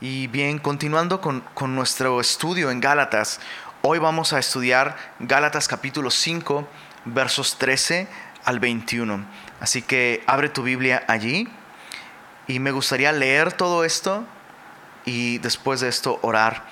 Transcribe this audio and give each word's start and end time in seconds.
Y 0.00 0.28
bien, 0.28 0.60
continuando 0.60 1.20
con, 1.20 1.42
nuestro 1.74 2.20
estudio 2.20 2.70
en 2.70 2.80
Gálatas, 2.80 3.40
hoy 3.82 3.98
vamos 3.98 4.32
a 4.32 4.38
estudiar 4.38 4.96
Gálatas 5.18 5.66
capítulo 5.66 6.12
5, 6.12 6.68
versos 7.04 7.58
13 7.58 8.06
al 8.44 8.60
21. 8.60 9.24
Así 9.58 9.82
que 9.82 10.22
abre 10.28 10.50
tu 10.50 10.62
Biblia 10.62 11.02
allí 11.08 11.48
y 12.46 12.60
me 12.60 12.70
gustaría 12.70 13.10
leer 13.10 13.52
todo 13.52 13.82
esto 13.82 14.24
y 15.04 15.38
después 15.38 15.80
de 15.80 15.88
esto 15.88 16.20
orar 16.22 16.62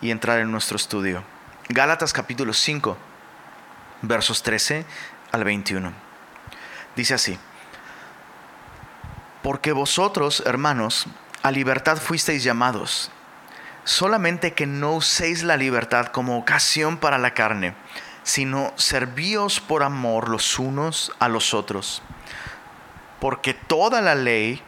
y 0.00 0.10
entrar 0.10 0.38
en 0.38 0.50
nuestro 0.50 0.76
estudio. 0.76 1.22
Gálatas 1.68 2.14
capítulo 2.14 2.54
5, 2.54 2.96
versos 4.00 4.42
13 4.42 4.86
al 5.30 5.44
21. 5.44 5.92
Dice 6.96 7.12
así, 7.12 7.38
porque 9.42 9.72
vosotros, 9.72 10.42
hermanos, 10.46 11.06
a 11.42 11.50
libertad 11.50 11.98
fuisteis 11.98 12.44
llamados, 12.44 13.10
solamente 13.84 14.52
que 14.52 14.66
no 14.66 14.94
uséis 14.94 15.42
la 15.42 15.56
libertad 15.56 16.06
como 16.06 16.38
ocasión 16.38 16.96
para 16.96 17.18
la 17.18 17.34
carne, 17.34 17.74
sino 18.22 18.72
servíos 18.76 19.60
por 19.60 19.82
amor 19.82 20.28
los 20.28 20.58
unos 20.58 21.12
a 21.18 21.28
los 21.28 21.54
otros. 21.54 22.02
Porque 23.20 23.54
toda 23.54 24.00
la 24.00 24.14
ley 24.14 24.62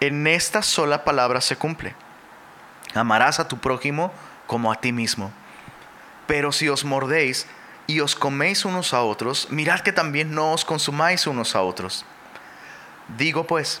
en 0.00 0.26
esta 0.26 0.62
sola 0.62 1.04
palabra 1.04 1.40
se 1.40 1.56
cumple. 1.56 1.94
Amarás 2.94 3.40
a 3.40 3.48
tu 3.48 3.58
prójimo 3.58 4.12
como 4.46 4.72
a 4.72 4.76
ti 4.76 4.92
mismo. 4.92 5.32
Pero 6.26 6.52
si 6.52 6.68
os 6.68 6.84
mordéis 6.84 7.46
y 7.86 8.00
os 8.00 8.14
coméis 8.14 8.64
unos 8.64 8.92
a 8.92 9.02
otros, 9.02 9.48
mirad 9.50 9.80
que 9.80 9.92
también 9.92 10.34
no 10.34 10.52
os 10.52 10.64
consumáis 10.64 11.26
unos 11.26 11.54
a 11.54 11.62
otros. 11.62 12.04
Digo 13.16 13.46
pues, 13.46 13.80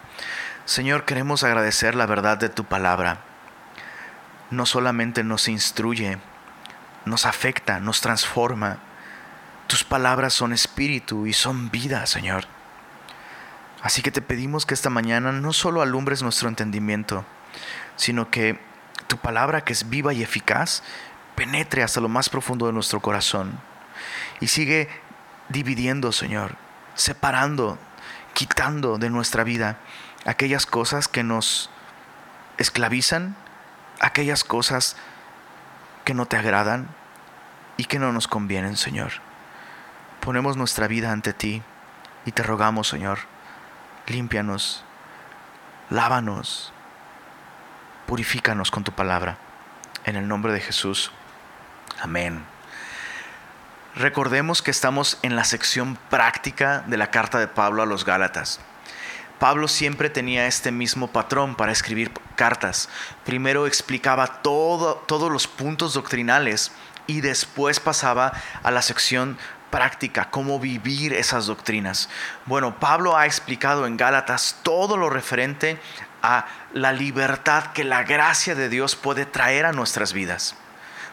Señor, 0.65 1.05
queremos 1.05 1.43
agradecer 1.43 1.95
la 1.95 2.05
verdad 2.05 2.37
de 2.37 2.49
tu 2.49 2.63
palabra. 2.63 3.19
No 4.51 4.65
solamente 4.65 5.23
nos 5.23 5.47
instruye, 5.47 6.17
nos 7.05 7.25
afecta, 7.25 7.79
nos 7.79 8.01
transforma. 8.01 8.77
Tus 9.67 9.83
palabras 9.83 10.33
son 10.33 10.53
espíritu 10.53 11.25
y 11.25 11.33
son 11.33 11.71
vida, 11.71 12.05
Señor. 12.05 12.45
Así 13.81 14.01
que 14.01 14.11
te 14.11 14.21
pedimos 14.21 14.65
que 14.65 14.75
esta 14.75 14.89
mañana 14.89 15.31
no 15.31 15.53
solo 15.53 15.81
alumbres 15.81 16.21
nuestro 16.21 16.47
entendimiento, 16.47 17.25
sino 17.95 18.29
que 18.29 18.59
tu 19.07 19.17
palabra 19.17 19.63
que 19.63 19.73
es 19.73 19.89
viva 19.89 20.13
y 20.13 20.21
eficaz 20.21 20.83
penetre 21.35 21.81
hasta 21.81 21.99
lo 21.99 22.07
más 22.07 22.29
profundo 22.29 22.67
de 22.67 22.73
nuestro 22.73 22.99
corazón 22.99 23.59
y 24.39 24.47
sigue 24.47 24.89
dividiendo, 25.49 26.11
Señor, 26.11 26.55
separando, 26.93 27.79
quitando 28.33 28.97
de 28.97 29.09
nuestra 29.09 29.43
vida 29.43 29.77
aquellas 30.25 30.65
cosas 30.65 31.07
que 31.07 31.23
nos 31.23 31.69
esclavizan, 32.57 33.35
aquellas 33.99 34.43
cosas 34.43 34.95
que 36.05 36.13
no 36.13 36.25
te 36.25 36.37
agradan 36.37 36.87
y 37.77 37.85
que 37.85 37.99
no 37.99 38.11
nos 38.11 38.27
convienen, 38.27 38.77
Señor. 38.77 39.13
Ponemos 40.19 40.57
nuestra 40.57 40.87
vida 40.87 41.11
ante 41.11 41.33
ti 41.33 41.63
y 42.25 42.31
te 42.31 42.43
rogamos, 42.43 42.87
Señor, 42.87 43.19
límpianos, 44.07 44.83
lávanos, 45.89 46.73
purifícanos 48.05 48.71
con 48.71 48.83
tu 48.83 48.91
palabra. 48.91 49.37
En 50.03 50.15
el 50.15 50.27
nombre 50.27 50.51
de 50.51 50.59
Jesús. 50.59 51.11
Amén. 52.01 52.43
Recordemos 53.95 54.61
que 54.61 54.71
estamos 54.71 55.19
en 55.21 55.35
la 55.35 55.43
sección 55.43 55.97
práctica 56.09 56.83
de 56.87 56.97
la 56.97 57.11
carta 57.11 57.39
de 57.39 57.47
Pablo 57.47 57.83
a 57.83 57.85
los 57.85 58.05
Gálatas. 58.05 58.59
Pablo 59.41 59.67
siempre 59.67 60.11
tenía 60.11 60.45
este 60.45 60.71
mismo 60.71 61.07
patrón 61.07 61.55
para 61.55 61.71
escribir 61.71 62.11
cartas. 62.35 62.89
Primero 63.25 63.65
explicaba 63.65 64.43
todo, 64.43 64.97
todos 65.07 65.31
los 65.31 65.47
puntos 65.47 65.95
doctrinales 65.95 66.71
y 67.07 67.21
después 67.21 67.79
pasaba 67.79 68.33
a 68.61 68.69
la 68.69 68.83
sección 68.83 69.39
práctica, 69.71 70.29
cómo 70.29 70.59
vivir 70.59 71.13
esas 71.13 71.47
doctrinas. 71.47 72.07
Bueno, 72.45 72.79
Pablo 72.79 73.17
ha 73.17 73.25
explicado 73.25 73.87
en 73.87 73.97
Gálatas 73.97 74.57
todo 74.61 74.95
lo 74.95 75.09
referente 75.09 75.79
a 76.21 76.45
la 76.73 76.93
libertad 76.93 77.71
que 77.73 77.83
la 77.83 78.03
gracia 78.03 78.53
de 78.53 78.69
Dios 78.69 78.95
puede 78.95 79.25
traer 79.25 79.65
a 79.65 79.71
nuestras 79.71 80.13
vidas. 80.13 80.55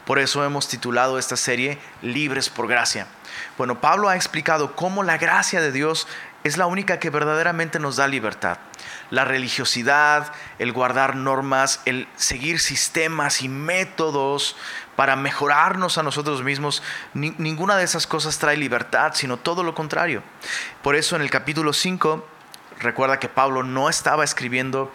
Por 0.05 0.19
eso 0.19 0.43
hemos 0.43 0.67
titulado 0.67 1.17
esta 1.17 1.35
serie 1.35 1.77
Libres 2.03 2.49
por 2.49 2.67
Gracia. 2.67 3.07
Bueno, 3.57 3.79
Pablo 3.79 4.09
ha 4.09 4.15
explicado 4.15 4.75
cómo 4.75 5.03
la 5.03 5.17
gracia 5.17 5.61
de 5.61 5.71
Dios 5.71 6.07
es 6.43 6.57
la 6.57 6.67
única 6.67 6.99
que 6.99 7.09
verdaderamente 7.09 7.79
nos 7.79 7.97
da 7.97 8.07
libertad. 8.07 8.57
La 9.09 9.25
religiosidad, 9.25 10.31
el 10.57 10.71
guardar 10.71 11.15
normas, 11.15 11.81
el 11.85 12.07
seguir 12.15 12.59
sistemas 12.59 13.41
y 13.41 13.49
métodos 13.49 14.55
para 14.95 15.15
mejorarnos 15.15 15.97
a 15.97 16.03
nosotros 16.03 16.43
mismos, 16.43 16.83
ninguna 17.13 17.77
de 17.77 17.83
esas 17.83 18.07
cosas 18.07 18.37
trae 18.37 18.57
libertad, 18.57 19.13
sino 19.15 19.37
todo 19.37 19.63
lo 19.63 19.73
contrario. 19.73 20.23
Por 20.81 20.95
eso 20.95 21.15
en 21.15 21.21
el 21.21 21.29
capítulo 21.29 21.73
5, 21.73 22.27
recuerda 22.79 23.19
que 23.19 23.29
Pablo 23.29 23.63
no 23.63 23.89
estaba 23.89 24.23
escribiendo 24.23 24.91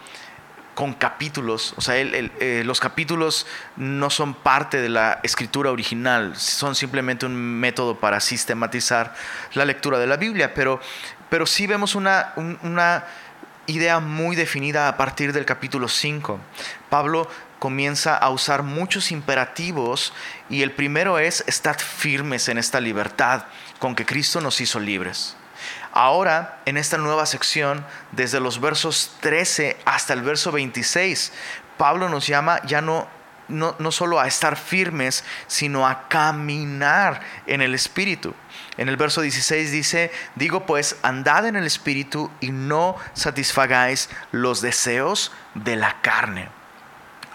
con 0.75 0.93
capítulos, 0.93 1.73
o 1.77 1.81
sea, 1.81 1.95
eh, 1.97 2.61
los 2.65 2.81
capítulos 2.81 3.47
no 3.77 4.09
son 4.09 4.33
parte 4.33 4.81
de 4.81 4.89
la 4.89 5.21
escritura 5.23 5.71
original, 5.71 6.35
son 6.35 6.75
simplemente 6.75 7.25
un 7.25 7.33
método 7.33 7.97
para 7.97 8.19
sistematizar 8.19 9.15
la 9.53 9.63
lectura 9.63 9.97
de 9.99 10.05
la 10.05 10.17
Biblia, 10.17 10.53
pero 10.53 10.81
pero 11.29 11.45
sí 11.45 11.67
vemos 11.67 11.95
una, 11.95 12.33
una 12.63 13.05
idea 13.67 13.99
muy 13.99 14.35
definida 14.35 14.87
a 14.87 14.97
partir 14.97 15.33
del 15.33 15.45
capítulo 15.45 15.87
5. 15.87 16.39
Pablo 16.89 17.29
comienza 17.59 18.15
a 18.15 18.29
usar 18.29 18.63
muchos 18.63 19.11
imperativos 19.11 20.13
y 20.49 20.61
el 20.61 20.71
primero 20.71 21.19
es 21.19 21.43
estar 21.47 21.79
firmes 21.79 22.47
en 22.49 22.57
esta 22.57 22.79
libertad 22.79 23.45
con 23.79 23.95
que 23.95 24.05
Cristo 24.05 24.41
nos 24.41 24.61
hizo 24.61 24.79
libres. 24.79 25.35
Ahora, 25.91 26.59
en 26.65 26.77
esta 26.77 26.97
nueva 26.97 27.25
sección, 27.25 27.85
desde 28.11 28.39
los 28.39 28.59
versos 28.59 29.15
13 29.21 29.77
hasta 29.85 30.13
el 30.13 30.21
verso 30.21 30.51
26, 30.51 31.31
Pablo 31.77 32.09
nos 32.09 32.27
llama 32.27 32.61
ya 32.65 32.81
no, 32.81 33.07
no, 33.47 33.75
no 33.79 33.91
solo 33.91 34.19
a 34.19 34.27
estar 34.27 34.55
firmes, 34.55 35.23
sino 35.47 35.87
a 35.87 36.07
caminar 36.07 37.21
en 37.45 37.61
el 37.61 37.73
Espíritu. 37.75 38.33
En 38.77 38.89
el 38.89 38.97
verso 38.97 39.21
16 39.21 39.71
dice, 39.71 40.11
digo 40.35 40.65
pues, 40.65 40.97
andad 41.01 41.45
en 41.45 41.55
el 41.55 41.65
Espíritu 41.65 42.31
y 42.41 42.51
no 42.51 42.95
satisfagáis 43.13 44.09
los 44.31 44.61
deseos 44.61 45.31
de 45.53 45.75
la 45.75 46.01
carne. 46.01 46.49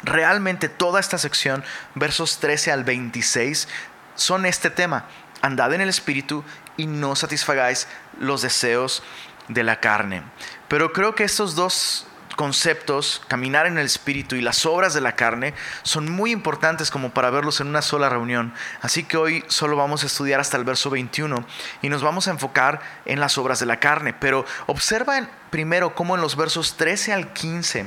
Realmente 0.03 0.69
toda 0.69 1.01
esta 1.01 1.19
sección, 1.19 1.65
versos 1.95 2.39
13 2.39 2.73
al 2.73 2.85
26, 2.85 3.69
son 4.15 4.47
este 4.47 4.71
tema. 4.71 5.07
Andad 5.43 5.73
en 5.75 5.81
el 5.81 5.89
Espíritu 5.89 6.45
y 6.77 6.87
no 6.87 7.17
satisfagáis 7.17 7.87
los 8.19 8.43
deseos 8.43 9.03
de 9.49 9.65
la 9.65 9.81
carne. 9.81 10.23
Pero 10.69 10.93
creo 10.93 11.15
que 11.15 11.25
estos 11.25 11.55
dos 11.55 12.07
conceptos, 12.41 13.21
caminar 13.29 13.67
en 13.67 13.77
el 13.77 13.85
espíritu 13.85 14.35
y 14.35 14.41
las 14.41 14.65
obras 14.65 14.95
de 14.95 15.03
la 15.03 15.15
carne, 15.15 15.53
son 15.83 16.11
muy 16.11 16.31
importantes 16.31 16.91
como 16.91 17.11
para 17.11 17.29
verlos 17.29 17.61
en 17.61 17.67
una 17.67 17.83
sola 17.83 18.09
reunión. 18.09 18.55
Así 18.81 19.05
que 19.05 19.19
hoy 19.19 19.45
solo 19.49 19.77
vamos 19.77 20.05
a 20.05 20.07
estudiar 20.07 20.41
hasta 20.41 20.57
el 20.57 20.65
verso 20.65 20.89
21 20.89 21.45
y 21.83 21.91
nos 21.91 22.03
vamos 22.03 22.29
a 22.29 22.31
enfocar 22.31 22.81
en 23.05 23.21
las 23.21 23.37
obras 23.37 23.61
de 23.61 23.67
la 23.67 23.79
carne. 23.79 24.15
Pero 24.15 24.47
observa 24.69 25.21
primero 25.51 25.95
cómo 25.95 26.15
en 26.15 26.23
los 26.23 26.35
versos 26.35 26.79
13 26.79 27.13
al 27.13 27.35
15 27.35 27.87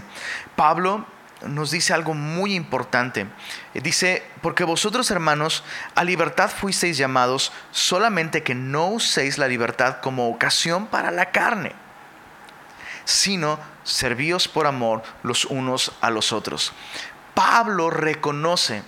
Pablo 0.55 1.07
nos 1.47 1.71
dice 1.71 1.95
algo 1.95 2.13
muy 2.13 2.53
importante. 2.53 3.25
Dice, 3.73 4.21
porque 4.43 4.65
vosotros 4.65 5.09
hermanos 5.09 5.63
a 5.95 6.03
libertad 6.03 6.51
fuisteis 6.51 6.95
llamados, 6.95 7.51
solamente 7.71 8.43
que 8.43 8.53
no 8.53 8.89
uséis 8.89 9.39
la 9.39 9.47
libertad 9.47 9.97
como 9.99 10.29
ocasión 10.29 10.85
para 10.85 11.09
la 11.09 11.31
carne, 11.31 11.71
sino 13.03 13.72
servíos 13.83 14.47
por 14.47 14.67
amor 14.67 15.03
los 15.23 15.45
unos 15.45 15.91
a 16.01 16.09
los 16.09 16.33
otros. 16.33 16.73
Pablo 17.33 17.89
reconoce 17.89 18.83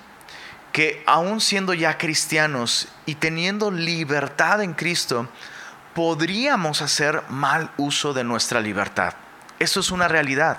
que 0.71 1.03
aún 1.05 1.39
siendo 1.39 1.73
ya 1.73 1.97
cristianos 1.97 2.89
y 3.05 3.15
teniendo 3.15 3.71
libertad 3.71 4.61
en 4.61 4.73
Cristo, 4.73 5.29
podríamos 5.93 6.81
hacer 6.81 7.23
mal 7.29 7.71
uso 7.77 8.13
de 8.13 8.25
nuestra 8.25 8.59
libertad. 8.59 9.13
Eso 9.59 9.79
es 9.79 9.91
una 9.91 10.09
realidad. 10.09 10.57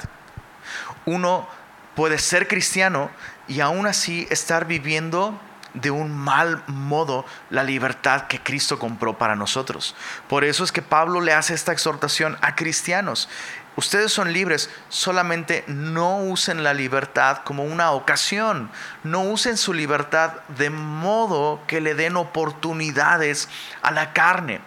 Uno 1.04 1.46
puede 1.94 2.18
ser 2.18 2.48
cristiano 2.48 3.10
y 3.46 3.60
aún 3.60 3.86
así 3.86 4.26
estar 4.30 4.66
viviendo 4.66 5.38
de 5.74 5.90
un 5.90 6.16
mal 6.16 6.62
modo 6.66 7.26
la 7.50 7.62
libertad 7.62 8.26
que 8.26 8.42
Cristo 8.42 8.78
compró 8.78 9.18
para 9.18 9.36
nosotros. 9.36 9.94
Por 10.28 10.44
eso 10.44 10.64
es 10.64 10.72
que 10.72 10.82
Pablo 10.82 11.20
le 11.20 11.34
hace 11.34 11.54
esta 11.54 11.72
exhortación 11.72 12.38
a 12.40 12.56
cristianos. 12.56 13.28
Ustedes 13.76 14.10
son 14.10 14.32
libres, 14.32 14.70
solamente 14.88 15.62
no 15.66 16.18
usen 16.18 16.64
la 16.64 16.72
libertad 16.72 17.42
como 17.44 17.62
una 17.62 17.90
ocasión, 17.92 18.70
no 19.04 19.20
usen 19.22 19.58
su 19.58 19.74
libertad 19.74 20.32
de 20.56 20.70
modo 20.70 21.60
que 21.66 21.82
le 21.82 21.94
den 21.94 22.16
oportunidades 22.16 23.50
a 23.82 23.90
la 23.90 24.14
carne. 24.14 24.60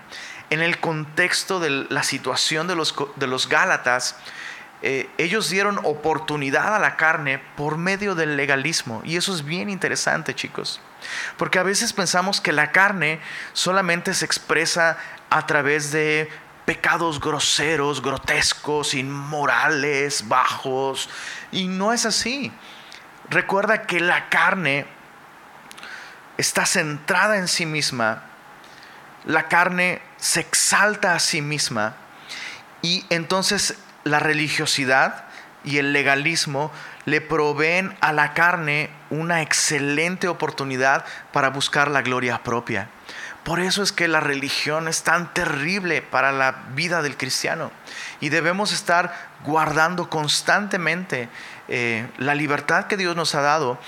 En 0.52 0.62
el 0.62 0.80
contexto 0.80 1.60
de 1.60 1.88
la 1.90 2.04
situación 2.04 2.68
de 2.68 2.76
los, 2.76 2.96
de 3.16 3.28
los 3.28 3.50
Gálatas, 3.50 4.16
eh, 4.82 5.10
ellos 5.18 5.50
dieron 5.50 5.80
oportunidad 5.84 6.76
a 6.76 6.80
la 6.80 6.96
carne 6.96 7.42
por 7.58 7.78
medio 7.78 8.14
del 8.14 8.38
legalismo. 8.38 9.02
Y 9.04 9.18
eso 9.18 9.34
es 9.34 9.44
bien 9.44 9.70
interesante, 9.70 10.36
chicos. 10.36 10.80
Porque 11.38 11.60
a 11.60 11.64
veces 11.64 11.94
pensamos 11.94 12.42
que 12.42 12.54
la 12.54 12.72
carne 12.72 13.20
solamente 13.54 14.14
se 14.14 14.26
expresa 14.26 14.98
a 15.30 15.46
través 15.46 15.92
de 15.92 16.30
pecados 16.70 17.20
groseros, 17.20 18.00
grotescos, 18.00 18.94
inmorales, 18.94 20.28
bajos. 20.28 21.10
Y 21.52 21.68
no 21.68 21.94
es 21.94 22.06
así. 22.06 22.52
Recuerda 23.28 23.88
que 23.88 24.00
la 24.00 24.30
carne 24.30 24.86
está 26.38 26.68
centrada 26.68 27.38
en 27.38 27.48
sí 27.48 27.66
misma. 27.66 28.22
La 29.26 29.48
carne 29.48 30.00
se 30.18 30.42
exalta 30.42 31.16
a 31.16 31.20
sí 31.20 31.42
misma. 31.42 31.96
Y 32.84 33.04
entonces 33.10 33.74
la 34.04 34.20
religiosidad 34.20 35.26
y 35.64 35.80
el 35.80 35.92
legalismo 35.92 36.72
le 37.06 37.20
proveen 37.20 37.98
a 38.00 38.14
la 38.14 38.36
carne 38.36 38.92
una 39.10 39.42
excelente 39.42 40.28
oportunidad 40.28 41.04
para 41.34 41.50
buscar 41.50 41.90
la 41.90 42.04
gloria 42.04 42.44
propia. 42.44 42.92
Por 43.50 43.62
eso 43.62 43.82
es 43.82 43.92
que 43.92 44.08
la 44.08 44.20
religión 44.20 44.88
es 44.88 45.02
tan 45.02 45.34
terrible 45.34 46.04
para 46.04 46.32
la 46.32 46.66
vida 46.76 47.02
del 47.02 47.18
cristiano 47.18 47.72
y 48.20 48.30
debemos 48.30 48.72
estar 48.72 49.12
guardando 49.44 50.08
constantemente 50.08 51.30
eh, 51.68 52.08
la 52.20 52.36
libertad 52.36 52.86
que 52.86 52.96
Dios 52.96 53.16
nos 53.16 53.34
ha 53.34 53.42
dado 53.42 53.80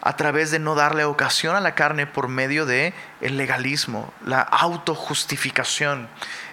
a 0.00 0.16
través 0.16 0.50
de 0.50 0.58
no 0.58 0.74
darle 0.74 1.04
ocasión 1.04 1.54
a 1.54 1.60
la 1.60 1.74
carne 1.74 2.06
por 2.06 2.28
medio 2.28 2.64
de 2.64 2.94
el 3.20 3.36
legalismo, 3.36 4.10
la 4.24 4.40
autojustificación, 4.40 6.08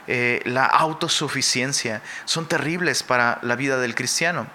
eh, 0.08 0.42
la 0.44 0.66
autosuficiencia. 0.66 2.02
Son 2.26 2.50
terribles 2.50 3.02
para 3.02 3.40
la 3.44 3.56
vida 3.56 3.78
del 3.78 3.96
cristiano. 3.96 4.46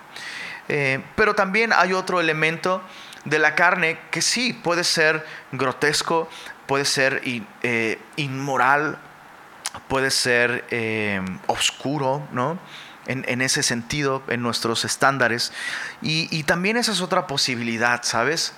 Eh, 0.68 1.02
pero 1.16 1.34
también 1.34 1.72
hay 1.72 1.94
otro 1.94 2.20
elemento 2.20 2.82
de 3.24 3.38
la 3.38 3.54
carne 3.54 3.98
que 4.10 4.20
sí 4.20 4.52
puede 4.52 4.84
ser 4.84 5.24
grotesco, 5.52 6.28
puede 6.72 6.86
ser 6.86 7.20
eh, 7.24 7.98
inmoral, 8.16 8.96
puede 9.88 10.10
ser 10.10 10.64
eh, 10.70 11.20
oscuro, 11.46 12.26
¿no? 12.32 12.58
En, 13.04 13.42
ese 13.42 13.62
sentido, 13.62 14.22
en 14.28 14.40
nuestros 14.40 14.86
estándares. 14.86 15.52
Y, 16.00 16.44
también 16.44 16.78
esa 16.78 16.92
es 16.92 17.02
otra 17.02 17.26
posibilidad, 17.26 18.02
¿sabes? 18.04 18.54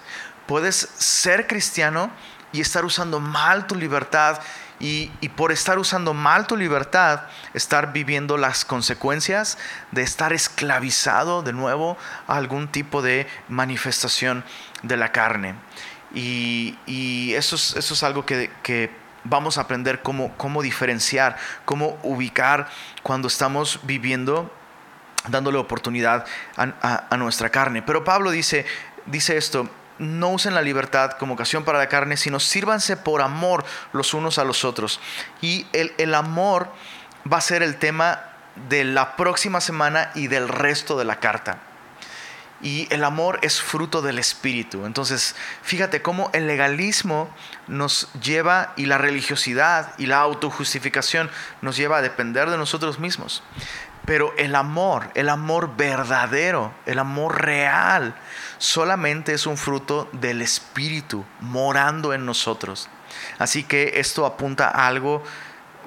Puedes 0.46 0.76
ser 0.96 1.48
cristiano 1.48 2.08
y 2.52 2.60
estar 2.60 2.84
usando 2.84 3.18
mal 3.18 3.66
tu 3.66 3.74
libertad 3.74 4.38
y, 4.78 5.10
y, 5.20 5.30
por 5.30 5.50
estar 5.50 5.80
usando 5.80 6.14
mal 6.14 6.46
tu 6.46 6.56
libertad, 6.56 7.22
estar 7.52 7.92
viviendo 7.92 8.36
las 8.36 8.64
consecuencias 8.64 9.58
de 9.90 10.02
estar 10.02 10.32
esclavizado 10.32 11.42
de 11.42 11.52
nuevo 11.52 11.98
a 12.28 12.36
algún 12.36 12.68
tipo 12.68 13.02
de 13.02 13.26
manifestación 13.48 14.44
de 14.84 14.96
la 14.98 15.10
carne. 15.10 15.56
Y, 16.14 17.34
eso, 17.34 17.56
es, 17.56 18.02
algo 18.02 18.24
que, 18.24 18.90
vamos 19.24 19.58
a 19.58 19.62
aprender 19.62 20.02
cómo, 20.02 20.62
diferenciar, 20.62 21.36
cómo 21.64 21.98
ubicar 22.02 22.68
cuando 23.02 23.28
estamos 23.28 23.80
viviendo, 23.82 24.52
dándole 25.28 25.58
oportunidad 25.58 26.24
a, 26.56 27.16
nuestra 27.16 27.50
carne. 27.50 27.82
Pero 27.82 28.04
Pablo 28.04 28.30
dice, 28.30 28.64
esto, 29.12 29.68
no 29.98 30.30
usen 30.30 30.54
la 30.54 30.62
libertad 30.62 31.12
como 31.12 31.34
ocasión 31.34 31.64
para 31.64 31.78
la 31.78 31.88
carne, 31.88 32.16
sino 32.16 32.38
sírvanse 32.40 32.96
por 32.96 33.22
amor 33.22 33.64
los 33.92 34.14
unos 34.14 34.38
a 34.38 34.44
los 34.44 34.64
otros. 34.64 35.00
Y 35.40 35.66
el 35.72 36.14
amor 36.14 36.68
va 37.30 37.38
a 37.38 37.42
ser 37.42 37.62
el 37.62 37.76
tema 37.76 38.20
de 38.68 38.84
la 38.84 39.16
próxima 39.16 39.60
semana 39.60 40.12
y 40.14 40.28
del 40.28 40.48
resto 40.48 40.96
de 40.96 41.04
la 41.04 41.18
carta 41.18 41.58
y 42.64 42.88
el 42.90 43.04
amor 43.04 43.38
es 43.42 43.60
fruto 43.60 44.00
del 44.00 44.18
espíritu. 44.18 44.86
Entonces, 44.86 45.36
fíjate 45.62 46.00
cómo 46.00 46.30
el 46.32 46.46
legalismo 46.46 47.28
nos 47.68 48.08
lleva 48.14 48.72
y 48.74 48.86
la 48.86 48.96
religiosidad 48.96 49.92
y 49.98 50.06
la 50.06 50.20
autojustificación 50.20 51.30
nos 51.60 51.76
lleva 51.76 51.98
a 51.98 52.02
depender 52.02 52.48
de 52.48 52.56
nosotros 52.56 52.98
mismos. 52.98 53.42
Pero 54.06 54.32
el 54.38 54.54
amor, 54.54 55.10
el 55.14 55.28
amor 55.28 55.76
verdadero, 55.76 56.74
el 56.86 56.98
amor 56.98 57.42
real, 57.42 58.14
solamente 58.56 59.34
es 59.34 59.46
un 59.46 59.58
fruto 59.58 60.08
del 60.12 60.40
espíritu 60.40 61.24
morando 61.40 62.14
en 62.14 62.24
nosotros. 62.24 62.88
Así 63.38 63.62
que 63.62 64.00
esto 64.00 64.24
apunta 64.24 64.68
a 64.68 64.86
algo 64.86 65.22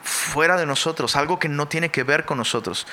fuera 0.03 0.57
de 0.57 0.67
nosotros, 0.67 1.15
algo 1.15 1.39
que 1.39 1.49
no 1.49 1.67
tiene 1.67 1.89
que 1.89 2.03
ver 2.03 2.25
con 2.25 2.37
nosotros. 2.37 2.85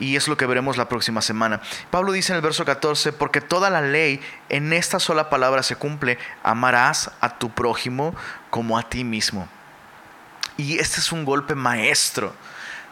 Y 0.00 0.16
es 0.16 0.26
lo 0.26 0.36
que 0.36 0.46
veremos 0.46 0.78
la 0.78 0.88
próxima 0.88 1.20
semana. 1.20 1.60
Pablo 1.90 2.10
dice 2.12 2.32
en 2.32 2.36
el 2.36 2.42
verso 2.42 2.64
14, 2.64 3.12
porque 3.12 3.40
toda 3.40 3.70
la 3.70 3.82
ley 3.82 4.20
en 4.48 4.72
esta 4.72 4.98
sola 4.98 5.30
palabra 5.30 5.62
se 5.62 5.76
cumple, 5.76 6.18
amarás 6.42 7.12
a 7.20 7.38
tu 7.38 7.50
prójimo 7.50 8.14
como 8.48 8.78
a 8.78 8.88
ti 8.88 9.04
mismo. 9.04 9.46
Y 10.56 10.78
este 10.78 11.00
es 11.00 11.12
un 11.12 11.24
golpe 11.24 11.54
maestro 11.54 12.34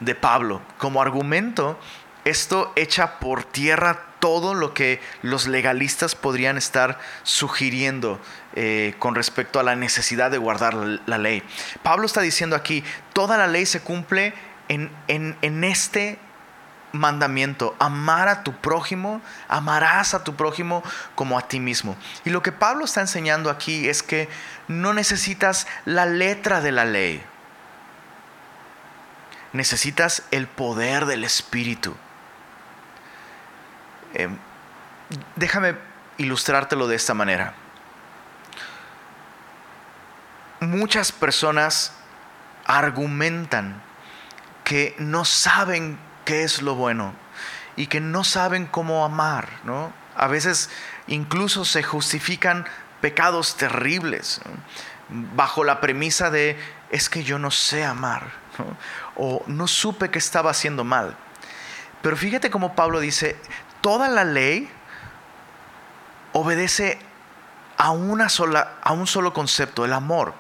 de 0.01 0.15
Pablo. 0.15 0.61
Como 0.77 1.03
argumento, 1.03 1.79
esto 2.25 2.73
echa 2.77 3.19
por 3.19 3.43
tierra 3.43 4.05
todo 4.21 4.53
lo 4.55 4.75
que 4.75 5.01
los 5.23 5.47
legalistas 5.47 6.15
podrían 6.15 6.57
estar 6.57 6.99
sugiriendo 7.23 8.21
eh, 8.55 8.95
con 8.99 9.15
respecto 9.15 9.61
a 9.61 9.63
la 9.63 9.77
necesidad 9.77 10.31
de 10.31 10.39
guardar 10.39 10.75
la, 10.75 11.19
ley. 11.19 11.43
Pablo 11.83 12.07
está 12.07 12.21
diciendo 12.21 12.57
aquí, 12.57 12.85
toda 13.13 13.39
la 13.39 13.47
ley 13.47 13.65
se 13.65 13.81
cumple 13.81 14.35
en, 14.69 14.91
en, 15.07 15.37
en 15.41 15.65
este 15.65 16.19
mandamiento, 16.99 17.77
amar 17.79 18.29
a 18.29 18.43
tu 18.43 18.55
prójimo, 18.55 19.23
amarás 19.49 20.15
a 20.15 20.25
tu 20.25 20.37
prójimo 20.37 20.83
como 21.15 21.39
a 21.39 21.49
ti 21.49 21.61
mismo. 21.61 21.97
Y 22.25 22.31
lo 22.31 22.43
que 22.43 22.53
Pablo 22.53 22.85
está 22.85 23.01
enseñando 23.01 23.51
aquí 23.51 23.89
es 23.89 24.03
que 24.03 24.29
no 24.67 24.93
necesitas 24.93 25.67
la 25.85 26.07
letra 26.07 26.61
de 26.61 26.73
la 26.73 26.85
ley, 26.85 27.23
necesitas 29.53 30.25
el 30.31 30.47
poder 30.47 31.07
del 31.07 31.25
Espíritu. 31.25 31.97
Em, 34.15 34.37
déjame 35.37 35.77
ilustrártelo 36.19 36.89
de 36.89 36.97
esta 36.97 37.15
manera. 37.15 37.55
Muchas 40.61 41.13
personas 41.13 41.93
argumentan 42.67 43.81
que 44.65 44.95
no 44.99 45.25
saben 45.25 45.99
qué 46.29 46.43
es 46.43 46.61
lo 46.61 46.75
bueno 46.75 47.15
y 47.75 47.87
que 47.87 48.01
no 48.01 48.23
saben 48.23 48.67
cómo 48.67 49.03
amar, 49.03 49.49
¿no? 49.65 49.95
A 50.15 50.27
veces 50.27 50.69
incluso 51.07 51.65
se 51.65 51.83
justifican 51.83 52.67
pecados 53.01 53.57
terribles 53.57 54.43
bajo 55.09 55.65
la 55.65 55.81
premisa 55.81 56.31
de 56.31 56.59
es 56.91 57.09
que 57.09 57.25
yo 57.25 57.39
no 57.39 57.51
sé 57.51 57.83
amar 57.83 58.25
o 59.17 59.43
no 59.47 59.67
supe 59.67 60.11
que 60.11 60.19
estaba 60.19 60.51
haciendo 60.51 60.85
mal. 60.85 61.17
Pero 62.03 62.15
fíjate 62.15 62.51
cómo 62.51 62.75
Pablo 62.75 63.01
dice, 63.01 63.41
toda 63.81 64.09
la 64.09 64.25
ley 64.25 64.71
obedece 66.35 66.99
a, 67.79 67.91
una 67.93 68.29
sola, 68.29 68.75
a 68.83 68.93
un 68.93 69.07
solo 69.07 69.33
concepto, 69.33 69.87
el 69.87 69.95
amor. 69.95 70.35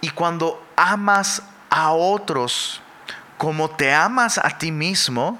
Y 0.00 0.10
cuando 0.10 0.64
amas 0.76 1.42
a 1.68 1.90
otros 1.90 2.80
como 3.38 3.70
te 3.70 3.92
amas 3.92 4.38
a 4.38 4.58
ti 4.58 4.72
mismo, 4.72 5.38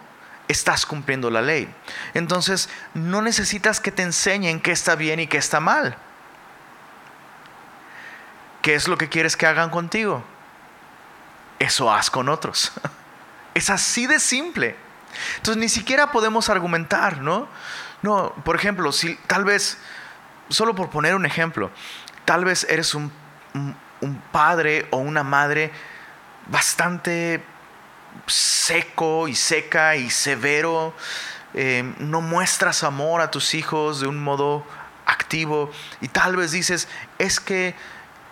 estás 0.49 0.87
cumpliendo 0.87 1.31
la 1.31 1.43
ley. 1.43 1.73
Entonces, 2.13 2.69
no 2.95 3.23
necesitas 3.23 3.81
que 3.81 3.93
te 3.93 4.03
enseñen 4.03 4.61
qué 4.61 4.73
está 4.73 4.95
bien 4.95 5.21
y 5.21 5.27
qué 5.27 5.39
está 5.39 5.61
mal. 5.61 5.97
¿Qué 8.63 8.75
es 8.75 8.89
lo 8.89 8.97
que 8.97 9.09
quieres 9.09 9.37
que 9.37 9.47
hagan 9.47 9.71
contigo? 9.71 10.25
Eso 11.59 11.93
haz 11.93 12.11
con 12.11 12.29
otros. 12.29 12.73
Es 13.55 13.71
así 13.71 14.09
de 14.09 14.19
simple. 14.19 14.75
Entonces 15.37 15.61
ni 15.61 15.69
siquiera 15.69 16.11
podemos 16.11 16.49
argumentar, 16.49 17.19
¿no? 17.19 17.47
No, 18.03 18.35
por 18.45 18.57
ejemplo, 18.57 18.93
si 18.93 19.15
tal 19.27 19.45
vez, 19.45 19.79
solo 20.49 20.75
por 20.75 20.91
poner 20.91 21.15
un 21.15 21.25
ejemplo, 21.25 21.71
tal 22.25 22.45
vez 22.45 22.67
eres 22.69 22.95
un, 22.95 23.13
padre 24.33 24.87
o 24.91 24.99
una 24.99 25.23
madre 25.23 25.71
bastante 26.49 27.43
seco 28.27 29.29
y 29.29 29.35
seca 29.35 29.97
y 29.97 30.11
severo, 30.11 30.95
eh, 31.55 31.95
no 31.99 32.21
muestras 32.21 32.83
amor 32.83 33.21
a 33.21 33.31
tus 33.31 33.55
hijos 33.55 34.01
de 34.01 34.07
un 34.07 34.23
modo 34.23 34.65
activo 35.07 35.71
y 36.01 36.09
tal 36.09 36.37
vez 36.37 36.51
dices, 36.53 36.89
es 37.19 37.41
que 37.41 37.75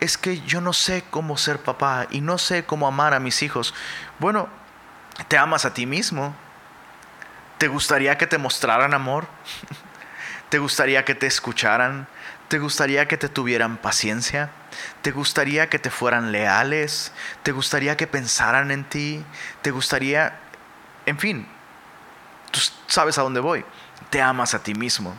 es 0.00 0.18
que 0.18 0.40
yo 0.40 0.60
no 0.60 0.72
sé 0.72 1.04
cómo 1.10 1.36
ser 1.36 1.60
papá 1.60 2.08
y 2.10 2.20
no 2.20 2.36
sé 2.36 2.64
cómo 2.64 2.88
amar 2.88 3.14
a 3.14 3.20
mis 3.20 3.40
hijos. 3.44 3.72
Bueno, 4.18 4.48
te 5.28 5.38
amas 5.38 5.64
a 5.64 5.74
ti 5.74 5.86
mismo. 5.86 6.34
¿Te 7.58 7.68
gustaría 7.68 8.18
que 8.18 8.26
te 8.26 8.36
mostraran 8.36 8.94
amor? 8.94 9.28
¿Te 10.48 10.58
gustaría 10.58 11.04
que 11.04 11.14
te 11.14 11.28
escucharan? 11.28 12.08
¿Te 12.48 12.58
gustaría 12.58 13.06
que 13.06 13.16
te 13.16 13.28
tuvieran 13.28 13.76
paciencia? 13.76 14.50
¿Te 15.02 15.10
gustaría 15.10 15.68
que 15.68 15.78
te 15.78 15.90
fueran 15.90 16.32
leales? 16.32 17.12
¿Te 17.42 17.52
gustaría 17.52 17.96
que 17.96 18.06
pensaran 18.06 18.70
en 18.70 18.84
ti? 18.84 19.24
¿Te 19.60 19.70
gustaría... 19.72 20.38
En 21.06 21.18
fin, 21.18 21.48
tú 22.52 22.60
sabes 22.86 23.18
a 23.18 23.22
dónde 23.22 23.40
voy. 23.40 23.64
Te 24.10 24.22
amas 24.22 24.54
a 24.54 24.62
ti 24.62 24.74
mismo. 24.74 25.18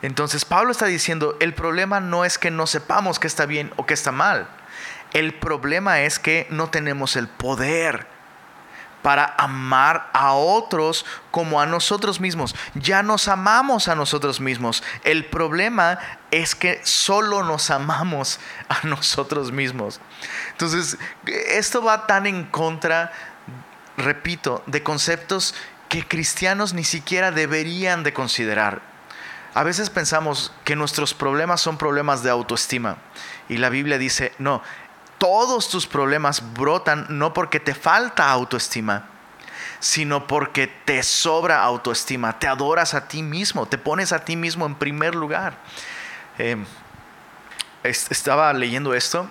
Entonces 0.00 0.44
Pablo 0.44 0.70
está 0.70 0.86
diciendo, 0.86 1.36
el 1.40 1.54
problema 1.54 2.00
no 2.00 2.24
es 2.24 2.38
que 2.38 2.50
no 2.50 2.66
sepamos 2.66 3.18
qué 3.18 3.26
está 3.26 3.46
bien 3.46 3.72
o 3.76 3.86
qué 3.86 3.94
está 3.94 4.12
mal. 4.12 4.48
El 5.12 5.34
problema 5.34 6.00
es 6.00 6.18
que 6.18 6.46
no 6.50 6.70
tenemos 6.70 7.16
el 7.16 7.28
poder 7.28 8.06
para 9.04 9.34
amar 9.36 10.08
a 10.14 10.32
otros 10.32 11.04
como 11.30 11.60
a 11.60 11.66
nosotros 11.66 12.20
mismos. 12.20 12.54
Ya 12.74 13.02
nos 13.02 13.28
amamos 13.28 13.88
a 13.88 13.94
nosotros 13.94 14.40
mismos. 14.40 14.82
El 15.04 15.26
problema 15.26 15.98
es 16.30 16.54
que 16.54 16.80
solo 16.84 17.44
nos 17.44 17.70
amamos 17.70 18.40
a 18.70 18.86
nosotros 18.86 19.52
mismos. 19.52 20.00
Entonces, 20.52 20.96
esto 21.26 21.84
va 21.84 22.06
tan 22.06 22.24
en 22.24 22.44
contra, 22.44 23.12
repito, 23.98 24.62
de 24.64 24.82
conceptos 24.82 25.54
que 25.90 26.08
cristianos 26.08 26.72
ni 26.72 26.84
siquiera 26.84 27.30
deberían 27.30 28.04
de 28.04 28.14
considerar. 28.14 28.80
A 29.52 29.64
veces 29.64 29.90
pensamos 29.90 30.50
que 30.64 30.76
nuestros 30.76 31.12
problemas 31.12 31.60
son 31.60 31.76
problemas 31.76 32.22
de 32.22 32.30
autoestima 32.30 32.96
y 33.50 33.58
la 33.58 33.68
Biblia 33.68 33.98
dice, 33.98 34.32
no, 34.38 34.62
todos 35.18 35.68
tus 35.68 35.86
problemas 35.86 36.54
brotan 36.54 37.06
no 37.08 37.32
porque 37.32 37.60
te 37.60 37.74
falta 37.74 38.30
autoestima, 38.30 39.06
sino 39.80 40.26
porque 40.26 40.66
te 40.66 41.02
sobra 41.02 41.62
autoestima, 41.62 42.38
te 42.38 42.46
adoras 42.46 42.94
a 42.94 43.08
ti 43.08 43.22
mismo, 43.22 43.66
te 43.66 43.78
pones 43.78 44.12
a 44.12 44.24
ti 44.24 44.36
mismo 44.36 44.66
en 44.66 44.74
primer 44.74 45.14
lugar. 45.14 45.54
Em, 46.38 46.64
estaba 47.82 48.52
leyendo 48.52 48.94
esto 48.94 49.28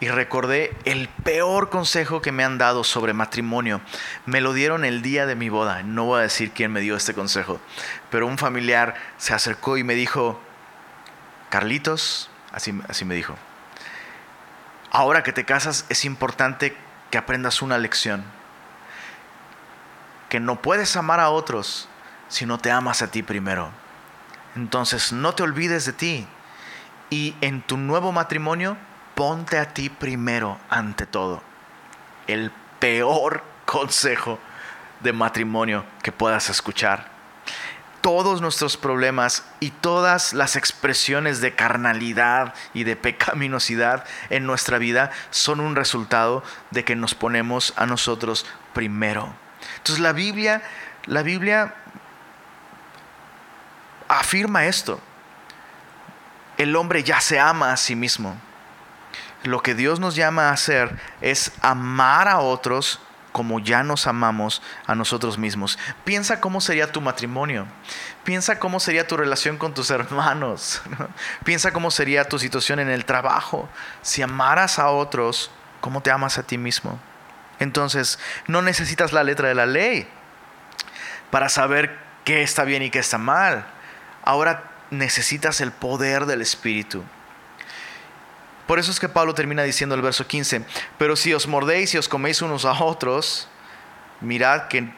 y 0.00 0.08
recordé 0.08 0.76
el 0.84 1.08
peor 1.08 1.70
consejo 1.70 2.20
que 2.20 2.32
me 2.32 2.44
han 2.44 2.58
dado 2.58 2.84
sobre 2.84 3.12
matrimonio. 3.12 3.80
Me 4.26 4.40
lo 4.40 4.52
dieron 4.52 4.84
el 4.84 5.00
día 5.00 5.26
de 5.26 5.36
mi 5.36 5.48
boda. 5.48 5.82
No 5.82 6.04
voy 6.06 6.18
a 6.18 6.22
decir 6.22 6.50
quién 6.50 6.72
me 6.72 6.80
dio 6.80 6.96
este 6.96 7.14
consejo, 7.14 7.60
pero 8.10 8.26
un 8.26 8.36
familiar 8.36 8.96
se 9.16 9.32
acercó 9.32 9.78
y 9.78 9.84
me 9.84 9.94
dijo, 9.94 10.40
Carlitos, 11.50 12.30
así, 12.52 12.78
así 12.88 13.04
me 13.04 13.14
dijo, 13.14 13.36
ahora 14.94 15.24
que 15.24 15.32
te 15.32 15.44
casas 15.44 15.84
es 15.88 16.04
importante 16.04 16.74
que 17.10 17.18
aprendas 17.18 17.62
una 17.62 17.78
lección, 17.78 18.24
que 20.28 20.38
no 20.40 20.62
puedes 20.62 20.96
amar 20.96 21.20
a 21.20 21.30
otros 21.30 21.88
si 22.28 22.46
no 22.46 22.58
te 22.58 22.70
amas 22.70 23.02
a 23.02 23.10
ti 23.10 23.22
primero. 23.22 23.70
Entonces 24.54 25.12
no 25.12 25.34
te 25.34 25.42
olvides 25.42 25.84
de 25.84 25.92
ti 25.92 26.26
y 27.10 27.34
en 27.40 27.60
tu 27.60 27.76
nuevo 27.76 28.12
matrimonio 28.12 28.76
ponte 29.16 29.58
a 29.58 29.74
ti 29.74 29.90
primero 29.90 30.58
ante 30.70 31.06
todo. 31.06 31.42
El 32.28 32.52
peor 32.78 33.42
consejo 33.64 34.38
de 35.00 35.12
matrimonio 35.12 35.84
que 36.02 36.12
puedas 36.12 36.50
escuchar. 36.50 37.13
Todos 38.04 38.42
nuestros 38.42 38.76
problemas 38.76 39.44
y 39.60 39.70
todas 39.70 40.34
las 40.34 40.56
expresiones 40.56 41.40
de 41.40 41.54
carnalidad 41.54 42.52
y 42.74 42.84
de 42.84 42.96
pecaminosidad 42.96 44.04
en 44.28 44.44
nuestra 44.44 44.76
vida 44.76 45.10
son 45.30 45.58
un 45.60 45.74
resultado 45.74 46.42
de 46.70 46.84
que 46.84 46.96
nos 46.96 47.14
ponemos 47.14 47.72
a 47.76 47.86
nosotros 47.86 48.44
primero. 48.74 49.34
Entonces 49.78 50.00
la 50.00 50.12
Biblia, 50.12 50.60
la 51.06 51.22
Biblia 51.22 51.74
afirma 54.06 54.66
esto. 54.66 55.00
El 56.58 56.76
hombre 56.76 57.04
ya 57.04 57.22
se 57.22 57.40
ama 57.40 57.72
a 57.72 57.78
sí 57.78 57.96
mismo 57.96 58.36
lo 59.44 59.62
que 59.62 59.74
Dios 59.74 60.00
nos 60.00 60.14
llama 60.14 60.48
a 60.48 60.52
hacer 60.52 60.98
es 61.20 61.52
amar 61.60 62.28
a 62.28 62.40
otros 62.40 62.98
como 63.34 63.58
ya 63.58 63.82
nos 63.82 64.06
amamos 64.06 64.62
a 64.86 64.94
nosotros 64.94 65.38
mismos. 65.38 65.76
Piensa 66.04 66.40
cómo 66.40 66.60
sería 66.60 66.92
tu 66.92 67.00
matrimonio. 67.00 67.66
Piensa 68.22 68.60
cómo 68.60 68.78
sería 68.78 69.08
tu 69.08 69.16
relación 69.16 69.58
con 69.58 69.74
tus 69.74 69.90
hermanos. 69.90 70.80
Piensa 71.42 71.72
cómo 71.72 71.90
sería 71.90 72.28
tu 72.28 72.38
situación 72.38 72.78
en 72.78 72.88
el 72.88 73.04
trabajo. 73.04 73.68
Si 74.02 74.22
amaras 74.22 74.78
a 74.78 74.88
otros, 74.90 75.50
¿cómo 75.80 76.00
te 76.00 76.12
amas 76.12 76.38
a 76.38 76.44
ti 76.44 76.58
mismo? 76.58 77.00
Entonces, 77.58 78.20
no 78.46 78.62
necesitas 78.62 79.12
la 79.12 79.24
letra 79.24 79.48
de 79.48 79.56
la 79.56 79.66
ley 79.66 80.06
para 81.32 81.48
saber 81.48 81.98
qué 82.22 82.44
está 82.44 82.62
bien 82.62 82.84
y 82.84 82.90
qué 82.90 83.00
está 83.00 83.18
mal. 83.18 83.66
Ahora 84.24 84.70
necesitas 84.90 85.60
el 85.60 85.72
poder 85.72 86.26
del 86.26 86.40
Espíritu. 86.40 87.02
Por 88.66 88.78
eso 88.78 88.90
es 88.90 89.00
que 89.00 89.08
Pablo 89.08 89.34
termina 89.34 89.62
diciendo 89.62 89.94
el 89.94 90.02
verso 90.02 90.26
15, 90.26 90.64
pero 90.98 91.16
si 91.16 91.34
os 91.34 91.46
mordéis 91.46 91.94
y 91.94 91.98
os 91.98 92.08
coméis 92.08 92.40
unos 92.40 92.64
a 92.64 92.72
otros, 92.72 93.48
mirad 94.20 94.68
que 94.68 94.90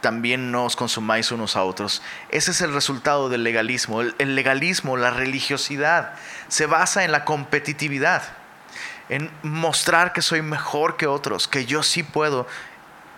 también 0.00 0.50
no 0.50 0.64
os 0.64 0.76
consumáis 0.76 1.30
unos 1.30 1.56
a 1.56 1.62
otros. 1.62 2.02
Ese 2.30 2.50
es 2.50 2.60
el 2.62 2.72
resultado 2.72 3.28
del 3.28 3.44
legalismo. 3.44 4.00
El, 4.00 4.34
legalismo, 4.34 4.96
la 4.96 5.10
religiosidad, 5.10 6.14
se 6.48 6.66
basa 6.66 7.04
en 7.04 7.12
la 7.12 7.24
competitividad, 7.24 8.22
en 9.08 9.30
mostrar 9.42 10.12
que 10.12 10.22
soy 10.22 10.42
mejor 10.42 10.96
que 10.96 11.06
otros, 11.06 11.48
que 11.48 11.66
yo 11.66 11.82
sí 11.82 12.02
puedo. 12.02 12.46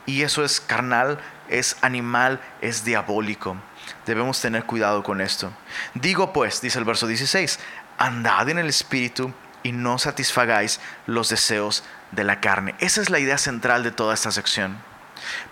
Y 0.04 0.23
eso 0.23 0.44
es 0.44 0.61
carnal, 0.61 1.21
es 1.49 1.76
animal, 1.80 2.40
es 2.61 2.85
diabólico. 2.85 3.56
Debemos 4.04 4.40
tener 4.40 4.64
cuidado 4.64 5.04
con 5.04 5.21
esto. 5.21 5.52
Digo 5.94 6.32
pues, 6.32 6.61
dice 6.61 6.80
el 6.80 6.85
verso 6.85 7.06
16, 7.06 7.61
andad 7.99 8.49
en 8.49 8.59
el 8.59 8.68
Espíritu 8.68 9.32
y 9.62 9.73
no 9.73 9.99
satisfagáis 9.99 10.81
los 11.07 11.28
deseos 11.28 11.85
de 12.11 12.25
la 12.25 12.40
carne. 12.40 12.75
Esa 12.78 13.00
es 13.00 13.11
la 13.11 13.19
idea 13.19 13.38
central 13.38 13.83
de 13.83 13.90
toda 13.90 14.14
esta 14.14 14.31
sección. 14.31 14.78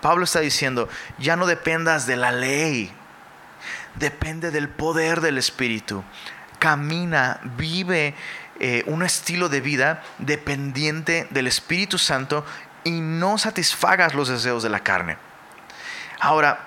Pablo 0.01 0.25
está 0.25 0.41
diciendo, 0.41 0.89
ya 1.19 1.37
no 1.37 1.47
dependas 1.47 2.07
de 2.07 2.17
la 2.17 2.33
ley, 2.33 2.93
depende 3.97 4.51
del 4.51 4.69
poder 4.69 5.21
del 5.21 5.39
Espíritu. 5.39 6.03
Camina, 6.59 7.41
vive 7.57 8.15
eh, 8.59 8.85
un 8.87 9.03
estilo 9.03 9.49
de 9.49 9.61
vida 9.61 10.03
dependiente 10.19 11.27
del 11.31 11.47
Espíritu 11.47 11.99
Santo 11.99 12.45
y 12.85 13.01
no 13.01 13.39
satisfagas 13.39 14.15
los 14.15 14.29
deseos 14.29 14.63
de 14.63 14.69
la 14.69 14.81
carne. 14.81 15.17
Ahora, 16.21 16.67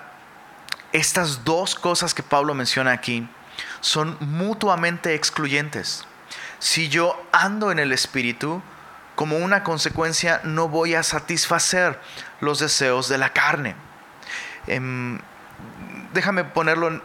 estas 0.92 1.44
dos 1.44 1.74
cosas 1.74 2.14
que 2.14 2.22
Pablo 2.22 2.54
menciona 2.54 2.92
aquí 2.92 3.28
son 3.80 4.16
mutuamente 4.20 5.14
excluyentes. 5.14 6.06
Si 6.64 6.88
yo 6.88 7.22
ando 7.30 7.70
en 7.72 7.78
el 7.78 7.92
Espíritu, 7.92 8.62
como 9.16 9.36
una 9.36 9.62
consecuencia 9.62 10.40
no 10.44 10.66
voy 10.70 10.94
a 10.94 11.02
satisfacer 11.02 12.00
los 12.40 12.58
deseos 12.58 13.06
de 13.10 13.18
la 13.18 13.34
carne. 13.34 13.76
Em, 14.66 15.20
déjame 16.14 16.42
ponerlo 16.42 17.02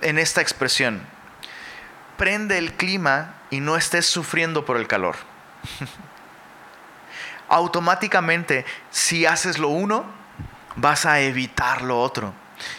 en, 0.00 0.18
esta 0.18 0.40
expresión. 0.40 1.02
Prende 2.16 2.56
el 2.56 2.72
clima 2.72 3.34
y 3.50 3.60
no 3.60 3.76
estés 3.76 4.06
sufriendo 4.06 4.64
por 4.64 4.78
el 4.78 4.88
calor. 4.88 5.16
Automáticamente, 7.50 8.64
si 8.90 9.26
haces 9.26 9.58
lo 9.58 9.68
uno, 9.68 10.06
vas 10.76 11.04
a 11.04 11.20
evitar 11.20 11.82
lo 11.82 12.00
otro. 12.00 12.32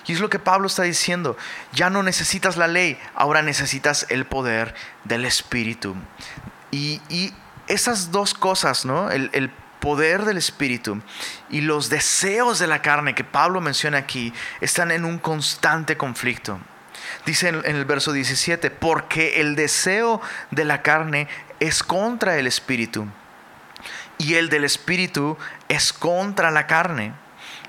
Y 0.06 0.13
es 0.13 0.20
lo 0.20 0.30
que 0.30 0.40
Pablo 0.40 0.68
está 0.68 0.84
diciendo. 0.84 1.38
Ya 1.74 1.90
no 1.90 2.04
necesitas 2.04 2.58
la 2.58 2.68
ley, 2.68 3.00
ahora 3.16 3.42
necesitas 3.42 4.06
el 4.10 4.25
poder 4.25 4.74
del 5.04 5.25
Espíritu. 5.25 5.96
Y, 6.72 7.02
esas 7.68 8.12
dos 8.12 8.34
cosas, 8.34 8.84
¿no? 8.84 9.10
El, 9.10 9.52
poder 9.80 10.24
del 10.24 10.38
Espíritu 10.38 11.02
y 11.50 11.60
los 11.60 11.90
deseos 11.90 12.58
de 12.58 12.68
la 12.68 12.82
carne 12.82 13.16
que 13.16 13.25
Pablo 13.25 13.60
menciona 13.60 13.98
aquí 13.98 14.34
están 14.62 14.92
en 14.92 15.04
un 15.04 15.18
constante 15.18 15.98
conflicto. 15.98 16.58
Dice 17.25 17.50
en, 17.50 17.66
el 17.66 17.84
verso 17.84 18.13
17, 18.13 18.72
porque 18.72 19.42
el 19.42 19.58
deseo 19.58 20.22
de 20.52 20.63
la 20.63 20.82
carne 20.84 21.28
es 21.60 21.84
contra 21.84 22.38
el 22.38 22.48
Espíritu 22.48 23.08
y 24.18 24.36
el 24.36 24.50
del 24.50 24.63
Espíritu 24.63 25.38
es 25.68 25.92
contra 25.94 26.52
la 26.52 26.68
carne. 26.68 27.13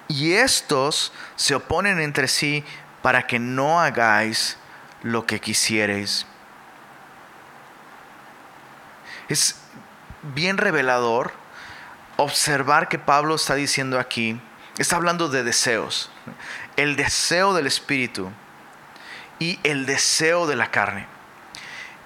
Y 0.08 0.34
estos 0.34 1.12
se 1.36 1.54
oponen 1.54 2.00
entre 2.00 2.28
sí 2.28 2.64
para 3.02 3.26
que 3.26 3.38
no 3.38 3.80
hagáis 3.80 4.58
lo 5.02 5.26
que 5.26 5.40
quisierais. 5.40 6.26
Es 9.28 9.56
bien 10.34 10.58
revelador 10.58 11.32
observar 12.16 12.88
que 12.88 12.98
Pablo 12.98 13.34
está 13.34 13.54
diciendo 13.54 13.98
aquí, 13.98 14.40
está 14.78 14.96
hablando 14.96 15.28
de 15.28 15.42
deseos, 15.42 16.10
el 16.76 16.96
deseo 16.96 17.54
del 17.54 17.66
espíritu 17.66 18.30
y 19.38 19.58
el 19.62 19.86
deseo 19.86 20.46
de 20.46 20.56
la 20.56 20.70
carne. 20.70 21.06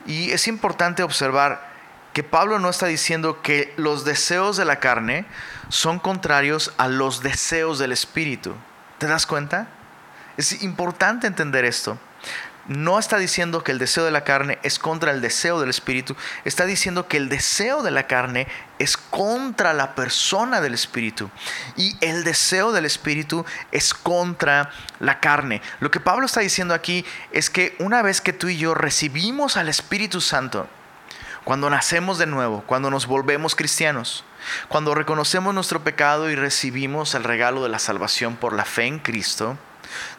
Y 0.06 0.30
es 0.30 0.48
importante 0.48 1.02
observar 1.02 1.68
que 2.12 2.22
Pablo 2.22 2.58
no 2.58 2.70
está 2.70 2.86
diciendo 2.86 3.42
que 3.42 3.72
los 3.76 4.04
deseos 4.04 4.56
de 4.56 4.64
la 4.64 4.80
carne 4.80 5.26
son 5.68 5.98
contrarios 5.98 6.72
a 6.78 6.88
los 6.88 7.22
deseos 7.22 7.78
del 7.78 7.92
espíritu. 7.92 8.54
¿Te 8.98 9.06
das 9.06 9.26
cuenta? 9.26 9.68
Es 10.36 10.62
importante 10.62 11.26
entender 11.26 11.64
esto 11.64 11.98
no 12.68 12.98
está 12.98 13.16
diciendo 13.16 13.64
que 13.64 13.72
el 13.72 13.78
deseo 13.78 14.04
de 14.04 14.10
la 14.10 14.24
carne 14.24 14.58
es 14.62 14.78
contra 14.78 15.10
el 15.10 15.22
deseo 15.22 15.58
del 15.58 15.70
espíritu, 15.70 16.14
está 16.44 16.66
diciendo 16.66 17.08
que 17.08 17.16
el 17.16 17.30
deseo 17.30 17.82
de 17.82 17.90
la 17.90 18.06
carne 18.06 18.46
es 18.78 18.96
contra 18.96 19.72
la 19.72 19.94
persona 19.94 20.60
del 20.60 20.74
espíritu 20.74 21.30
y 21.76 21.96
el 22.02 22.24
deseo 22.24 22.70
del 22.72 22.84
espíritu 22.84 23.44
es 23.72 23.94
contra 23.94 24.70
la 25.00 25.18
carne. 25.18 25.62
Lo 25.80 25.90
que 25.90 25.98
Pablo 25.98 26.26
está 26.26 26.40
diciendo 26.40 26.74
aquí 26.74 27.04
es 27.32 27.48
que 27.48 27.74
una 27.78 28.02
vez 28.02 28.20
que 28.20 28.34
tú 28.34 28.48
y 28.48 28.58
yo 28.58 28.74
recibimos 28.74 29.56
al 29.56 29.70
Espíritu 29.70 30.20
Santo, 30.20 30.68
cuando 31.44 31.70
nacemos 31.70 32.18
de 32.18 32.26
nuevo, 32.26 32.62
cuando 32.66 32.90
nos 32.90 33.06
volvemos 33.06 33.54
cristianos, 33.54 34.24
cuando 34.68 34.94
reconocemos 34.94 35.54
nuestro 35.54 35.82
pecado 35.82 36.30
y 36.30 36.34
recibimos 36.34 37.14
el 37.14 37.24
regalo 37.24 37.62
de 37.62 37.68
la 37.68 37.78
salvación 37.78 38.36
por 38.36 38.52
la 38.52 38.64
fe 38.64 38.86
en 38.86 38.98
Cristo, 38.98 39.58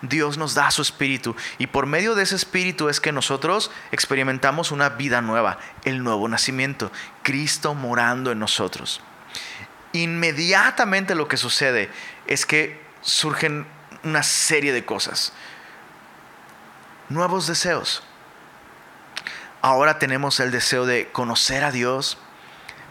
Dios 0.02 0.38
nos 0.38 0.56
da 0.56 0.72
su 0.72 0.82
espíritu 0.82 1.36
y 1.58 1.68
por 1.68 1.86
medio 1.86 2.16
de 2.16 2.24
ese 2.24 2.36
espíritu 2.36 2.90
es 2.90 3.00
que 3.00 3.12
nosotros 3.12 3.72
experimentamos 3.92 4.72
una 4.72 4.90
vida 4.90 5.22
nueva, 5.22 5.60
el 5.84 6.04
nuevo 6.04 6.28
nacimiento, 6.28 6.92
Cristo 7.24 7.74
morando 7.74 8.32
en 8.32 8.40
nosotros. 8.40 9.02
Inmediatamente 9.94 11.16
lo 11.16 11.28
que 11.28 11.38
sucede 11.38 11.90
es 12.28 12.46
que 12.46 12.82
surgen 13.02 13.66
una 14.04 14.24
serie 14.24 14.72
de 14.72 14.86
cosas. 14.86 15.34
Nuevos 17.10 17.48
deseos. 17.48 18.04
Ahora 19.62 20.00
tenemos 20.00 20.40
el 20.40 20.52
deseo 20.52 20.86
de 20.86 21.10
conocer 21.12 21.64
a 21.64 21.72
Dios, 21.72 22.18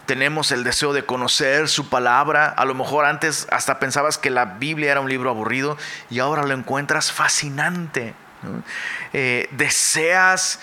tenemos 0.09 0.51
el 0.51 0.63
deseo 0.63 0.91
de 0.91 1.05
conocer 1.05 1.69
su 1.69 1.87
palabra. 1.87 2.47
A 2.47 2.65
lo 2.65 2.73
mejor 2.73 3.05
antes 3.05 3.45
hasta 3.51 3.77
pensabas 3.77 4.17
que 4.17 4.31
la 4.31 4.45
Biblia 4.45 4.89
era 4.89 5.01
un 5.01 5.07
libro 5.07 5.29
aburrido 5.29 5.77
y 6.09 6.17
ahora 6.17 6.41
lo 6.41 6.55
encuentras 6.55 7.11
fascinante. 7.11 8.15
Eh, 9.13 9.47
deseas 9.51 10.59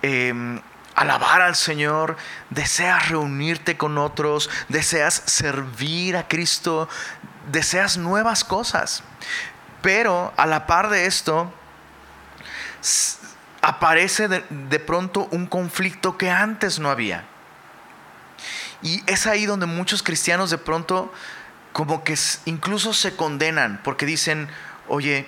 em, 0.00 0.62
alabar 0.94 1.42
al 1.42 1.56
Señor, 1.56 2.16
deseas 2.48 3.10
reunirte 3.10 3.76
con 3.76 3.98
otros, 3.98 4.48
deseas 4.70 5.24
servir 5.26 6.16
a 6.16 6.26
Cristo, 6.26 6.88
deseas 7.52 7.98
nuevas 7.98 8.44
cosas. 8.44 9.02
Pero 9.82 10.32
a 10.38 10.46
la 10.46 10.66
par 10.66 10.88
de 10.88 11.04
esto, 11.04 11.52
aparece 13.60 14.26
de 14.48 14.78
pronto 14.80 15.28
un 15.32 15.46
conflicto 15.46 16.16
que 16.16 16.30
antes 16.30 16.78
no 16.78 16.90
había. 16.90 17.35
Y 18.82 19.02
es 19.06 19.26
ahí 19.26 19.46
donde 19.46 19.66
muchos 19.66 20.02
cristianos 20.02 20.50
de 20.50 20.58
pronto 20.58 21.12
como 21.72 22.04
que 22.04 22.16
incluso 22.46 22.94
se 22.94 23.16
condenan 23.16 23.80
porque 23.84 24.06
dicen, 24.06 24.48
oye, 24.88 25.26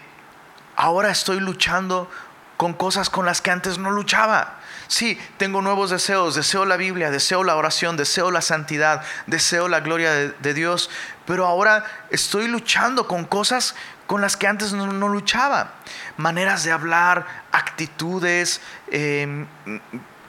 ahora 0.77 1.11
estoy 1.11 1.41
luchando 1.41 2.11
con 2.57 2.73
cosas 2.73 3.11
con 3.11 3.27
las 3.27 3.41
que 3.41 3.51
antes 3.51 3.79
no 3.79 3.91
luchaba. 3.91 4.59
Sí, 4.89 5.21
tengo 5.37 5.61
nuevos 5.61 5.91
deseos, 5.91 6.35
deseo 6.35 6.65
la 6.65 6.79
Biblia, 6.79 7.11
deseo 7.11 7.45
la 7.45 7.57
oración, 7.57 7.99
deseo 7.99 8.31
la 8.31 8.41
santidad, 8.41 9.03
deseo 9.27 9.69
la 9.69 9.81
gloria 9.81 10.11
de, 10.13 10.55
Dios, 10.55 10.89
pero 11.27 11.47
ahora 11.47 11.85
estoy 12.11 12.49
luchando 12.49 13.07
con 13.07 13.27
cosas 13.27 13.75
con 14.07 14.23
las 14.23 14.39
que 14.39 14.47
antes 14.47 14.73
no, 14.73 15.09
luchaba. 15.09 15.75
Maneras 16.17 16.65
de 16.65 16.73
hablar, 16.73 17.27
actitudes, 17.53 18.63
em, 18.91 19.47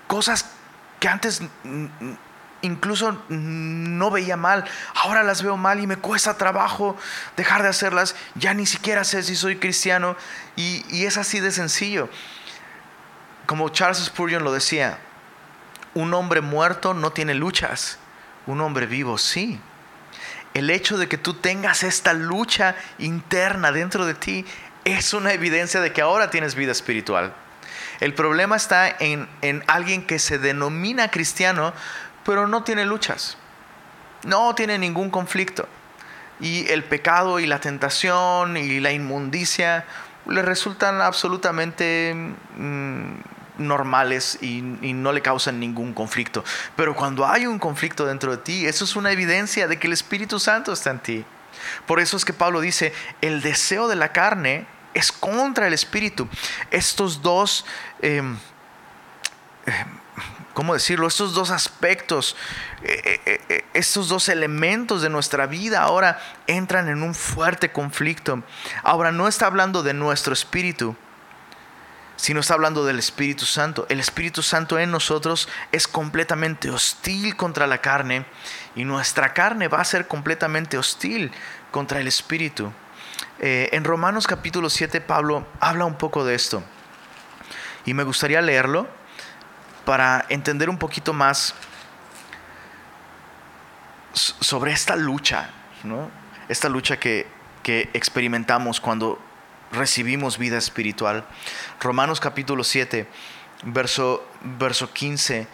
cosas 0.08 0.45
que 0.99 1.08
antes 1.08 1.41
incluso 2.62 3.22
no 3.30 4.12
veía 4.12 4.38
mal, 4.38 4.65
ahora 4.95 5.24
las 5.24 5.43
veo 5.43 5.58
mal 5.58 5.80
y 5.80 5.88
me 5.88 5.98
cuesta 5.98 6.38
trabajo 6.38 6.98
dejar 7.38 7.63
de 7.63 7.69
hacerlas, 7.69 8.15
ya 8.36 8.54
ni 8.54 8.65
siquiera 8.65 9.04
sé 9.04 9.24
si 9.24 9.36
soy 9.36 9.58
cristiano 9.58 10.15
y, 10.56 11.06
es 11.06 11.17
así 11.17 11.39
de 11.39 11.52
sencillo. 11.52 12.10
Como 13.45 13.69
Charles 13.69 14.00
Spurgeon 14.00 14.43
lo 14.43 14.52
decía, 14.52 15.00
un 15.93 16.13
hombre 16.13 16.41
muerto 16.41 16.93
no 16.93 17.12
tiene 17.12 17.34
luchas, 17.34 17.98
un 18.45 18.62
hombre 18.62 18.86
vivo 18.86 19.17
sí. 19.17 19.60
El 20.54 20.69
hecho 20.69 20.98
de 20.98 21.08
que 21.08 21.17
tú 21.17 21.36
tengas 21.36 21.84
esta 21.84 22.13
lucha 22.13 22.76
interna 22.98 23.72
dentro 23.72 24.06
de 24.06 24.13
ti 24.13 24.45
es 24.84 25.13
una 25.13 25.34
evidencia 25.34 25.80
de 25.82 25.93
que 25.93 26.02
ahora 26.02 26.30
tienes 26.30 26.56
vida 26.56 26.72
espiritual. 26.72 27.34
El 28.00 28.13
problema 28.13 28.56
está 28.56 28.89
en, 29.00 29.28
en 29.41 29.63
alguien 29.67 30.06
que 30.06 30.19
se 30.19 30.39
denomina 30.39 31.12
cristiano, 31.12 31.74
pero 32.25 32.47
no 32.47 32.63
tiene 32.63 32.86
luchas, 32.86 33.38
no 34.23 34.53
tiene 34.55 34.77
ningún 34.77 35.10
conflicto. 35.10 35.67
Y 36.39 36.69
el 36.69 36.84
pecado 36.86 37.39
y 37.39 37.45
la 37.45 37.60
tentación 37.60 38.55
y 38.55 38.79
la 38.79 38.91
inmundicia 38.91 39.86
le 40.25 40.41
resultan 40.41 41.01
absolutamente 41.01 42.13
mm, 42.55 43.13
normales 43.58 44.38
y, 44.41 44.62
no 44.62 45.12
le 45.12 45.21
causan 45.21 45.60
ningún 45.60 45.93
conflicto. 45.93 46.43
Pero 46.75 46.95
cuando 46.95 47.27
hay 47.27 47.45
un 47.45 47.60
conflicto 47.60 48.05
dentro 48.05 48.32
de 48.32 48.38
ti, 48.38 48.65
eso 48.65 48.86
es 48.86 48.95
una 48.95 49.12
evidencia 49.12 49.67
de 49.67 49.77
que 49.77 49.88
el 49.88 49.93
Espíritu 49.93 50.39
Santo 50.39 50.73
está 50.73 50.91
en 50.91 50.99
ti. 50.99 51.25
Por 51.86 51.99
eso 51.99 52.17
es 52.17 52.25
que 52.25 52.34
Pablo 52.34 52.62
dice, 52.62 52.93
el 53.21 53.41
deseo 53.41 53.88
de 53.88 53.95
la 53.95 54.12
carne 54.12 54.65
es 54.93 55.12
contra 55.12 55.67
el 55.67 55.73
Espíritu. 55.73 56.27
Estos 56.71 57.21
dos... 57.21 57.65
Em, 58.01 58.38
em, 59.65 59.99
¿cómo 60.60 60.74
decirlo? 60.74 61.08
Estos 61.08 61.34
dos 61.34 61.52
aspectos, 61.52 62.36
eh, 62.84 63.22
eh, 63.26 63.41
eh, 63.48 63.65
estos 63.74 64.10
dos 64.10 64.28
elementos 64.28 65.02
de 65.02 65.10
nuestra 65.10 65.45
vida 65.45 65.82
ahora 65.82 66.19
entran 66.48 66.89
en 66.89 67.02
un 67.02 67.15
fuerte 67.15 67.72
conflicto. 67.72 68.43
Ahora 68.84 69.13
no 69.13 69.30
está 69.30 69.45
hablando 69.45 69.84
de 69.84 69.93
nuestro 69.93 70.34
espíritu, 70.34 70.98
sino 72.17 72.41
está 72.41 72.56
hablando 72.56 72.84
del 72.84 73.00
Espíritu 73.00 73.45
Santo. 73.45 73.86
El 73.88 74.02
Espíritu 74.02 74.43
Santo 74.43 74.78
en 74.78 74.91
nosotros 74.91 75.48
es 75.72 75.88
completamente 75.88 76.69
hostil 76.69 77.38
contra 77.38 77.65
la 77.65 77.78
carne 77.78 78.26
y 78.76 78.84
nuestra 78.84 79.34
carne 79.34 79.69
va 79.69 79.80
a 79.80 79.86
ser 79.86 80.10
completamente 80.10 80.78
hostil 80.78 81.32
contra 81.72 82.02
el 82.02 82.08
Espíritu. 82.10 82.74
en 83.39 83.86
Romanos 83.86 84.28
capítulo 84.28 84.69
7 84.69 85.00
Pablo 85.00 85.48
habla 85.62 85.86
un 85.86 85.95
poco 85.98 86.26
de 86.26 86.36
esto 86.36 86.62
y 87.86 87.93
me 87.93 88.04
gustaría 88.04 88.41
leerlo 88.41 88.98
para 89.89 90.23
entender 90.30 90.69
un 90.69 90.78
poquito 90.78 91.13
más 91.13 91.56
sobre 94.13 94.71
esta 94.71 94.95
lucha, 94.95 95.49
esta 96.47 96.69
lucha 96.69 96.99
que, 96.99 97.25
experimentamos 97.65 98.80
cuando 98.80 99.19
recibimos 99.71 100.38
vida 100.38 100.60
espiritual. 100.60 101.25
Romanos 101.82 102.19
capítulo 102.19 102.63
7, 102.63 103.08
verso, 103.63 104.28
verso 104.60 104.93
15 104.93 105.47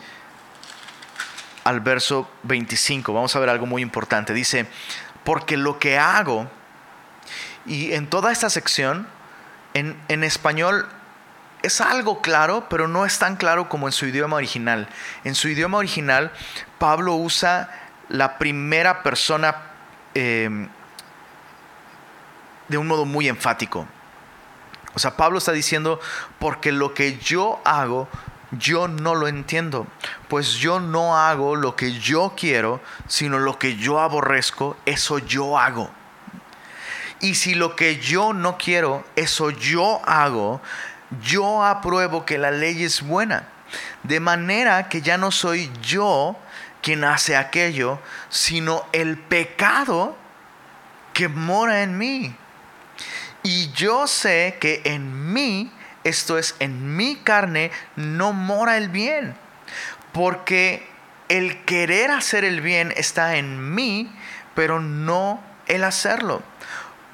al 1.63 1.79
verso 1.79 2.29
25. 2.43 3.13
Vamos 3.13 3.33
a 3.37 3.39
ver 3.39 3.47
algo 3.47 3.65
muy 3.65 3.81
importante. 3.81 4.33
Dice, 4.33 4.67
porque 5.23 5.55
lo 5.55 5.79
que 5.79 5.97
hago, 5.97 6.51
y 7.65 7.93
en 7.93 8.09
toda 8.09 8.33
esta 8.33 8.49
sección, 8.49 9.07
en, 9.73 9.97
en 10.09 10.25
español 10.25 10.89
es 11.65 11.81
algo 11.81 12.21
claro, 12.21 12.67
pero 12.69 12.87
no 12.87 13.05
es 13.05 13.17
tan 13.17 13.35
claro 13.35 13.69
como 13.69 13.87
en 13.87 13.91
su 13.91 14.05
idioma 14.05 14.35
original. 14.35 14.87
En 15.23 15.35
su 15.35 15.49
idioma 15.49 15.77
original, 15.77 16.31
Pablo 16.77 17.15
usa 17.15 17.69
la 18.09 18.37
primera 18.37 19.01
persona 19.01 19.55
em, 20.13 20.69
de 22.67 22.77
un 22.77 22.87
modo 22.87 23.05
muy 23.05 23.27
enfático. 23.27 23.87
O 24.93 24.99
sea, 24.99 25.17
Pablo 25.17 25.39
está 25.39 25.51
diciendo, 25.51 25.99
porque 26.39 26.71
lo 26.71 26.93
que 26.93 27.17
yo 27.17 27.59
hago, 27.65 28.07
yo 28.51 28.87
no 28.87 29.15
lo 29.15 29.27
entiendo, 29.27 29.87
pues 30.29 30.53
yo 30.53 30.79
no 30.79 31.17
hago 31.17 31.55
lo 31.55 31.75
que 31.75 31.99
yo 31.99 32.33
quiero, 32.37 32.79
sino 33.07 33.39
lo 33.39 33.59
que 33.59 33.75
yo 33.75 33.99
aborrezco, 33.99 34.77
eso 34.85 35.19
yo 35.19 35.57
hago. 35.59 35.89
Y 37.19 37.35
si 37.35 37.55
lo 37.55 37.75
que 37.75 37.97
yo 37.97 38.33
no 38.33 38.57
quiero, 38.57 39.03
eso 39.15 39.49
yo 39.49 40.01
hago, 40.05 40.61
yo 41.21 41.63
apruebo 41.63 42.25
que 42.25 42.37
la 42.37 42.51
ley 42.51 42.83
es 42.83 43.01
buena. 43.01 43.47
De 44.03 44.19
manera 44.19 44.89
que 44.89 45.01
ya 45.01 45.17
no 45.17 45.31
soy 45.31 45.71
yo 45.81 46.37
quien 46.81 47.03
hace 47.03 47.35
aquello, 47.35 47.99
sino 48.29 48.85
el 48.91 49.17
pecado 49.17 50.15
que 51.13 51.27
mora 51.27 51.81
en 51.81 51.97
mí. 51.97 52.35
Y 53.41 53.71
yo 53.71 54.07
sé 54.07 54.57
que 54.59 54.81
en 54.85 55.33
mí, 55.33 55.71
esto 56.03 56.37
es, 56.37 56.55
en 56.59 56.95
mi 56.95 57.15
carne, 57.15 57.71
no 57.95 58.33
mora 58.33 58.77
el 58.77 58.89
bien. 58.89 59.35
Porque 60.11 60.87
el 61.29 61.63
querer 61.63 62.11
hacer 62.11 62.43
el 62.43 62.61
bien 62.61 62.93
está 62.95 63.37
en 63.37 63.73
mí, 63.73 64.11
pero 64.53 64.79
no 64.79 65.43
el 65.67 65.83
hacerlo. 65.83 66.43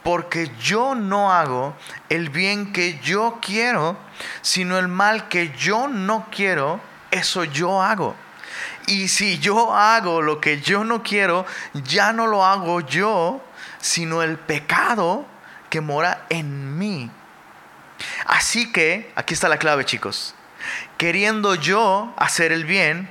Porque 0.04 0.52
yo 0.60 0.96
no 0.96 1.32
hago 1.32 1.76
el 2.10 2.30
bien 2.30 2.74
que 2.74 3.00
yo 3.00 3.40
quiero, 3.42 3.98
sino 4.42 4.80
el 4.80 4.88
mal 4.88 5.28
que 5.28 5.54
yo 5.58 5.88
no 5.88 6.28
quiero, 6.32 6.82
eso 7.12 7.44
yo 7.44 7.82
hago. 7.82 8.16
Y 8.88 9.10
si 9.10 9.38
yo 9.40 9.74
hago 9.76 10.22
lo 10.22 10.42
que 10.42 10.60
yo 10.62 10.84
no 10.84 11.04
quiero, 11.04 11.46
ya 11.74 12.14
no 12.14 12.28
lo 12.28 12.46
hago 12.46 12.82
yo, 12.82 13.42
sino 13.80 14.24
el 14.24 14.38
pecado 14.38 15.26
que 15.70 15.82
mora 15.82 16.26
en 16.30 16.78
mí. 16.78 17.12
Así 18.26 18.72
que, 18.72 19.12
aquí 19.16 19.34
está 19.34 19.48
la 19.50 19.58
clave 19.58 19.86
chicos, 19.86 20.36
queriendo 20.98 21.56
yo 21.56 22.14
hacer 22.18 22.52
el 22.52 22.66
bien, 22.66 23.10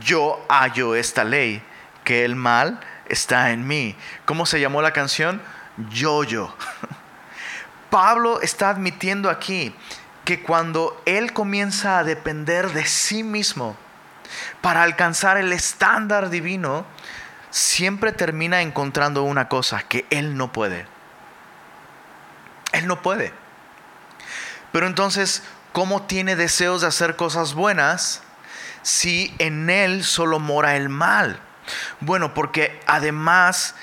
yo 0.00 0.44
hallo 0.48 0.94
esta 0.94 1.24
ley, 1.24 1.62
que 2.04 2.24
el 2.24 2.36
mal 2.36 2.80
está 3.06 3.50
en 3.50 3.66
mí. 3.66 3.96
¿Cómo 4.24 4.46
se 4.46 4.60
llamó 4.60 4.82
la 4.82 4.92
canción? 4.92 5.42
Yo-yo. 5.90 6.54
Pablo 7.90 8.40
está 8.40 8.70
admitiendo 8.70 9.30
aquí 9.30 9.74
que 10.24 10.42
cuando 10.42 11.00
él 11.04 11.32
comienza 11.32 11.98
a 11.98 12.04
depender 12.04 12.72
de 12.72 12.86
sí 12.86 13.22
mismo 13.22 13.76
para 14.60 14.82
alcanzar 14.82 15.36
el 15.36 15.52
estándar 15.52 16.30
divino, 16.30 16.86
siempre 17.50 18.10
termina 18.10 18.62
encontrando 18.62 19.22
una 19.22 19.48
cosa 19.48 19.82
que 19.82 20.06
él 20.10 20.36
no 20.36 20.50
puede. 20.50 20.86
Él 22.72 22.86
no 22.86 23.00
puede. 23.02 23.32
Pero 24.72 24.88
entonces, 24.88 25.44
¿cómo 25.72 26.02
tiene 26.02 26.34
deseos 26.34 26.80
de 26.80 26.88
hacer 26.88 27.14
cosas 27.14 27.54
buenas 27.54 28.22
si 28.82 29.32
en 29.38 29.70
él 29.70 30.02
solo 30.02 30.40
mora 30.40 30.74
el 30.74 30.88
mal? 30.88 31.38
Bueno, 32.00 32.34
porque 32.34 32.80
además, 32.86 33.76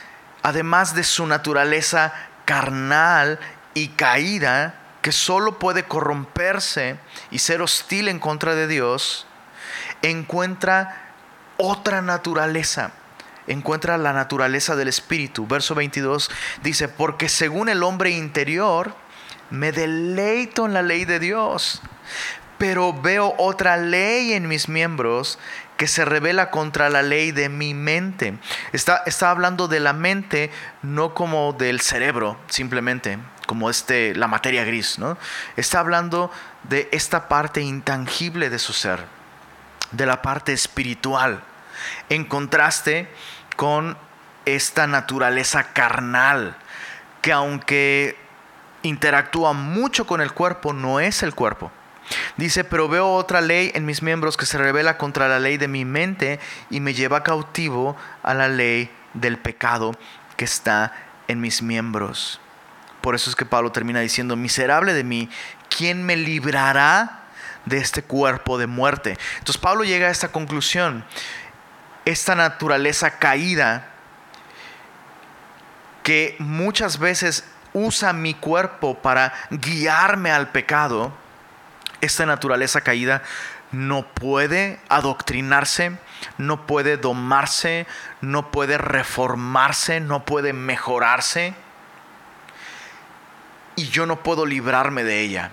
además 0.43 0.95
de 0.95 1.03
su 1.03 1.25
naturaleza 1.27 2.13
carnal 2.45 3.39
y 3.73 3.89
caída, 3.89 4.75
que 5.01 5.11
solo 5.11 5.57
puede 5.59 5.83
corromperse 5.83 6.97
y 7.31 7.39
ser 7.39 7.61
hostil 7.61 8.07
en 8.07 8.19
contra 8.19 8.53
de 8.55 8.67
Dios, 8.67 9.25
encuentra 10.01 11.13
otra 11.57 12.01
naturaleza 12.01 12.91
encuentra 13.47 13.97
la 13.97 14.13
naturaleza 14.13 14.75
del 14.75 14.87
Espíritu. 14.87 15.47
Verso 15.47 15.75
22 15.75 16.29
dice, 16.63 16.87
porque 16.87 17.29
según 17.29 17.69
el 17.69 17.83
hombre 17.83 18.11
interior, 18.11 18.95
me 19.49 19.71
deleito 19.71 20.65
en 20.65 20.73
la 20.73 20.81
ley 20.81 21.05
de 21.05 21.19
Dios, 21.19 21.81
pero 22.57 22.93
veo 22.93 23.33
otra 23.37 23.77
ley 23.77 24.33
en 24.33 24.47
mis 24.47 24.69
miembros 24.69 25.39
que 25.81 25.87
se 25.87 26.05
revela 26.05 26.51
contra 26.51 26.91
la 26.91 27.01
ley 27.01 27.31
de 27.31 27.49
mi 27.49 27.73
mente. 27.73 28.37
Está, 28.71 29.01
está 29.07 29.31
hablando 29.31 29.67
de 29.67 29.79
la 29.79 29.93
mente, 29.93 30.51
no 30.83 31.15
como 31.15 31.53
del 31.53 31.81
cerebro, 31.81 32.37
simplemente, 32.49 33.17
como 33.47 33.67
este, 33.67 34.13
la 34.13 34.27
materia 34.27 34.63
gris, 34.63 34.99
¿no? 34.99 35.17
Está 35.55 35.79
hablando 35.79 36.29
de 36.69 36.87
esta 36.91 37.27
parte 37.27 37.61
intangible 37.61 38.51
de 38.51 38.59
su 38.59 38.73
ser, 38.73 39.03
de 39.91 40.05
la 40.05 40.21
parte 40.21 40.53
espiritual 40.53 41.41
en 42.09 42.25
contraste 42.25 43.09
con 43.55 43.97
esta 44.45 44.85
naturaleza 44.85 45.73
carnal, 45.73 46.57
que 47.23 47.31
aunque 47.31 48.19
interactúa 48.83 49.53
mucho 49.53 50.05
con 50.05 50.21
el 50.21 50.31
cuerpo, 50.31 50.73
no 50.73 50.99
es 50.99 51.23
el 51.23 51.33
cuerpo. 51.33 51.71
Dice, 52.37 52.63
pero 52.63 52.87
veo 52.87 53.13
otra 53.13 53.41
ley 53.41 53.71
en 53.73 53.85
mis 53.85 54.01
miembros 54.01 54.37
que 54.37 54.45
se 54.45 54.57
revela 54.57 54.97
contra 54.97 55.27
la 55.27 55.39
ley 55.39 55.57
de 55.57 55.67
mi 55.67 55.85
mente 55.85 56.39
y 56.69 56.79
me 56.79 56.93
lleva 56.93 57.23
cautivo 57.23 57.95
a 58.23 58.33
la 58.33 58.47
ley 58.47 58.91
del 59.13 59.37
pecado 59.37 59.93
que 60.37 60.45
está 60.45 60.93
en 61.27 61.41
mis 61.41 61.61
miembros. 61.61 62.39
Por 63.01 63.15
eso 63.15 63.29
es 63.29 63.35
que 63.35 63.45
Pablo 63.45 63.71
termina 63.71 63.99
diciendo, 63.99 64.35
miserable 64.35 64.93
de 64.93 65.03
mí, 65.03 65.29
¿quién 65.75 66.05
me 66.05 66.15
librará 66.15 67.23
de 67.65 67.77
este 67.77 68.03
cuerpo 68.03 68.57
de 68.57 68.67
muerte? 68.67 69.17
Entonces 69.39 69.57
Pablo 69.57 69.83
llega 69.83 70.07
a 70.07 70.11
esta 70.11 70.31
conclusión 70.31 71.05
esta 72.05 72.35
naturaleza 72.35 73.19
caída 73.19 73.87
que 76.03 76.35
muchas 76.39 76.97
veces 76.97 77.43
usa 77.73 78.11
mi 78.13 78.33
cuerpo 78.33 78.95
para 78.95 79.33
guiarme 79.51 80.31
al 80.31 80.49
pecado, 80.49 81.13
esta 82.01 82.25
naturaleza 82.25 82.81
caída 82.81 83.23
no 83.71 84.05
puede 84.07 84.79
adoctrinarse, 84.89 85.97
no 86.37 86.67
puede 86.67 86.97
domarse, 86.97 87.87
no 88.19 88.51
puede 88.51 88.77
reformarse, 88.77 89.99
no 89.99 90.25
puede 90.25 90.53
mejorarse. 90.53 91.53
Y 93.75 93.87
yo 93.87 94.05
no 94.05 94.21
puedo 94.23 94.45
librarme 94.45 95.03
de 95.03 95.21
ella. 95.21 95.51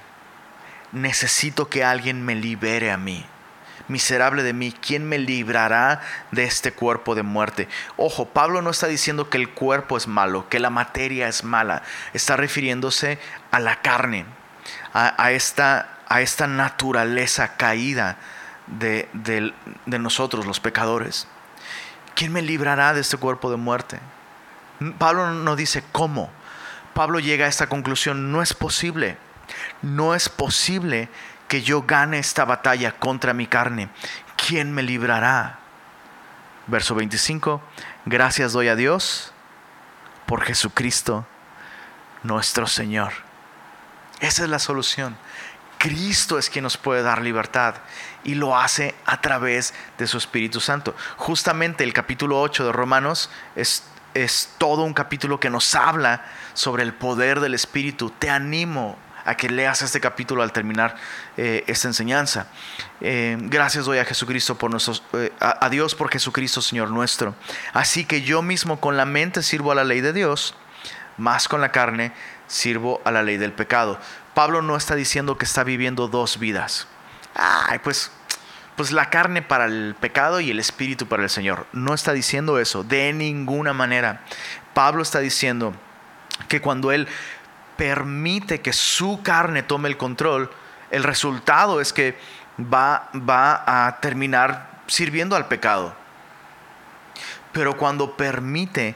Necesito 0.90 1.68
que 1.68 1.84
alguien 1.84 2.24
me 2.24 2.34
libere 2.34 2.90
a 2.90 2.96
mí 2.96 3.24
miserable 3.88 4.42
de 4.42 4.52
mí, 4.52 4.72
¿quién 4.72 5.08
me 5.08 5.18
librará 5.18 6.00
de 6.30 6.44
este 6.44 6.72
cuerpo 6.72 7.14
de 7.14 7.22
muerte? 7.22 7.68
Ojo, 7.96 8.26
Pablo 8.28 8.62
no 8.62 8.70
está 8.70 8.86
diciendo 8.86 9.28
que 9.28 9.38
el 9.38 9.50
cuerpo 9.50 9.96
es 9.96 10.06
malo, 10.06 10.48
que 10.48 10.60
la 10.60 10.70
materia 10.70 11.28
es 11.28 11.42
mala, 11.42 11.82
está 12.12 12.36
refiriéndose 12.36 13.18
a 13.50 13.58
la 13.58 13.80
carne, 13.80 14.26
a, 14.92 15.32
esta, 15.32 15.97
a 16.08 16.20
esta 16.20 16.46
naturaleza 16.46 17.56
caída 17.56 18.16
de, 18.66 19.08
de 19.12 19.98
nosotros, 19.98 20.46
los 20.46 20.60
pecadores. 20.60 21.26
¿Quién 22.14 22.32
me 22.32 22.42
librará 22.42 22.94
de 22.94 23.00
este 23.00 23.16
cuerpo 23.16 23.50
de 23.50 23.56
muerte? 23.56 24.00
Pablo 24.98 25.30
no 25.32 25.56
dice 25.56 25.84
cómo. 25.92 26.30
Pablo 26.94 27.20
llega 27.20 27.46
a 27.46 27.48
esta 27.48 27.68
conclusión, 27.68 28.32
no 28.32 28.42
es 28.42 28.54
posible. 28.54 29.16
No 29.82 30.14
es 30.14 30.28
posible 30.28 31.08
que 31.48 31.62
yo 31.62 31.82
gane 31.82 32.18
esta 32.18 32.44
batalla 32.44 32.92
contra 32.92 33.32
mi 33.32 33.46
carne. 33.46 33.88
¿Quién 34.36 34.72
me 34.72 34.82
librará? 34.82 35.58
Verso 36.66 36.94
25. 36.94 37.62
Gracias 38.04 38.52
doy 38.52 38.68
a 38.68 38.76
Dios 38.76 39.32
por 40.26 40.42
Jesucristo 40.42 41.26
nuestro 42.22 42.66
Señor. 42.66 43.12
Esa 44.20 44.44
es 44.44 44.50
la 44.50 44.58
solución. 44.58 45.16
Cristo 45.78 46.38
es 46.38 46.50
quien 46.50 46.64
nos 46.64 46.76
puede 46.76 47.02
dar 47.02 47.22
libertad 47.22 47.76
y 48.24 48.34
lo 48.34 48.58
hace 48.58 48.94
a 49.06 49.20
través 49.20 49.74
de 49.96 50.06
su 50.06 50.18
Espíritu 50.18 50.60
Santo. 50.60 50.94
Justamente 51.16 51.84
el 51.84 51.92
capítulo 51.92 52.40
8 52.40 52.66
de 52.66 52.72
Romanos 52.72 53.30
es, 53.56 53.84
es 54.14 54.54
todo 54.58 54.82
un 54.82 54.94
capítulo 54.94 55.40
que 55.40 55.50
nos 55.50 55.74
habla 55.74 56.24
sobre 56.54 56.82
el 56.82 56.94
poder 56.94 57.40
del 57.40 57.54
Espíritu. 57.54 58.10
Te 58.10 58.28
animo 58.28 58.98
a 59.28 59.36
que 59.36 59.50
leas 59.50 59.82
este 59.82 60.00
capítulo 60.00 60.42
al 60.42 60.52
terminar 60.52 60.96
eh, 61.36 61.62
esta 61.66 61.86
enseñanza. 61.86 62.46
Eh, 63.02 63.36
gracias 63.38 63.84
doy 63.84 63.98
a 63.98 64.04
Jesucristo 64.06 64.56
por 64.56 64.74
eh, 65.12 65.32
a, 65.38 65.68
Dios 65.68 65.94
por 65.94 66.10
Jesucristo, 66.10 66.62
Señor 66.62 66.90
nuestro. 66.90 67.34
Así 67.74 68.06
que 68.06 68.22
yo 68.22 68.40
mismo 68.40 68.80
con 68.80 68.96
la 68.96 69.04
mente 69.04 69.42
sirvo 69.42 69.72
a 69.72 69.74
la 69.74 69.84
ley 69.84 70.00
de 70.00 70.14
Dios, 70.14 70.54
más 71.18 71.46
con 71.46 71.60
la 71.60 71.72
carne 71.72 72.12
sirvo 72.46 73.02
a 73.04 73.10
la 73.10 73.22
ley 73.22 73.36
del 73.36 73.52
pecado. 73.52 74.00
Pablo 74.38 74.62
no 74.62 74.76
está 74.76 74.94
diciendo 74.94 75.36
que 75.36 75.44
está 75.44 75.64
viviendo 75.64 76.06
dos 76.06 76.38
vidas. 76.38 76.86
Ay, 77.34 77.80
pues 77.80 78.12
pues 78.76 78.92
la 78.92 79.10
carne 79.10 79.42
para 79.42 79.64
el 79.64 79.96
pecado 79.98 80.38
y 80.38 80.52
el 80.52 80.60
espíritu 80.60 81.08
para 81.08 81.24
el 81.24 81.28
Señor. 81.28 81.66
No 81.72 81.92
está 81.92 82.12
diciendo 82.12 82.60
eso 82.60 82.84
de 82.84 83.12
ninguna 83.12 83.72
manera. 83.72 84.20
Pablo 84.74 85.02
está 85.02 85.18
diciendo 85.18 85.74
que 86.46 86.60
cuando 86.60 86.92
él 86.92 87.08
permite 87.76 88.60
que 88.60 88.72
su 88.72 89.22
carne 89.24 89.64
tome 89.64 89.88
el 89.88 89.96
control, 89.96 90.52
el 90.92 91.02
resultado 91.02 91.80
es 91.80 91.92
que 91.92 92.16
va, 92.60 93.10
va 93.16 93.64
a 93.66 93.98
terminar 94.00 94.82
sirviendo 94.86 95.34
al 95.34 95.48
pecado. 95.48 95.96
Pero 97.50 97.76
cuando 97.76 98.16
permite 98.16 98.94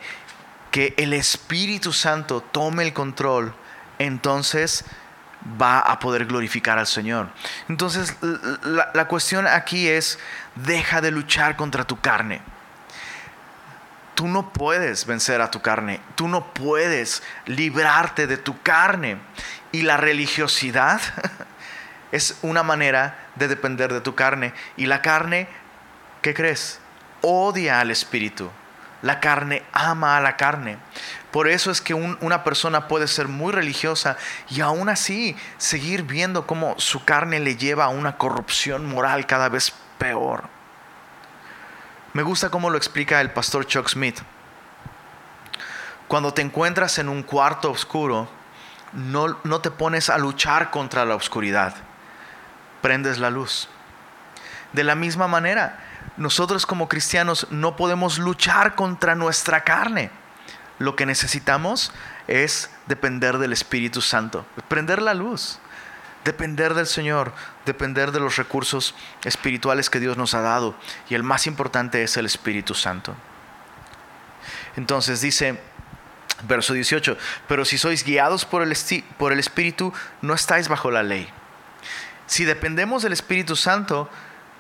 que 0.71 0.95
el 0.99 1.13
Espíritu 1.13 1.93
Santo 1.93 2.43
tome 2.43 2.85
el 2.85 2.93
control, 2.93 3.53
entonces 3.99 4.85
va 5.61 5.81
a 5.81 5.99
poder 5.99 6.27
glorificar 6.27 6.79
al 6.79 6.87
Señor. 6.87 7.29
Entonces, 7.69 8.17
la, 8.63 8.91
la 8.95 9.05
cuestión 9.07 9.47
aquí 9.47 9.89
es, 9.89 10.19
deja 10.55 11.01
de 11.01 11.11
luchar 11.11 11.57
contra 11.57 11.85
tu 11.85 12.01
carne. 12.01 12.41
Tú 14.15 14.29
no 14.29 14.53
puedes 14.53 15.07
vencer 15.07 15.41
a 15.41 15.51
tu 15.51 15.63
carne, 15.63 16.01
tú 16.15 16.29
no 16.29 16.53
puedes 16.53 17.23
librarte 17.47 18.27
de 18.27 18.37
tu 18.37 18.61
carne. 18.63 19.19
Y 19.73 19.83
la 19.83 19.97
religiosidad 19.97 21.01
es 22.13 22.39
una 22.43 22.63
manera 22.63 23.19
de 23.37 23.49
depender 23.49 23.93
de 23.93 24.01
tu 24.01 24.15
carne. 24.15 24.53
Y 24.77 24.87
la 24.87 25.03
carne, 25.03 25.49
¿qué 26.21 26.35
crees? 26.35 26.79
Odia 27.23 27.81
al 27.81 27.91
espíritu. 27.91 28.51
La 29.01 29.19
carne 29.19 29.63
ama 29.73 30.17
a 30.17 30.21
la 30.21 30.37
carne. 30.37 30.79
Por 31.33 31.49
eso 31.49 31.71
es 31.71 31.81
que 31.81 31.95
una 31.95 32.45
persona 32.45 32.89
puede 32.89 33.09
ser 33.09 33.27
muy 33.27 33.53
religiosa 33.53 34.19
y 34.51 34.61
aún 34.61 34.91
así 34.91 35.35
seguir 35.57 36.03
viendo 36.03 36.47
cómo 36.47 36.75
su 36.79 37.05
carne 37.07 37.41
le 37.41 37.57
lleva 37.57 37.87
a 37.87 37.89
una 37.89 38.19
corrupción 38.19 38.87
moral 38.87 39.27
cada 39.27 39.49
vez 39.49 39.73
peor. 39.97 40.45
Me 42.13 42.23
gusta 42.23 42.51
cómo 42.51 42.69
lo 42.69 42.77
explica 42.77 43.23
el 43.23 43.31
pastor 43.31 43.67
Chuck 43.67 43.89
Smith. 43.89 44.21
Cuando 46.07 46.35
te 46.35 46.43
encuentras 46.43 46.99
en 46.99 47.09
un 47.09 47.23
cuarto 47.23 47.71
oscuro, 47.71 48.29
no, 48.93 49.39
no 49.45 49.61
te 49.63 49.71
pones 49.71 50.11
a 50.11 50.19
luchar 50.19 50.71
contra 50.71 51.07
la 51.07 51.15
oscuridad, 51.15 51.75
prendes 52.83 53.19
la 53.19 53.31
luz. 53.31 53.71
De 54.75 54.85
la 54.85 54.95
misma 54.95 55.29
manera, 55.29 55.79
nosotros 56.19 56.67
como 56.67 56.91
cristianos 56.91 57.47
no 57.51 57.75
podemos 57.77 58.19
luchar 58.19 58.75
contra 58.75 59.15
nuestra 59.15 59.65
carne. 59.65 60.11
Lo 60.83 60.97
que 60.97 61.07
necesitamos 61.07 61.93
es 62.27 62.69
depender 62.89 63.39
del 63.39 63.53
Espíritu 63.53 64.01
Santo, 64.01 64.45
prender 64.67 65.01
la 65.01 65.15
luz, 65.15 65.61
depender 66.25 66.75
del 66.75 66.89
Señor, 66.89 67.33
depender 67.65 68.11
de 68.11 68.19
los 68.19 68.35
recursos 68.35 68.97
espirituales 69.23 69.91
que 69.91 70.01
Dios 70.01 70.17
nos 70.17 70.35
ha 70.35 70.41
dado. 70.41 70.75
Y 71.09 71.15
el 71.15 71.23
más 71.23 71.47
importante 71.47 72.03
es 72.03 72.17
el 72.17 72.27
Espíritu 72.27 72.75
Santo. 72.75 73.15
Entonces 74.75 75.21
dice, 75.21 75.61
verso 76.49 76.73
18, 76.73 77.17
pero 77.47 77.65
si 77.65 77.79
sois 77.79 78.03
guiados 78.03 78.45
por 78.45 78.63
el, 78.63 78.77
por 79.19 79.33
el 79.33 79.39
Espíritu, 79.39 79.93
no 80.21 80.35
estáis 80.35 80.67
bajo 80.67 80.91
la 80.91 81.05
ley. 81.05 81.29
Si 82.27 82.45
dependemos 82.45 83.05
del 83.05 83.13
Espíritu 83.13 83.55
Santo, 83.55 84.11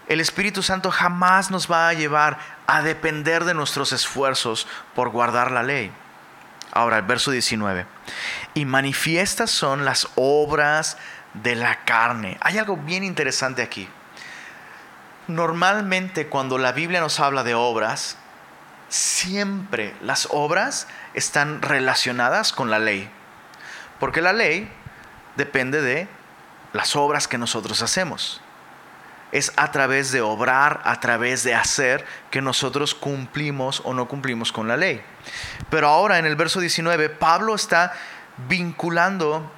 el 0.06 0.20
Espíritu 0.20 0.62
Santo 0.62 0.92
jamás 0.92 1.50
nos 1.50 1.68
va 1.68 1.88
a 1.88 1.94
llevar 1.94 2.38
a 2.68 2.80
depender 2.82 3.44
de 3.44 3.54
nuestros 3.54 3.90
esfuerzos 3.90 4.68
por 4.94 5.08
guardar 5.08 5.50
la 5.50 5.64
ley. 5.64 5.92
Ahora, 6.72 6.96
el 6.96 7.02
verso 7.02 7.30
19. 7.30 7.87
Y 8.54 8.64
manifiestas 8.64 9.50
son 9.50 9.85
las 9.85 10.08
obras 10.16 10.96
de 11.35 11.54
la 11.54 11.85
carne. 11.85 12.38
Hay 12.40 12.58
algo 12.58 12.76
bien 12.76 13.04
interesante 13.04 13.62
aquí. 13.62 13.88
Normalmente 15.28 16.26
cuando 16.26 16.58
la 16.58 16.72
Biblia 16.72 17.00
nos 17.00 17.20
habla 17.20 17.44
de 17.44 17.54
obras, 17.54 18.16
siempre 18.88 19.94
las 20.02 20.28
obras 20.30 20.88
están 21.14 21.62
relacionadas 21.62 22.52
con 22.52 22.70
la 22.70 22.78
ley. 22.78 23.08
Porque 24.00 24.20
la 24.20 24.32
ley 24.32 24.70
depende 25.37 25.80
de 25.80 26.08
las 26.72 26.96
obras 26.96 27.28
que 27.28 27.38
nosotros 27.38 27.82
hacemos 27.82 28.42
es 29.32 29.50
a 29.56 29.72
través 29.72 30.12
de 30.12 30.20
obrar, 30.20 30.82
a 30.85 31.00
través 31.00 31.42
de 31.42 31.54
hacer, 31.54 32.04
que 32.30 32.42
nosotros 32.42 32.94
cumplimos 32.94 33.80
o 33.85 33.94
no 33.94 34.06
cumplimos 34.06 34.52
con 34.52 34.68
la 34.68 34.76
ley. 34.76 35.02
Pero 35.70 35.88
ahora 35.88 36.18
en 36.18 36.26
el 36.26 36.37
verso 36.37 36.61
19, 36.61 37.08
Pablo 37.11 37.54
está 37.54 37.92
vinculando 38.48 39.50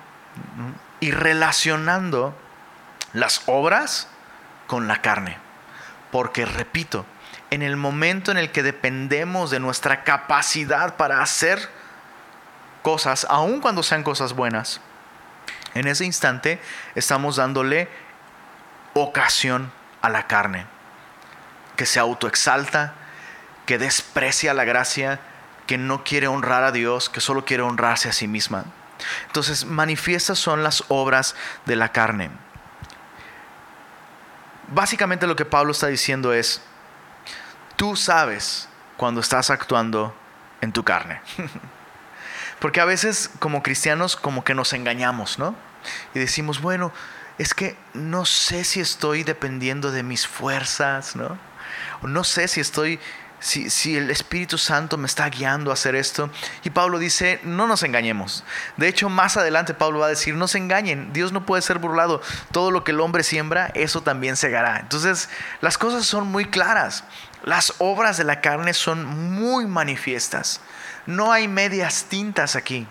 y 1.00 1.10
relacionando 1.10 2.36
las 3.12 3.42
obras 3.46 4.08
con 4.66 4.88
la 4.88 5.00
carne. 5.00 5.38
Porque, 6.10 6.46
repito, 6.46 7.04
en 7.50 7.62
el 7.62 7.76
momento 7.76 8.30
en 8.30 8.38
el 8.38 8.50
que 8.50 8.62
dependemos 8.62 9.50
de 9.50 9.60
nuestra 9.60 10.04
capacidad 10.04 10.96
para 10.96 11.22
hacer 11.22 11.68
cosas, 12.82 13.26
aun 13.28 13.60
cuando 13.60 13.82
sean 13.82 14.02
cosas 14.02 14.34
buenas, 14.34 14.80
en 15.74 15.86
ese 15.88 16.04
instante 16.04 16.60
estamos 16.94 17.36
dándole 17.36 17.88
ocasión 18.94 19.72
a 20.02 20.08
la 20.08 20.26
carne, 20.26 20.66
que 21.76 21.86
se 21.86 21.98
autoexalta, 21.98 22.94
que 23.66 23.78
desprecia 23.78 24.54
la 24.54 24.64
gracia, 24.64 25.20
que 25.66 25.78
no 25.78 26.04
quiere 26.04 26.28
honrar 26.28 26.64
a 26.64 26.72
Dios, 26.72 27.08
que 27.08 27.20
solo 27.20 27.44
quiere 27.44 27.62
honrarse 27.62 28.08
a 28.08 28.12
sí 28.12 28.28
misma. 28.28 28.64
Entonces, 29.26 29.64
manifiestas 29.64 30.38
son 30.38 30.62
las 30.62 30.84
obras 30.88 31.34
de 31.66 31.76
la 31.76 31.90
carne. 31.92 32.30
Básicamente 34.68 35.26
lo 35.26 35.36
que 35.36 35.44
Pablo 35.44 35.72
está 35.72 35.88
diciendo 35.88 36.32
es, 36.32 36.62
tú 37.76 37.96
sabes 37.96 38.68
cuando 38.96 39.20
estás 39.20 39.50
actuando 39.50 40.14
en 40.60 40.72
tu 40.72 40.84
carne. 40.84 41.20
Porque 42.60 42.80
a 42.80 42.84
veces 42.84 43.30
como 43.40 43.62
cristianos 43.62 44.16
como 44.16 44.44
que 44.44 44.54
nos 44.54 44.72
engañamos, 44.72 45.38
¿no? 45.38 45.54
Y 46.14 46.18
decimos, 46.18 46.60
bueno, 46.60 46.92
es 47.36 47.52
que 47.52 47.76
no 47.92 48.24
sé 48.24 48.64
si 48.64 48.80
estoy 48.80 49.22
dependiendo 49.22 49.90
de 49.90 50.02
mis 50.02 50.26
fuerzas, 50.26 51.16
¿no? 51.16 51.36
no 52.02 52.24
sé 52.24 52.48
si 52.48 52.60
estoy, 52.60 53.00
si, 53.44 53.96
el 53.96 54.10
Espíritu 54.10 54.56
Santo 54.56 54.96
me 54.96 55.06
está 55.06 55.28
guiando 55.28 55.70
a 55.70 55.74
hacer 55.74 55.94
esto. 55.94 56.30
Y 56.64 56.70
Pablo 56.70 56.98
dice, 56.98 57.40
no 57.44 57.66
nos 57.66 57.82
engañemos. 57.82 58.42
De 58.78 58.88
hecho, 58.88 59.10
más 59.10 59.36
adelante 59.36 59.74
Pablo 59.74 59.98
va 59.98 60.06
a 60.06 60.10
decir, 60.10 60.34
no 60.34 60.48
se 60.48 60.58
engañen, 60.58 61.12
Dios 61.12 61.30
no 61.32 61.44
puede 61.44 61.60
ser 61.60 61.78
burlado. 61.78 62.22
Todo 62.52 62.70
lo 62.70 62.84
que 62.84 62.92
el 62.92 63.00
hombre 63.00 63.22
siembra, 63.22 63.70
eso 63.74 64.02
también 64.02 64.36
segará. 64.36 64.80
Entonces, 64.80 65.28
las 65.60 65.76
cosas 65.76 66.06
son 66.06 66.28
muy 66.28 66.46
claras. 66.46 67.04
Las 67.44 67.74
obras 67.78 68.16
de 68.16 68.24
la 68.24 68.40
carne 68.40 68.72
son 68.72 69.04
muy 69.04 69.66
manifiestas. 69.66 70.60
No 71.04 71.30
hay 71.30 71.46
medias 71.46 72.06
tintas 72.08 72.56
aquí. 72.56 72.86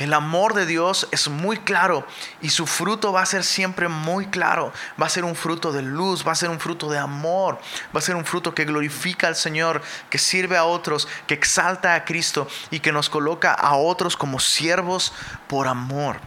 El 0.00 0.14
amor 0.14 0.54
de 0.54 0.64
Dios 0.64 1.06
es 1.10 1.28
muy 1.28 1.58
claro 1.58 2.06
y 2.40 2.48
su 2.48 2.66
fruto 2.66 3.12
va 3.12 3.20
a 3.20 3.26
ser 3.26 3.44
siempre 3.44 3.86
muy 3.86 4.28
claro. 4.28 4.72
Va 5.00 5.04
a 5.04 5.10
ser 5.10 5.26
un 5.26 5.36
fruto 5.36 5.72
de 5.72 5.82
luz, 5.82 6.26
va 6.26 6.32
a 6.32 6.36
ser 6.36 6.48
un 6.48 6.58
fruto 6.58 6.90
de 6.90 6.96
amor, 6.96 7.58
va 7.94 7.98
a 7.98 8.02
ser 8.02 8.16
un 8.16 8.24
fruto 8.24 8.54
que 8.54 8.64
glorifica 8.64 9.28
al 9.28 9.36
Señor, 9.36 9.82
que 10.08 10.16
sirve 10.16 10.56
a 10.56 10.64
otros, 10.64 11.06
que 11.26 11.34
exalta 11.34 11.94
a 11.94 12.06
Cristo 12.06 12.48
y 12.70 12.80
que 12.80 12.92
nos 12.92 13.10
coloca 13.10 13.52
a 13.52 13.74
otros 13.74 14.16
como 14.16 14.40
siervos 14.40 15.12
por 15.46 15.68
amor. 15.68 16.18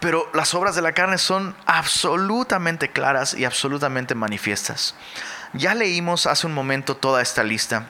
Pero 0.00 0.28
las 0.34 0.52
obras 0.52 0.76
de 0.76 0.82
la 0.82 0.92
carne 0.92 1.16
son 1.16 1.56
absolutamente 1.64 2.90
claras 2.90 3.32
y 3.32 3.46
absolutamente 3.46 4.14
manifiestas. 4.14 4.94
Ya 5.54 5.72
leímos 5.72 6.26
hace 6.26 6.46
un 6.46 6.52
momento 6.52 6.94
toda 6.94 7.22
esta 7.22 7.42
lista. 7.42 7.88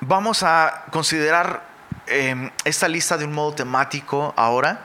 Vamos 0.00 0.42
a 0.42 0.86
considerar 0.90 1.69
Em, 2.12 2.50
esta 2.64 2.88
lista 2.88 3.16
de 3.16 3.24
un 3.24 3.32
modo 3.32 3.54
temático 3.54 4.34
ahora. 4.36 4.84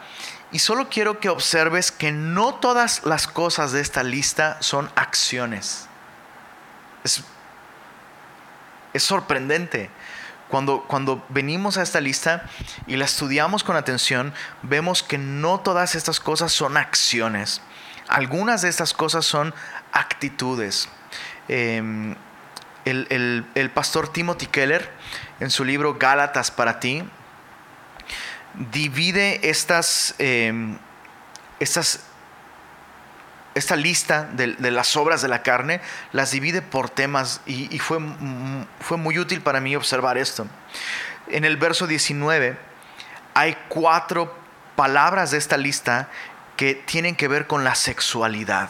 Y 0.52 0.60
solo 0.60 0.90
quiero 0.90 1.20
que 1.20 1.30
observes 1.30 1.92
que 1.92 2.12
no 2.12 2.54
todas 2.54 3.04
las 3.04 3.26
cosas 3.26 3.72
de 3.72 3.82
esta 3.82 4.04
lista 4.04 4.58
son 4.60 4.92
acciones. 4.96 5.88
Es, 7.04 7.24
sorprendente. 9.02 9.90
Cuando, 10.50 10.84
cuando 10.84 11.26
venimos 11.30 11.78
a 11.78 11.82
esta 11.82 12.00
lista 12.00 12.46
y 12.86 12.96
la 12.96 13.06
estudiamos 13.06 13.64
con 13.64 13.76
atención, 13.76 14.32
vemos 14.62 15.02
que 15.02 15.18
no 15.18 15.62
todas 15.62 15.96
estas 15.96 16.20
cosas 16.20 16.54
son 16.54 16.78
acciones. 16.78 17.60
Algunas 18.08 18.62
de 18.62 18.70
estas 18.70 18.94
cosas 18.94 19.26
son 19.26 19.52
actitudes. 19.92 20.90
Em, 21.48 22.16
el, 22.86 23.48
el, 23.56 23.72
pastor 23.72 24.14
Timothy 24.14 24.46
Keller, 24.46 24.92
en 25.40 25.50
su 25.50 25.66
libro 25.66 25.96
Gálatas 25.96 26.52
para 26.52 26.80
ti, 26.80 27.04
divide 28.72 29.50
estas, 29.50 30.16
em, 30.18 30.78
estas 31.60 32.02
esta 33.54 33.78
lista 33.78 34.26
de, 34.34 34.48
las 34.70 34.98
obras 34.98 35.22
de 35.22 35.30
la 35.30 35.42
carne, 35.42 35.80
las 36.12 36.32
divide 36.32 36.62
por 36.62 36.90
temas 36.90 37.40
y, 37.46 37.80
fue, 37.80 38.00
fue, 38.82 38.98
muy 38.98 39.18
útil 39.18 39.40
para 39.40 39.62
mí 39.62 39.78
observar 39.78 40.18
esto. 40.18 40.46
En 41.28 41.46
el 41.46 41.56
verso 41.56 41.88
19 41.88 42.58
hay 43.34 43.58
cuatro 43.70 44.38
palabras 44.76 45.32
de 45.32 45.38
esta 45.38 45.56
lista 45.56 46.10
que 46.58 46.76
tienen 46.76 47.16
que 47.16 47.30
ver 47.30 47.48
con 47.48 47.64
la 47.64 47.76
sexualidad. 47.76 48.70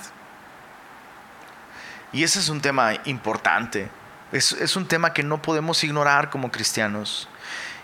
Y 2.11 2.23
ese 2.23 2.39
es 2.39 2.49
un 2.49 2.61
tema 2.61 2.93
importante. 3.05 3.89
Es, 4.31 4.75
un 4.75 4.87
tema 4.87 5.13
que 5.13 5.23
no 5.23 5.41
podemos 5.41 5.83
ignorar 5.83 6.29
como 6.29 6.51
cristianos. 6.51 7.27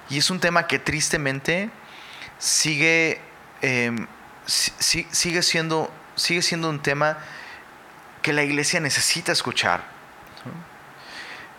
Y 0.10 0.18
es 0.18 0.30
un 0.30 0.40
tema 0.40 0.68
que 0.68 0.80
tristemente 0.80 1.70
sigue, 2.41 3.21
em, 3.62 4.08
sigue, 4.45 5.43
siendo, 5.43 5.91
sigue 6.15 6.41
siendo 6.41 6.69
un 6.69 6.82
tema 6.82 7.19
que 8.23 8.34
la 8.34 8.43
iglesia 8.43 8.80
necesita 8.80 9.32
escuchar. 9.32 9.84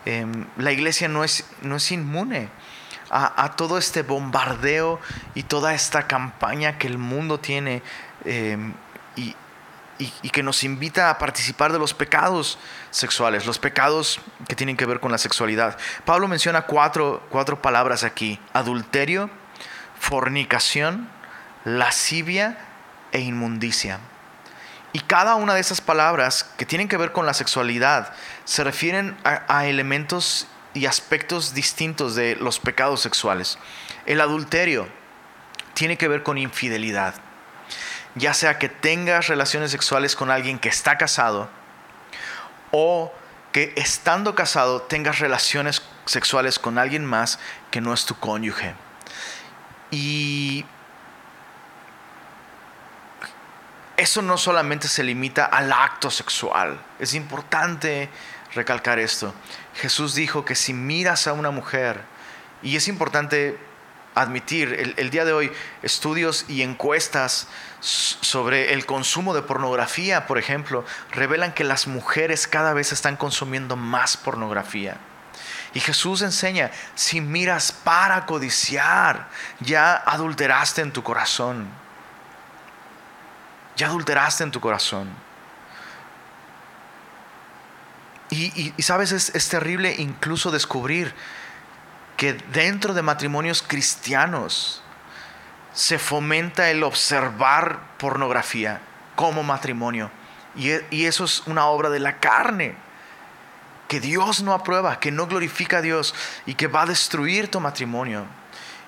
Em, 0.05 0.45
la 0.57 0.73
iglesia 0.73 1.07
no 1.07 1.23
es, 1.23 1.45
no 1.61 1.77
es 1.77 1.91
inmune 1.91 2.49
a, 3.09 3.53
todo 3.55 3.77
este 3.77 4.01
bombardeo 4.01 4.99
y 5.35 5.43
toda 5.43 5.73
esta 5.73 6.07
campaña 6.07 6.77
que 6.77 6.87
el 6.87 6.97
mundo 6.97 7.39
tiene 7.39 7.81
eh, 8.25 8.57
y, 9.15 9.35
y, 9.99 10.29
que 10.31 10.41
nos 10.41 10.63
invita 10.63 11.11
a 11.11 11.19
participar 11.19 11.71
de 11.71 11.79
los 11.79 11.93
pecados 11.93 12.57
sexuales, 12.89 13.45
los 13.45 13.59
pecados 13.59 14.19
que 14.47 14.55
tienen 14.55 14.75
que 14.75 14.85
ver 14.85 14.99
con 14.99 15.11
la 15.11 15.19
sexualidad. 15.19 15.77
Pablo 16.03 16.27
menciona 16.27 16.63
cuatro, 16.63 17.25
cuatro 17.29 17.61
palabras 17.61 18.03
aquí, 18.03 18.39
adulterio, 18.51 19.29
fornicación, 20.03 21.09
lascivia 21.63 22.57
e 23.13 23.21
inmundicia. 23.21 23.99
Y 24.91 24.99
cada 24.99 25.35
una 25.35 25.53
de 25.53 25.61
esas 25.61 25.79
palabras 25.79 26.43
que 26.57 26.65
tienen 26.65 26.89
que 26.89 26.97
ver 26.97 27.13
con 27.13 27.25
la 27.25 27.33
sexualidad 27.33 28.13
se 28.43 28.65
refieren 28.65 29.15
a, 29.23 29.65
elementos 29.65 30.47
y 30.73 30.87
aspectos 30.87 31.53
distintos 31.53 32.15
de 32.15 32.35
los 32.35 32.59
pecados 32.59 32.99
sexuales. 32.99 33.57
El 34.05 34.19
adulterio 34.19 34.89
tiene 35.73 35.97
que 35.97 36.09
ver 36.09 36.21
con 36.21 36.37
infidelidad. 36.37 37.15
Ya 38.15 38.33
sea 38.33 38.59
que 38.59 38.67
tengas 38.67 39.27
relaciones 39.29 39.71
sexuales 39.71 40.17
con 40.17 40.29
alguien 40.29 40.59
que 40.59 40.69
está 40.69 40.97
casado 40.97 41.49
o 42.71 43.13
que 43.53 43.71
estando 43.77 44.35
casado 44.35 44.81
tengas 44.81 45.19
relaciones 45.19 45.81
sexuales 46.05 46.59
con 46.59 46.77
alguien 46.77 47.05
más 47.05 47.39
que 47.71 47.79
no 47.79 47.93
es 47.93 48.05
tu 48.05 48.15
cónyuge. 48.15 48.75
Y 49.93 50.65
eso 53.95 54.23
no 54.23 54.39
solamente 54.39 54.87
se 54.87 55.03
limita 55.03 55.45
al 55.45 55.71
acto 55.71 56.09
sexual. 56.09 56.81
Es 56.97 57.13
importante 57.13 58.09
recalcar 58.55 58.97
esto. 58.97 59.35
Jesús 59.75 60.15
dijo 60.15 60.45
que 60.45 60.55
si 60.55 60.73
miras 60.73 61.27
a 61.27 61.33
una 61.33 61.51
mujer, 61.51 62.01
y 62.63 62.75
es 62.75 62.87
importante 62.87 63.59
admitir, 64.15 64.95
el, 64.97 65.09
día 65.11 65.25
de 65.25 65.33
hoy 65.33 65.51
estudios 65.83 66.45
y 66.47 66.63
encuestas 66.63 67.47
sobre 67.79 68.73
el 68.73 68.87
consumo 68.87 69.35
de 69.35 69.43
pornografía, 69.43 70.25
por 70.25 70.39
ejemplo, 70.39 70.85
revelan 71.11 71.53
que 71.53 71.63
las 71.63 71.85
mujeres 71.85 72.47
cada 72.47 72.73
vez 72.73 72.93
están 72.93 73.15
consumiendo 73.15 73.75
más 73.75 74.17
pornografía. 74.17 74.97
Y 75.73 75.79
Jesús 75.79 76.21
enseña, 76.21 76.71
si 76.95 77.19
miras 77.19 77.71
para 77.71 78.25
codiciar, 78.25 79.27
ya 79.59 79.95
adulteraste 79.95 80.81
en 80.81 80.91
tu 80.91 81.01
corazón 81.03 81.83
ya 83.75 83.87
adulteraste 83.87 84.43
en 84.43 84.51
tu 84.51 84.59
corazón. 84.59 85.09
Y, 88.29 88.73
sabes, 88.81 89.11
es, 89.11 89.49
terrible 89.49 89.93
incluso 89.99 90.49
descubrir 90.49 91.13
que 92.17 92.33
dentro 92.33 92.95
de 92.95 93.03
matrimonios 93.03 93.61
cristianos 93.61 94.81
se 95.71 95.99
fomenta 95.99 96.71
el 96.71 96.83
observar 96.83 97.79
pornografía 97.99 98.81
como 99.15 99.43
matrimonio. 99.43 100.09
Y, 100.55 100.71
y, 100.89 101.05
eso 101.05 101.25
es 101.25 101.43
una 101.45 101.65
obra 101.67 101.91
de 101.91 101.99
la 101.99 102.17
carne, 102.17 102.75
que 103.87 103.99
Dios 103.99 104.41
no 104.41 104.53
aprueba, 104.53 104.99
que 104.99 105.11
no 105.11 105.27
glorifica 105.27 105.77
a 105.77 105.81
Dios 105.81 106.15
y 106.45 106.55
que 106.55 106.67
va 106.67 106.83
a 106.83 106.85
destruir 106.85 107.49
tu 107.49 107.59
matrimonio. 107.59 108.25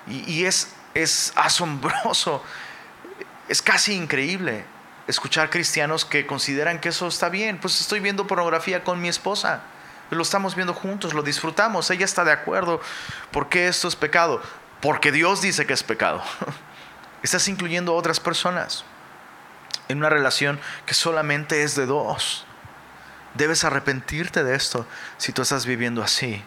Y, 0.08 0.44
es, 0.44 0.72
es 0.94 1.32
asombroso, 1.34 2.42
es 3.48 3.60
casi 3.60 3.94
increíble 3.94 4.64
escuchar 5.06 5.50
cristianos 5.50 6.04
que 6.04 6.26
consideran 6.26 6.80
que 6.80 6.90
eso 6.90 7.08
está 7.08 7.28
bien. 7.28 7.58
Pues 7.58 7.80
estoy 7.80 8.00
viendo 8.00 8.26
pornografía 8.26 8.84
con 8.84 9.00
mi 9.00 9.08
esposa. 9.08 9.62
Lo 10.10 10.22
estamos 10.22 10.54
viendo 10.54 10.74
juntos, 10.74 11.14
lo 11.14 11.22
disfrutamos. 11.22 11.90
Ella 11.90 12.04
está 12.04 12.24
de 12.24 12.32
acuerdo. 12.32 12.80
¿Por 13.32 13.48
qué 13.48 13.68
esto 13.68 13.88
es 13.88 13.96
pecado? 13.96 14.40
Porque 14.80 15.10
Dios 15.10 15.42
dice 15.42 15.66
que 15.66 15.72
es 15.72 15.82
pecado. 15.82 16.22
Estás 17.22 17.48
incluyendo 17.48 17.92
a 17.92 17.96
otras 17.96 18.20
personas 18.20 18.84
en 19.88 19.98
una 19.98 20.10
relación 20.10 20.60
que 20.84 20.94
solamente 20.94 21.62
es 21.62 21.74
de 21.74 21.86
dos. 21.86 22.44
Debes 23.36 23.64
arrepentirte 23.64 24.44
de 24.44 24.54
esto 24.54 24.86
si 25.18 25.32
tú 25.32 25.42
estás 25.42 25.66
viviendo 25.66 26.02
así. 26.02 26.42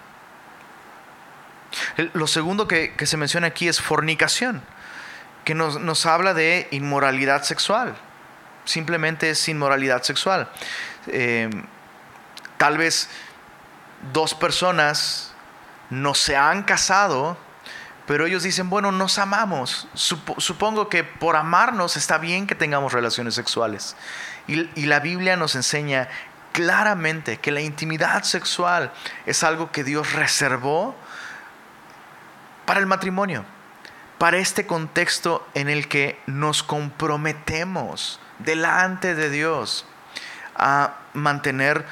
Lo 2.14 2.28
segundo 2.28 2.68
que, 2.68 2.94
se 3.06 3.18
menciona 3.18 3.48
aquí 3.48 3.68
es 3.68 3.80
fornicación, 3.80 4.62
que 5.46 5.54
nos, 5.54 5.80
nos 5.80 6.06
habla 6.06 6.34
de 6.34 6.68
inmoralidad 6.72 7.44
sexual 7.44 7.96
simplemente 8.70 9.32
es 9.32 9.50
inmoralidad 9.50 10.04
sexual. 10.04 10.48
Eh, 11.08 11.50
tal 12.58 12.78
vez 12.78 13.10
dos 14.14 14.36
personas 14.36 15.34
no 15.90 16.14
se 16.14 16.38
han 16.38 16.64
casado, 16.64 17.38
pero 18.06 18.26
ellos 18.26 18.44
dicen, 18.44 18.70
bueno, 18.70 18.92
nos 18.92 19.18
amamos. 19.18 19.88
Supongo 19.94 20.88
que 20.88 21.04
por 21.04 21.36
amarnos 21.36 21.98
está 21.98 22.20
bien 22.20 22.48
que 22.48 22.56
tengamos 22.56 22.94
relaciones 22.94 23.34
sexuales. 23.34 23.96
y 24.48 24.86
la 24.88 25.00
Biblia 25.00 25.36
nos 25.36 25.56
enseña 25.56 26.10
claramente 26.52 27.38
que 27.38 27.52
la 27.52 27.62
intimidad 27.62 28.24
sexual 28.24 28.92
es 29.26 29.44
algo 29.44 29.72
que 29.72 29.84
Dios 29.84 30.14
reservó 30.14 30.96
para 32.66 32.80
el 32.80 32.86
matrimonio, 32.86 33.46
para 34.18 34.38
este 34.38 34.68
contexto 34.68 35.48
en 35.54 35.70
el 35.70 35.88
que 35.88 36.20
nos 36.28 36.64
comprometemos 36.64 38.20
delante 38.40 39.16
de 39.16 39.30
Dios 39.30 39.86
a 40.56 40.96
mantener 41.14 41.86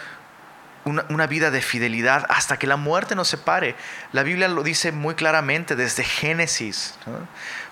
una, 0.85 1.27
vida 1.27 1.51
de 1.51 1.61
fidelidad 1.61 2.25
hasta 2.29 2.57
que 2.57 2.67
la 2.67 2.77
muerte 2.77 3.15
nos 3.15 3.27
separe. 3.27 3.75
La 4.13 4.23
Biblia 4.23 4.47
lo 4.47 4.63
dice 4.63 4.91
muy 4.91 5.15
claramente 5.15 5.75
desde 5.75 6.03
Génesis. 6.03 6.95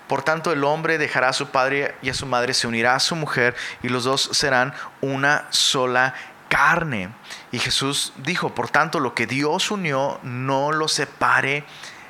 Por 0.06 0.22
tanto, 0.22 0.52
el 0.52 0.64
hombre 0.64 0.98
dejará 0.98 1.30
a 1.30 1.32
su 1.32 1.48
padre 1.48 1.94
y 2.02 2.10
a 2.10 2.14
su 2.14 2.26
madre, 2.26 2.54
se 2.54 2.66
unirá 2.66 2.94
a 2.94 3.00
su 3.00 3.16
mujer 3.16 3.56
y 3.82 3.88
los 3.88 4.04
dos 4.04 4.30
serán 4.32 4.74
una 5.00 5.46
sola 5.50 6.14
carne. 6.48 7.10
Y 7.52 7.58
Jesús 7.58 8.12
dijo, 8.16 8.54
por 8.54 8.70
tanto, 8.70 9.00
lo 9.00 9.14
que 9.14 9.26
Dios 9.26 9.70
unió, 9.70 10.20
no 10.22 10.72
lo 10.72 10.88
separe 10.88 11.64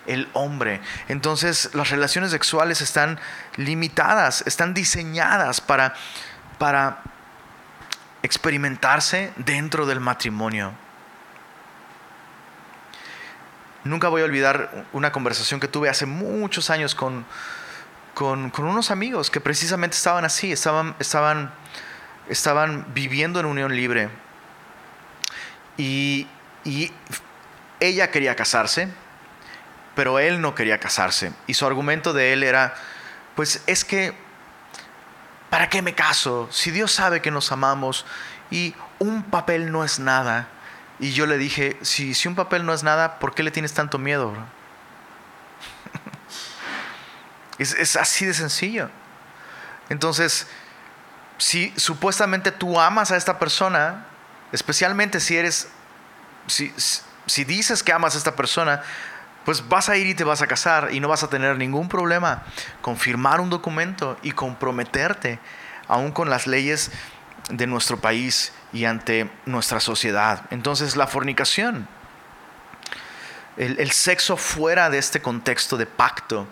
el 0.07 0.29
hombre. 0.35 0.81
Entonces, 1.09 1.71
las 1.75 1.91
relaciones 1.91 2.31
sexuales 2.31 2.81
están 2.81 3.19
limitadas, 3.57 4.43
están 4.47 4.73
diseñadas 4.73 5.61
para 5.61 5.95
para 6.59 7.03
experimentarse 8.23 9.33
dentro 9.37 9.87
del 9.87 10.01
matrimonio. 10.01 10.73
Nunca 13.85 14.09
voy 14.09 14.23
a 14.23 14.25
olvidar 14.25 14.87
una 14.93 15.13
conversación 15.13 15.61
que 15.61 15.69
tuve 15.69 15.89
hace 15.89 16.07
muchos 16.07 16.71
años 16.71 16.95
con, 16.95 17.25
con, 18.15 18.51
unos 18.59 18.91
amigos 18.91 19.31
que 19.31 19.41
precisamente 19.41 19.97
estaban 19.97 20.25
así, 20.25 20.51
estaban, 20.51 20.97
estaban, 20.99 21.53
estaban 22.29 22.87
viviendo 22.95 23.39
en 23.39 23.47
unión 23.47 23.77
libre. 23.77 24.09
Y, 25.77 26.29
ella 27.79 28.11
quería 28.11 28.35
casarse, 28.35 28.89
pero 29.95 30.19
él 30.19 30.41
no 30.41 30.55
quería 30.55 30.81
casarse. 30.81 31.33
Y 31.47 31.55
su 31.55 31.67
argumento 31.67 32.13
de 32.13 32.33
él 32.33 32.43
era, 32.43 32.75
pues 33.35 33.63
es 33.67 33.85
que 33.85 34.15
¿Para 35.51 35.69
qué 35.69 35.81
me 35.81 35.95
caso? 35.95 36.49
Si 36.51 36.71
Dios 36.71 36.93
sabe 36.93 37.23
que 37.23 37.31
nos 37.31 37.53
amamos 37.53 38.05
y 38.51 38.75
un 38.99 39.23
papel 39.23 39.71
no 39.71 39.85
es 39.85 39.99
nada. 39.99 40.49
Y 40.99 41.13
yo 41.13 41.27
le 41.27 41.39
dije, 41.39 41.79
si, 41.83 42.15
si 42.15 42.29
un 42.29 42.35
papel 42.35 42.67
no 42.67 42.75
es 42.75 42.83
nada, 42.83 43.19
¿por 43.19 43.35
qué 43.35 43.43
le 43.43 43.51
tienes 43.51 43.73
tanto 43.73 43.99
miedo? 43.99 44.35
es, 47.59 47.75
es 47.75 47.97
así 47.97 48.27
de 48.27 48.35
sencillo. 48.35 48.91
Entonces, 49.89 50.49
si 51.39 51.73
supuestamente 51.77 52.51
tú 52.51 52.81
amas 52.81 53.13
a 53.13 53.17
esta 53.17 53.39
persona, 53.39 54.07
especialmente 54.57 55.21
si 55.21 55.37
eres, 55.37 55.69
si, 56.47 56.73
si 57.27 57.45
dices 57.45 57.83
que 57.83 57.93
amas 57.93 58.15
a 58.15 58.19
esta 58.19 58.35
persona, 58.35 58.83
pues 59.45 59.69
vas 59.69 59.91
a 59.91 59.99
ir 59.99 60.07
y 60.07 60.15
te 60.15 60.25
vas 60.25 60.41
a 60.41 60.47
casar 60.47 60.89
y 60.93 60.99
no 60.99 61.09
vas 61.09 61.23
a 61.23 61.29
tener 61.29 61.59
ningún 61.59 61.91
problema 61.91 62.43
con 62.81 62.97
firmar 62.97 63.41
un 63.43 63.51
documento 63.51 64.19
y 64.23 64.33
comprometerte 64.33 65.39
aún 65.89 66.11
con 66.11 66.31
las 66.31 66.47
leyes 66.47 66.91
de 67.51 67.67
nuestro 67.67 67.99
país 67.99 68.53
y 68.73 68.87
ante 68.87 69.31
nuestra 69.45 69.79
sociedad. 69.79 70.47
Entonces 70.51 70.97
la 70.97 71.07
fornicación, 71.07 71.87
el, 73.59 73.79
el 73.79 73.91
sexo 73.91 74.39
fuera 74.39 74.89
de 74.89 74.97
este 74.97 75.21
contexto 75.21 75.77
de 75.77 75.85
pacto, 75.85 76.49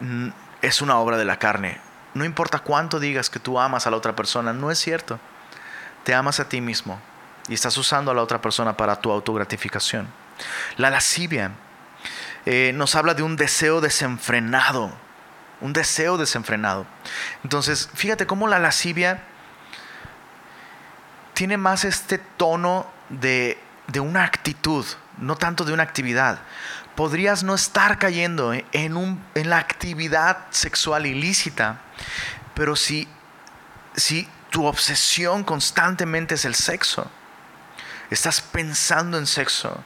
mm, 0.00 0.28
es 0.60 0.82
una 0.82 0.98
obra 0.98 1.16
de 1.16 1.24
la 1.24 1.38
carne. 1.38 1.80
No 2.14 2.24
importa 2.24 2.58
cuánto 2.58 2.98
digas 2.98 3.30
que 3.30 3.38
tú 3.38 3.60
amas 3.60 3.86
a 3.86 3.92
la 3.92 3.96
otra 3.96 4.16
persona, 4.16 4.52
no 4.52 4.72
es 4.72 4.78
cierto. 4.80 5.20
Te 6.02 6.14
amas 6.14 6.40
a 6.40 6.48
ti 6.48 6.60
mismo 6.60 7.00
y 7.48 7.54
estás 7.54 7.76
usando 7.76 8.10
a 8.10 8.14
la 8.14 8.22
otra 8.22 8.40
persona 8.40 8.76
para 8.76 8.96
tu 8.96 9.10
autogratificación. 9.10 10.08
La 10.76 10.90
lascivia 10.90 11.52
eh, 12.46 12.72
nos 12.74 12.94
habla 12.94 13.14
de 13.14 13.22
un 13.22 13.36
deseo 13.36 13.80
desenfrenado, 13.80 14.92
un 15.60 15.72
deseo 15.72 16.16
desenfrenado. 16.16 16.86
Entonces, 17.42 17.88
fíjate 17.94 18.26
cómo 18.26 18.46
la 18.48 18.58
lascivia 18.58 19.22
tiene 21.34 21.56
más 21.56 21.84
este 21.84 22.18
tono 22.18 22.86
de 23.08 23.58
de 23.88 24.00
una 24.00 24.24
actitud, 24.24 24.84
no 25.16 25.36
tanto 25.36 25.64
de 25.64 25.72
una 25.72 25.82
actividad. 25.82 26.38
Podrías 26.94 27.42
no 27.42 27.54
estar 27.54 27.98
cayendo 27.98 28.52
en, 28.52 28.96
un, 28.96 29.22
en 29.34 29.50
la 29.50 29.58
actividad 29.58 30.46
sexual 30.50 31.06
ilícita, 31.06 31.80
pero 32.54 32.76
si, 32.76 33.08
si 33.96 34.28
tu 34.50 34.66
obsesión 34.66 35.42
constantemente 35.42 36.34
es 36.34 36.44
el 36.44 36.54
sexo, 36.54 37.10
estás 38.10 38.40
pensando 38.40 39.18
en 39.18 39.26
sexo, 39.26 39.84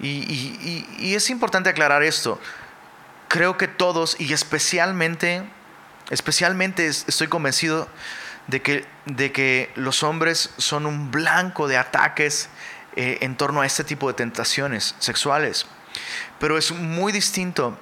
y, 0.00 1.14
es 1.14 1.30
importante 1.30 1.70
aclarar 1.70 2.02
esto, 2.02 2.40
creo 3.28 3.56
que 3.56 3.68
todos, 3.68 4.16
y 4.18 4.32
especialmente, 4.32 5.42
especialmente 6.10 6.86
estoy 6.86 7.28
convencido 7.28 7.88
de 8.46 8.62
que, 8.62 8.86
de 9.06 9.32
que 9.32 9.72
los 9.74 10.02
hombres 10.02 10.50
son 10.56 10.86
un 10.86 11.10
blanco 11.10 11.68
de 11.68 11.76
ataques 11.76 12.48
eh, 12.96 13.18
en 13.20 13.36
torno 13.36 13.60
a 13.60 13.66
este 13.66 13.84
tipo 13.84 14.08
de 14.08 14.14
tentaciones 14.14 14.94
sexuales. 14.98 15.66
Pero 16.38 16.56
es 16.56 16.70
muy 16.72 17.12
distinto 17.12 17.78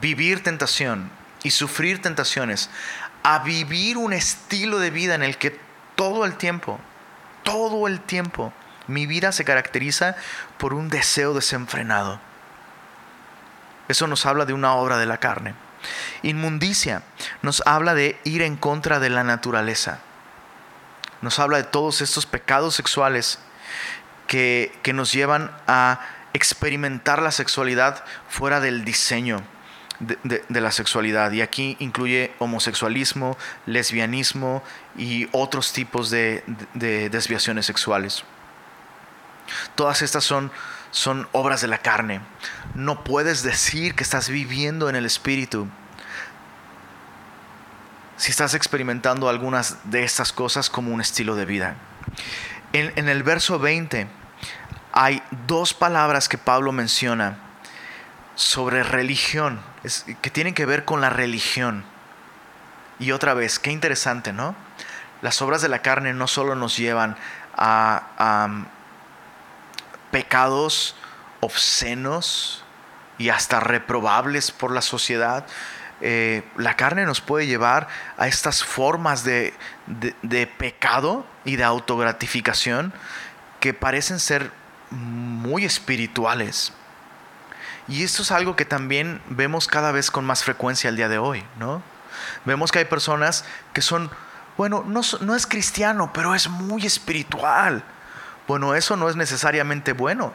vivir 0.00 0.42
tentación 0.42 1.10
y 1.42 1.50
sufrir 1.50 2.02
tentaciones 2.02 2.70
a 3.22 3.40
vivir 3.40 3.96
un 3.96 4.12
estilo 4.12 4.78
de 4.78 4.90
vida 4.90 5.14
en 5.14 5.22
el 5.22 5.38
que 5.38 5.58
todo 5.94 6.24
el 6.24 6.36
tiempo, 6.36 6.78
todo 7.46 7.86
el 7.86 8.00
tiempo, 8.00 8.52
mi 8.88 9.06
vida 9.06 9.30
se 9.30 9.44
caracteriza 9.44 10.16
por 10.58 10.74
un 10.74 10.88
deseo 10.88 11.32
desenfrenado. 11.32 12.20
Eso 13.86 14.08
nos 14.08 14.26
habla 14.26 14.46
de 14.46 14.52
una 14.52 14.74
obra 14.74 14.98
de 14.98 15.06
la 15.06 15.18
carne. 15.18 15.54
Inmundicia 16.22 17.02
nos 17.42 17.62
habla 17.64 17.94
de 17.94 18.18
ir 18.24 18.42
en 18.42 18.56
contra 18.56 18.98
de 18.98 19.10
la 19.10 19.22
naturaleza. 19.22 20.00
Nos 21.22 21.38
habla 21.38 21.58
de 21.58 21.62
todos 21.62 22.00
estos 22.00 22.26
pecados 22.26 22.74
sexuales 22.74 23.38
que, 24.26 24.76
nos 24.92 25.12
llevan 25.12 25.52
a 25.68 26.00
experimentar 26.32 27.22
la 27.22 27.30
sexualidad 27.30 28.04
fuera 28.28 28.58
del 28.58 28.84
diseño 28.84 29.40
de, 30.00 30.60
la 30.60 30.72
sexualidad. 30.72 31.32
Y 31.32 31.42
aquí 31.42 31.76
incluye 31.78 32.32
homosexualismo, 32.38 33.36
lesbianismo 33.66 34.62
y 34.96 35.28
otros 35.32 35.72
tipos 35.72 36.10
de, 36.10 36.44
de 36.74 37.10
desviaciones 37.10 37.66
sexuales. 37.66 38.24
Todas 39.74 40.02
estas 40.02 40.24
son 40.24 40.50
son 40.96 41.28
obras 41.32 41.60
de 41.60 41.68
la 41.68 41.78
carne. 41.78 42.22
No 42.74 43.04
puedes 43.04 43.42
decir 43.42 43.94
que 43.94 44.02
estás 44.02 44.30
viviendo 44.30 44.88
en 44.88 44.96
el 44.96 45.04
Espíritu 45.04 45.68
si 48.16 48.30
estás 48.30 48.54
experimentando 48.54 49.28
algunas 49.28 49.76
de 49.90 50.02
estas 50.02 50.32
cosas 50.32 50.70
como 50.70 50.92
un 50.92 51.02
estilo 51.02 51.36
de 51.36 51.44
vida. 51.44 51.76
En, 52.72 53.08
el 53.08 53.22
verso 53.22 53.58
20 53.58 54.06
hay 54.92 55.22
dos 55.46 55.74
palabras 55.74 56.28
que 56.28 56.38
Pablo 56.38 56.72
menciona 56.72 57.38
sobre 58.34 58.82
religión, 58.82 59.60
que 60.20 60.30
tienen 60.30 60.54
que 60.54 60.66
ver 60.66 60.84
con 60.84 61.00
la 61.00 61.10
religión. 61.10 61.84
Y 62.98 63.12
otra 63.12 63.34
vez, 63.34 63.58
qué 63.58 63.70
interesante, 63.70 64.32
¿no? 64.32 64.54
Las 65.22 65.42
obras 65.42 65.62
de 65.62 65.68
la 65.68 65.82
carne 65.82 66.12
no 66.12 66.26
solo 66.26 66.54
nos 66.54 66.76
llevan 66.76 67.16
a 67.56 68.48
pecados 70.10 70.96
obscenos 71.40 72.64
y 73.18 73.30
hasta 73.30 73.60
reprobables 73.60 74.50
por 74.50 74.72
la 74.72 74.82
sociedad, 74.82 75.46
eh, 76.00 76.42
la 76.56 76.76
carne 76.76 77.06
nos 77.06 77.20
puede 77.20 77.46
llevar 77.46 77.88
a 78.18 78.28
estas 78.28 78.62
formas 78.62 79.24
de, 79.24 79.54
de, 80.22 80.46
pecado 80.46 81.26
y 81.44 81.56
de 81.56 81.64
autogratificación 81.64 82.92
que 83.60 83.72
parecen 83.72 84.20
ser 84.20 84.50
muy 84.90 85.64
espirituales. 85.64 86.74
Y 87.88 88.02
esto 88.02 88.22
es 88.22 88.32
algo 88.32 88.56
que 88.56 88.64
también 88.64 89.22
vemos 89.28 89.66
cada 89.68 89.92
vez 89.92 90.10
con 90.10 90.24
más 90.24 90.44
frecuencia 90.44 90.88
el 90.88 90.96
día 90.96 91.08
de 91.08 91.18
hoy, 91.18 91.44
¿no? 91.58 91.82
Vemos 92.44 92.72
que 92.72 92.80
hay 92.80 92.84
personas 92.84 93.44
que 93.72 93.82
son, 93.82 94.10
bueno, 94.56 94.84
no, 94.86 95.34
es 95.34 95.46
cristiano, 95.46 96.10
pero 96.12 96.34
es 96.34 96.48
muy 96.48 96.84
espiritual 96.86 97.84
bueno, 98.46 98.74
eso 98.74 98.96
no 98.96 99.08
es 99.08 99.16
necesariamente 99.16 99.92
bueno. 99.92 100.32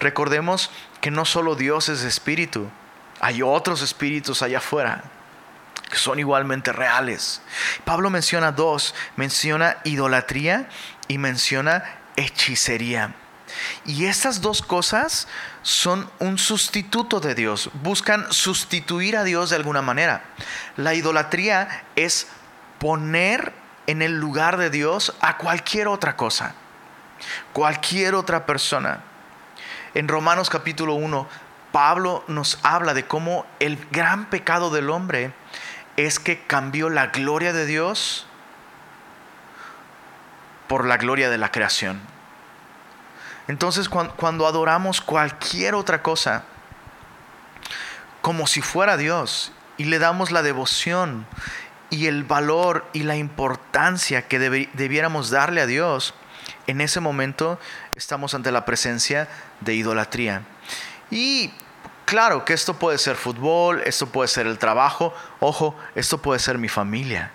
Recordemos 0.00 0.70
que 1.00 1.10
no 1.10 1.24
solo 1.24 1.54
Dios 1.54 1.88
es 1.88 2.02
espíritu, 2.02 2.68
hay 3.20 3.42
otros 3.42 3.80
espíritus 3.82 4.42
allá 4.42 4.58
afuera 4.58 5.04
que 5.88 5.96
son 5.96 6.18
igualmente 6.18 6.72
reales. 6.72 7.40
Pablo 7.84 8.10
menciona 8.10 8.52
dos, 8.52 8.94
menciona 9.16 9.76
idolatría 9.84 10.68
y 11.08 11.18
menciona 11.18 11.84
hechicería. 12.16 13.14
Y 13.84 14.06
estas 14.06 14.40
dos 14.40 14.62
cosas 14.62 15.28
son 15.64 16.08
un 16.20 16.38
sustituto 16.38 17.18
de 17.18 17.34
Dios, 17.34 17.70
buscan 17.82 18.32
sustituir 18.32 19.16
a 19.16 19.24
Dios 19.24 19.50
de 19.50 19.56
alguna 19.56 19.82
manera. 19.82 20.22
La 20.76 20.94
idolatría 20.94 21.84
es 21.96 22.28
poner 22.78 23.52
en 23.88 24.02
el 24.02 24.20
lugar 24.20 24.58
de 24.58 24.70
Dios 24.70 25.16
a 25.20 25.36
cualquier 25.38 25.88
otra 25.88 26.16
cosa 26.16 26.54
cualquier 27.52 28.14
otra 28.14 28.46
persona. 28.46 29.00
En 29.94 30.08
Romanos 30.08 30.50
capítulo 30.50 30.94
1, 30.94 31.28
Pablo 31.72 32.24
nos 32.28 32.58
habla 32.62 32.94
de 32.94 33.06
cómo 33.06 33.46
el 33.60 33.76
gran 33.90 34.26
pecado 34.26 34.70
del 34.70 34.90
hombre 34.90 35.32
es 35.96 36.18
que 36.18 36.40
cambió 36.40 36.90
la 36.90 37.08
gloria 37.08 37.52
de 37.52 37.66
Dios 37.66 38.26
por 40.68 40.86
la 40.86 40.96
gloria 40.96 41.30
de 41.30 41.38
la 41.38 41.50
creación. 41.50 42.00
Entonces 43.48 43.88
cuando, 43.88 44.46
adoramos 44.46 45.00
cualquier 45.00 45.74
otra 45.74 46.02
cosa, 46.02 46.44
como 48.20 48.46
si 48.46 48.62
fuera 48.62 48.96
Dios, 48.96 49.52
y 49.76 49.84
le 49.84 49.98
damos 49.98 50.30
la 50.30 50.42
devoción 50.42 51.26
y 51.90 52.06
el 52.06 52.24
valor 52.24 52.86
y 52.92 53.02
la 53.02 53.16
importancia 53.16 54.26
que 54.26 54.38
debiéramos 54.38 55.30
darle 55.30 55.60
a 55.60 55.66
Dios, 55.66 56.14
en 56.66 56.80
ese 56.80 57.00
momento 57.00 57.58
estamos 57.94 58.34
ante 58.34 58.50
la 58.52 58.64
presencia 58.64 59.28
de 59.60 59.74
idolatría. 59.74 60.42
Y 61.10 61.52
claro 62.04 62.44
que 62.44 62.54
esto 62.54 62.74
puede 62.74 62.98
ser 62.98 63.16
fútbol, 63.16 63.82
esto 63.84 64.06
puede 64.06 64.28
ser 64.28 64.46
el 64.46 64.58
trabajo, 64.58 65.14
ojo, 65.40 65.76
esto 65.94 66.18
puede 66.18 66.40
ser 66.40 66.58
mi 66.58 66.68
familia. 66.68 67.30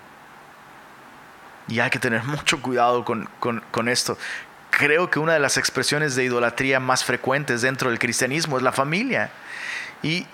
Y 1.68 1.80
hay 1.80 1.90
que 1.90 1.98
tener 1.98 2.24
mucho 2.24 2.60
cuidado 2.60 3.04
con, 3.04 3.88
esto. 3.88 4.18
Creo 4.80 5.10
que 5.10 5.18
una 5.18 5.34
de 5.34 5.40
las 5.40 5.58
expresiones 5.58 6.16
de 6.16 6.24
idolatría 6.24 6.80
más 6.80 7.04
frecuentes 7.04 7.60
dentro 7.60 7.90
del 7.90 7.98
cristianismo 7.98 8.56
es 8.56 8.62
la 8.62 8.72
familia. 8.72 9.30
Y 10.02 10.26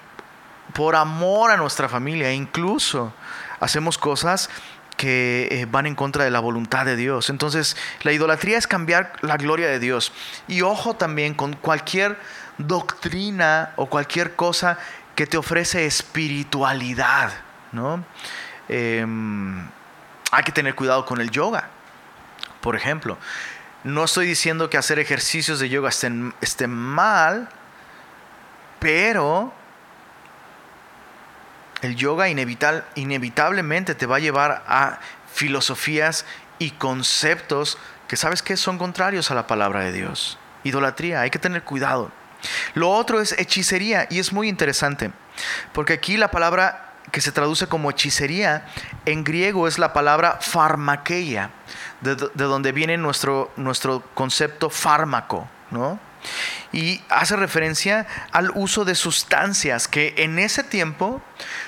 por 0.73 0.95
amor 0.95 1.51
a 1.51 1.57
nuestra 1.57 1.89
familia, 1.89 2.33
incluso 2.33 3.13
hacemos 3.59 3.99
cosas 3.99 4.49
que 4.97 5.49
eh, 5.51 5.67
van 5.69 5.87
en 5.87 5.97
contra 5.97 6.23
de 6.23 6.31
la 6.31 6.39
voluntad 6.39 6.87
de 6.87 6.95
Dios. 6.95 7.29
Entonces, 7.29 7.77
la 8.05 8.13
idolatría 8.13 8.57
es 8.57 8.69
cambiar 8.69 9.15
la 9.21 9.37
gloria 9.37 9.67
de 9.67 9.81
Dios. 9.81 10.13
Y 10.47 10.63
ojo 10.63 10.95
también 10.95 11.35
con 11.35 11.55
cualquier 11.55 12.17
doctrina 12.57 13.73
o 13.75 13.87
cualquier 13.87 14.37
cosa 14.37 14.79
que 15.17 15.27
te 15.27 15.37
ofrece 15.37 15.87
espiritualidad, 15.87 17.33
¿no? 17.73 18.05
Em, 18.69 19.69
hay 20.31 20.45
que 20.45 20.53
tener 20.53 20.77
cuidado 20.77 21.05
con 21.05 21.21
el 21.21 21.33
yoga, 21.33 21.69
por 22.61 22.77
ejemplo. 22.77 23.19
No 23.87 24.03
estoy 24.03 24.27
diciendo 24.27 24.69
que 24.69 24.79
hacer 24.79 24.99
ejercicios 24.99 25.61
de 25.61 25.69
yoga 25.69 25.91
estén, 25.91 26.35
mal, 26.69 27.49
pero 28.81 29.53
el 31.83 31.95
yoga 31.95 32.29
inevitablemente 32.29 33.95
te 33.95 34.07
va 34.07 34.17
a 34.17 34.19
llevar 34.19 34.65
a 34.67 34.99
filosofías 35.33 36.25
y 36.59 36.73
conceptos 36.73 37.79
que 38.09 38.17
sabes 38.17 38.43
que 38.43 38.57
son 38.57 38.77
contrarios 38.77 39.31
a 39.31 39.37
la 39.37 39.47
palabra 39.47 39.85
de 39.85 39.93
Dios. 39.93 40.37
Idolatría, 40.65 41.21
hay 41.21 41.31
que 41.31 41.39
tener 41.39 41.63
cuidado. 41.63 42.11
Lo 42.75 42.91
otro 42.91 43.21
es 43.21 43.39
hechicería 43.39 44.09
y 44.11 44.19
es 44.19 44.33
muy 44.33 44.49
interesante, 44.49 45.13
porque 45.73 45.93
aquí 45.93 46.17
la 46.17 46.33
palabra 46.33 46.83
que 47.13 47.21
se 47.21 47.31
traduce 47.31 47.69
como 47.69 47.93
hechicería 47.93 48.67
en 49.05 49.23
griego 49.23 49.69
es 49.69 49.79
la 49.79 49.93
palabra 49.93 50.39
farmakeia, 50.41 51.51
de, 52.01 52.15
donde 52.15 52.73
viene 52.73 52.97
nuestro, 52.97 53.53
nuestro 53.57 54.03
concepto 54.15 54.71
fármaco, 54.71 55.49
¿no? 55.71 55.99
y 56.73 57.01
hace 57.09 57.37
referencia 57.37 58.07
al 58.33 58.51
uso 58.55 58.85
de 58.85 58.95
sustancias, 58.95 59.89
que 59.89 60.15
en 60.19 60.39
ese 60.39 60.63
tiempo 60.63 61.23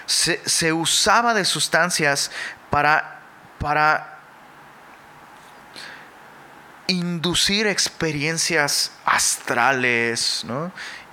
se, 0.07 0.73
usaba 0.73 1.35
de 1.35 1.45
sustancias 1.45 2.31
para, 2.71 3.21
para 3.59 4.19
inducir 6.87 7.67
experiencias 7.67 8.93
astrales 9.05 10.45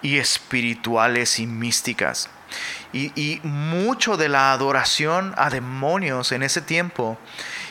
y 0.02 0.18
espirituales 0.18 1.40
y 1.40 1.48
místicas. 1.48 2.30
Y, 2.94 3.42
mucho 3.44 4.16
de 4.16 4.30
la 4.30 4.54
adoración 4.54 5.34
a 5.38 5.50
demonios 5.50 6.32
en 6.32 6.44
ese 6.44 6.62
tiempo, 6.62 7.18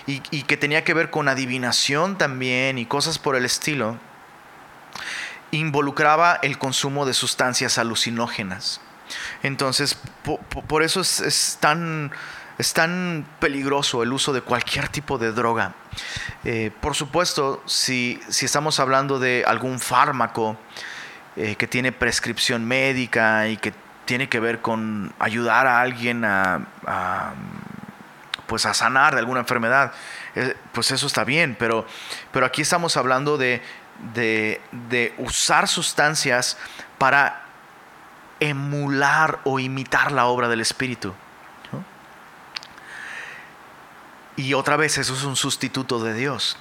y, 0.07 0.43
que 0.43 0.57
tenía 0.57 0.85
que 0.85 0.95
ver 0.95 1.11
con 1.11 1.29
adivinación 1.29 2.19
también 2.19 2.79
y 2.79 2.87
cosas 2.87 3.19
por 3.19 3.37
el 3.37 3.45
estilo, 3.45 3.99
involucraba 5.51 6.39
el 6.43 6.59
consumo 6.59 7.07
de 7.07 7.15
sustancias 7.15 7.79
alucinógenas. 7.79 8.81
Entonces, 9.43 9.99
por, 10.69 10.83
eso 10.83 11.01
es, 11.01 11.59
tan, 11.61 12.11
es, 12.59 12.75
tan, 12.75 13.27
peligroso 13.39 14.03
el 14.03 14.13
uso 14.13 14.33
de 14.33 14.43
cualquier 14.43 14.89
tipo 14.89 15.17
de 15.19 15.33
droga. 15.33 15.75
Eh, 16.45 16.71
por 16.81 16.95
supuesto, 16.95 17.63
si, 17.67 18.21
si, 18.29 18.45
estamos 18.45 18.81
hablando 18.81 19.19
de 19.19 19.45
algún 19.47 19.81
fármaco 19.81 20.59
eh, 21.37 21.57
que 21.57 21.67
tiene 21.67 21.93
prescripción 21.93 22.65
médica 22.65 23.49
y 23.49 23.57
que 23.57 23.73
tiene 24.05 24.29
que 24.29 24.41
ver 24.41 24.61
con 24.61 25.13
ayudar 25.19 25.67
a 25.67 25.81
alguien 25.81 26.25
a, 26.25 26.61
pues 28.47 28.67
a 28.67 28.75
sanar 28.75 29.15
de 29.15 29.21
alguna 29.21 29.41
enfermedad, 29.41 29.93
eh, 30.35 30.57
pues 30.73 30.91
eso 30.91 31.07
está 31.07 31.25
bien, 31.25 31.57
pero, 31.59 31.87
pero 32.33 32.47
aquí 32.47 32.63
estamos 32.63 32.97
hablando 32.97 33.39
de, 33.39 33.63
de 34.13 35.15
usar 35.19 35.69
sustancias 35.69 36.57
para 36.99 37.45
emular 38.41 39.41
o 39.45 39.59
imitar 39.59 40.13
la 40.13 40.27
obra 40.27 40.49
del 40.49 40.61
Espíritu. 40.61 41.15
Y 44.37 44.55
otra 44.55 44.77
vez, 44.77 44.99
eso 44.99 45.15
es 45.15 45.23
un 45.23 45.37
sustituto 45.37 46.03
de 46.03 46.13
Dios. 46.13 46.57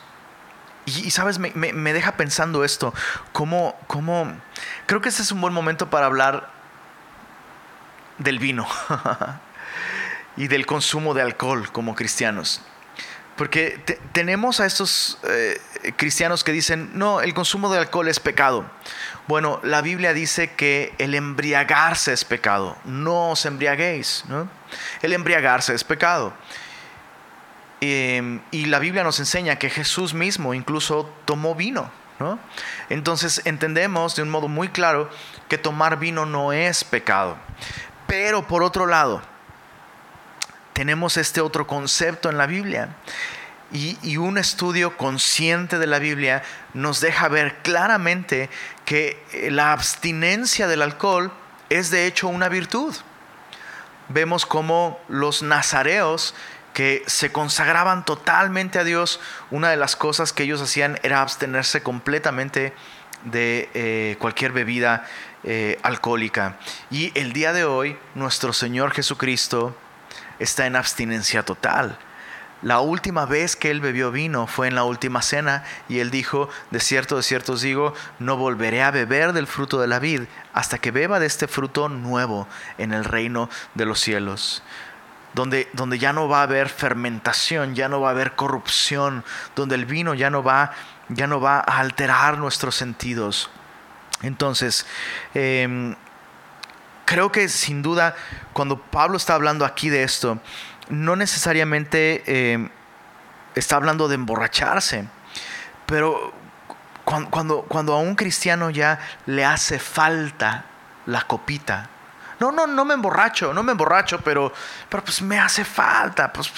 Y, 0.86 1.12
sabes, 1.12 1.40
me, 1.40 1.94
deja 1.94 2.18
pensando 2.18 2.64
esto, 2.64 2.94
como, 3.32 3.76
como, 3.88 4.34
creo 4.86 5.00
que 5.00 5.10
este 5.10 5.22
es 5.22 5.32
un 5.32 5.40
buen 5.40 5.54
momento 5.54 5.90
para 5.90 6.08
hablar 6.08 6.50
del 8.18 8.38
vino 8.38 8.68
y 10.38 10.48
del 10.48 10.66
consumo 10.66 11.14
de 11.14 11.22
alcohol 11.22 11.72
como 11.72 11.96
cristianos. 11.96 12.62
Porque 13.36 13.80
tenemos 14.12 14.60
a 14.60 14.68
estos 14.68 15.18
eh, 15.24 15.60
cristianos 15.96 16.44
que 16.44 16.52
dicen, 16.52 16.92
no, 16.94 17.22
el 17.22 17.34
consumo 17.34 17.72
de 17.72 17.80
alcohol 17.80 18.08
es 18.08 18.20
pecado. 18.20 18.70
Bueno, 19.28 19.60
la 19.64 19.82
Biblia 19.82 20.14
dice 20.14 20.52
que 20.52 20.94
el 21.00 21.16
embriagarse 21.16 22.14
es 22.14 22.26
pecado. 22.26 22.78
No 22.86 23.32
os 23.32 23.46
embriaguéis. 23.46 24.26
¿no? 24.28 24.48
El 25.02 25.14
embriagarse 25.14 25.74
es 25.74 25.84
pecado. 25.84 26.34
Em, 27.82 28.40
y 28.52 28.66
la 28.66 28.80
Biblia 28.80 29.04
nos 29.04 29.20
enseña 29.20 29.58
que 29.58 29.70
Jesús 29.70 30.14
mismo 30.14 30.54
incluso 30.54 31.12
tomó 31.26 31.56
vino. 31.56 31.90
¿no? 32.20 32.38
Entonces 32.90 33.42
entendemos 33.46 34.16
de 34.16 34.22
un 34.22 34.30
modo 34.30 34.48
muy 34.48 34.70
claro 34.70 35.10
que 35.50 35.58
tomar 35.58 35.98
vino 35.98 36.28
no 36.28 36.54
es 36.54 36.84
pecado. 36.84 37.36
Pero 38.06 38.46
por 38.46 38.62
otro 38.62 38.86
lado, 38.86 39.24
tenemos 40.74 41.18
este 41.18 41.42
otro 41.42 41.68
concepto 41.68 42.30
en 42.30 42.38
la 42.38 42.48
Biblia. 42.48 42.90
Y, 43.72 44.18
un 44.18 44.38
estudio 44.38 44.98
consciente 44.98 45.80
de 45.80 45.88
la 45.88 45.98
Biblia 45.98 46.44
nos 46.76 47.02
deja 47.02 47.28
ver 47.28 47.56
claramente 47.64 48.52
que 48.86 49.24
eh, 49.32 49.50
la 49.50 49.74
abstinencia 49.74 50.68
del 50.68 50.84
alcohol 50.84 51.32
es 51.70 51.90
de 51.90 52.06
hecho 52.06 52.28
una 52.28 52.50
virtud. 52.50 52.96
Vemos 54.10 54.46
como 54.46 55.00
los 55.08 55.42
nazareos 55.42 56.36
que 56.76 57.04
se 57.08 57.32
consagraban 57.32 58.06
totalmente 58.06 58.78
a 58.78 58.84
Dios, 58.84 59.20
una 59.50 59.72
de 59.72 59.78
las 59.78 59.96
cosas 59.96 60.34
que 60.34 60.44
ellos 60.44 60.62
hacían 60.62 61.00
era 61.02 61.22
abstenerse 61.24 61.82
completamente 61.82 62.74
de 63.24 63.70
eh, 63.74 64.18
cualquier 64.20 64.52
bebida 64.52 65.06
eh, 65.44 65.80
alcohólica. 65.82 66.58
Y 66.92 67.12
el 67.18 67.34
día 67.34 67.54
de 67.54 67.66
hoy, 67.66 67.98
nuestro 68.14 68.54
Señor 68.54 68.92
Jesucristo 68.92 69.76
está 70.44 70.66
en 70.66 70.76
abstinencia 70.76 71.44
total. 71.44 71.98
La 72.64 72.80
última 72.80 73.26
vez 73.26 73.58
que 73.58 73.72
él 73.72 73.82
bebió 73.82 74.10
vino 74.10 74.48
fue 74.48 74.70
en 74.70 74.76
la 74.76 74.86
última 74.86 75.22
cena 75.22 75.66
y 75.90 76.00
él 76.00 76.12
dijo, 76.12 76.50
de 76.72 76.80
cierto, 76.80 77.18
de 77.18 77.24
cierto 77.24 77.54
os 77.54 77.62
digo, 77.62 77.94
no 78.20 78.38
volveré 78.38 78.82
a 78.84 78.92
beber 78.92 79.34
del 79.34 79.48
fruto 79.48 79.82
de 79.82 79.88
la 79.88 80.00
vid 80.00 80.22
hasta 80.54 80.78
que 80.78 80.92
beba 80.92 81.20
de 81.20 81.26
este 81.26 81.50
fruto 81.50 81.90
nuevo 81.90 82.48
en 82.78 82.94
el 82.94 83.04
reino 83.04 83.50
de 83.74 83.86
los 83.86 84.00
cielos. 84.00 84.64
Donde, 85.34 85.70
donde 85.74 86.00
ya 86.00 86.14
no 86.14 86.30
va 86.30 86.40
a 86.40 86.44
haber 86.44 86.70
fermentación, 86.70 87.76
ya 87.76 87.90
no 87.90 88.00
va 88.00 88.10
a 88.10 88.12
haber 88.12 88.36
corrupción, 88.36 89.26
donde 89.58 89.76
el 89.76 89.86
vino 89.86 90.14
ya 90.14 90.30
no 90.30 90.42
va, 90.42 90.72
ya 91.10 91.28
no 91.28 91.42
va 91.42 91.58
a 91.58 91.80
alterar 91.80 92.38
nuestros 92.38 92.76
sentidos. 92.76 93.50
Entonces, 94.22 94.86
em, 95.34 95.96
creo 97.06 97.32
que 97.32 97.50
sin 97.50 97.82
duda, 97.82 98.16
cuando 98.54 98.80
Pablo 98.80 99.18
está 99.18 99.36
hablando 99.36 99.66
aquí 99.66 99.90
de 99.90 100.04
esto, 100.04 100.40
no 100.90 101.16
necesariamente 101.16 102.24
eh, 102.26 102.70
está 103.56 103.76
hablando 103.76 104.08
de 104.08 104.16
emborracharse, 104.16 105.08
pero 105.86 106.34
cuando, 107.04 107.64
cuando, 107.64 107.94
a 107.94 108.00
un 108.00 108.16
cristiano 108.16 108.70
ya 108.70 109.00
le 109.26 109.44
hace 109.44 109.80
falta 109.80 110.66
la 111.06 111.22
copita, 111.24 111.90
no, 112.40 112.52
no, 112.52 112.68
no 112.68 112.86
me 112.86 112.94
emborracho, 112.94 113.54
no 113.54 113.64
me 113.64 113.72
emborracho, 113.74 114.22
pero, 114.22 114.52
pero 114.90 115.04
pues 115.04 115.22
me 115.22 115.40
hace 115.40 115.64
falta, 115.64 116.32
pues, 116.32 116.52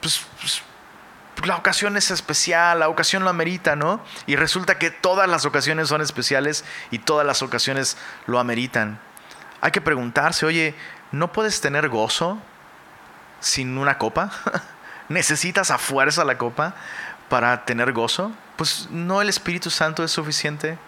pues, 0.00 0.22
pues, 0.40 0.62
la 1.44 1.56
ocasión 1.56 1.96
es 1.96 2.10
especial, 2.10 2.80
la 2.80 2.88
ocasión 2.88 3.22
lo 3.22 3.30
amerita, 3.30 3.76
¿no? 3.76 4.02
Y 4.26 4.36
resulta 4.36 4.78
que 4.78 4.90
todas 4.90 5.28
las 5.28 5.44
ocasiones 5.44 5.88
son 5.88 6.00
especiales 6.00 6.64
y 6.90 6.98
todas 6.98 7.26
las 7.26 7.42
ocasiones 7.42 7.96
lo 8.26 8.38
ameritan. 8.38 8.98
Hay 9.60 9.70
que 9.70 9.80
preguntarse, 9.80 10.46
oye, 10.46 10.74
¿no 11.12 11.32
puedes 11.32 11.60
tener 11.60 11.88
gozo 11.88 12.38
sin 13.40 13.76
una 13.78 13.98
copa? 13.98 14.30
¿Necesitas 15.08 15.70
a 15.70 15.78
fuerza 15.78 16.24
la 16.24 16.38
copa 16.38 16.74
para 17.28 17.64
tener 17.64 17.92
gozo? 17.92 18.32
Pues 18.56 18.88
no 18.90 19.22
el 19.22 19.28
Espíritu 19.28 19.70
Santo 19.70 20.02
es 20.04 20.10
suficiente 20.10 20.78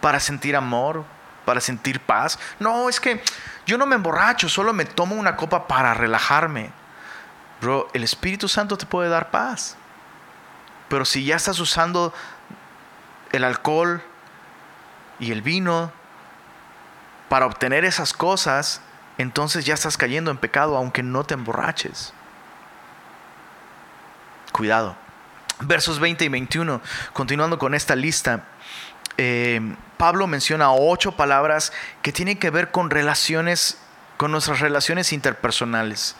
para 0.00 0.20
sentir 0.20 0.56
amor, 0.56 1.04
para 1.44 1.60
sentir 1.60 2.00
paz. 2.00 2.38
No, 2.58 2.88
es 2.88 3.00
que 3.00 3.22
yo 3.66 3.78
no 3.78 3.86
me 3.86 3.96
emborracho, 3.96 4.48
solo 4.48 4.72
me 4.72 4.84
tomo 4.84 5.14
una 5.14 5.36
copa 5.36 5.66
para 5.66 5.94
relajarme. 5.94 6.70
Bro, 7.60 7.88
el 7.92 8.04
Espíritu 8.04 8.48
Santo 8.48 8.76
te 8.76 8.86
puede 8.86 9.08
dar 9.08 9.30
paz. 9.30 9.76
Pero 10.88 11.04
si 11.04 11.24
ya 11.24 11.36
estás 11.36 11.58
usando 11.58 12.14
el 13.32 13.44
alcohol 13.44 14.02
y 15.18 15.32
el 15.32 15.42
vino 15.42 15.92
para 17.28 17.46
obtener 17.46 17.84
esas 17.84 18.12
cosas, 18.12 18.80
entonces 19.18 19.64
ya 19.64 19.74
estás 19.74 19.96
cayendo 19.96 20.30
en 20.30 20.38
pecado 20.38 20.76
aunque 20.76 21.02
no 21.02 21.24
te 21.24 21.34
emborraches. 21.34 22.12
Cuidado. 24.52 24.96
Versos 25.60 25.98
20 25.98 26.24
y 26.24 26.28
21, 26.28 26.80
continuando 27.12 27.58
con 27.58 27.74
esta 27.74 27.96
lista, 27.96 28.44
eh, 29.16 29.60
Pablo 29.96 30.28
menciona 30.28 30.72
ocho 30.72 31.12
palabras 31.12 31.72
que 32.02 32.12
tienen 32.12 32.38
que 32.38 32.50
ver 32.50 32.70
con 32.70 32.90
relaciones, 32.90 33.78
con 34.16 34.30
nuestras 34.30 34.60
relaciones 34.60 35.12
interpersonales. 35.12 36.14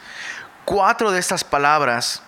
Cuatro 0.65 1.11
de 1.11 1.19
estas 1.19 1.45
palabras 1.45 2.21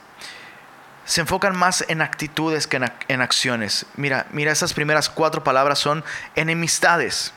se 1.04 1.20
enfocan 1.20 1.58
más 1.58 1.84
en 1.90 2.02
actitudes 2.02 2.68
que 2.68 2.78
en, 2.78 2.92
en 3.10 3.22
acciones. 3.22 3.86
Mira, 3.98 4.28
mira, 4.32 4.54
esas 4.54 4.74
primeras 4.74 5.10
cuatro 5.10 5.44
palabras 5.44 5.80
son 5.80 6.06
enemistades, 6.36 7.34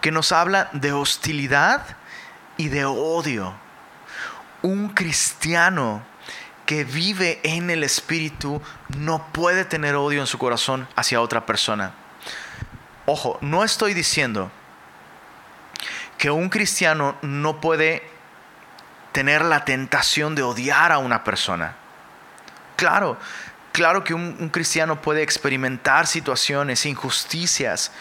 que 0.00 0.10
nos 0.10 0.32
habla 0.32 0.70
de 0.72 0.92
hostilidad, 0.92 1.96
y 2.56 2.68
de 2.68 2.84
odio. 2.84 3.54
Un 4.62 4.88
cristiano 4.90 6.02
que 6.64 6.84
vive 6.84 7.40
en 7.44 7.70
el 7.70 7.84
Espíritu 7.84 8.60
no 8.96 9.26
puede 9.32 9.64
tener 9.64 9.94
odio 9.94 10.20
en 10.20 10.26
su 10.26 10.38
corazón 10.38 10.88
hacia 10.96 11.20
otra 11.20 11.46
persona. 11.46 11.92
Ojo, 13.04 13.38
no 13.40 13.62
estoy 13.62 13.94
diciendo 13.94 14.50
que 16.18 16.30
un 16.30 16.48
cristiano 16.48 17.16
no 17.22 17.60
puede 17.60 18.02
tener 19.12 19.42
la 19.42 19.64
tentación 19.64 20.34
de 20.34 20.42
odiar 20.42 20.90
a 20.90 20.98
una 20.98 21.22
persona. 21.22 21.76
Claro, 22.74 23.16
claro 23.72 24.02
que 24.02 24.12
un, 24.12 24.48
cristiano 24.48 25.00
puede 25.00 25.22
experimentar 25.22 26.06
situaciones, 26.06 26.84
injusticias, 26.84 27.92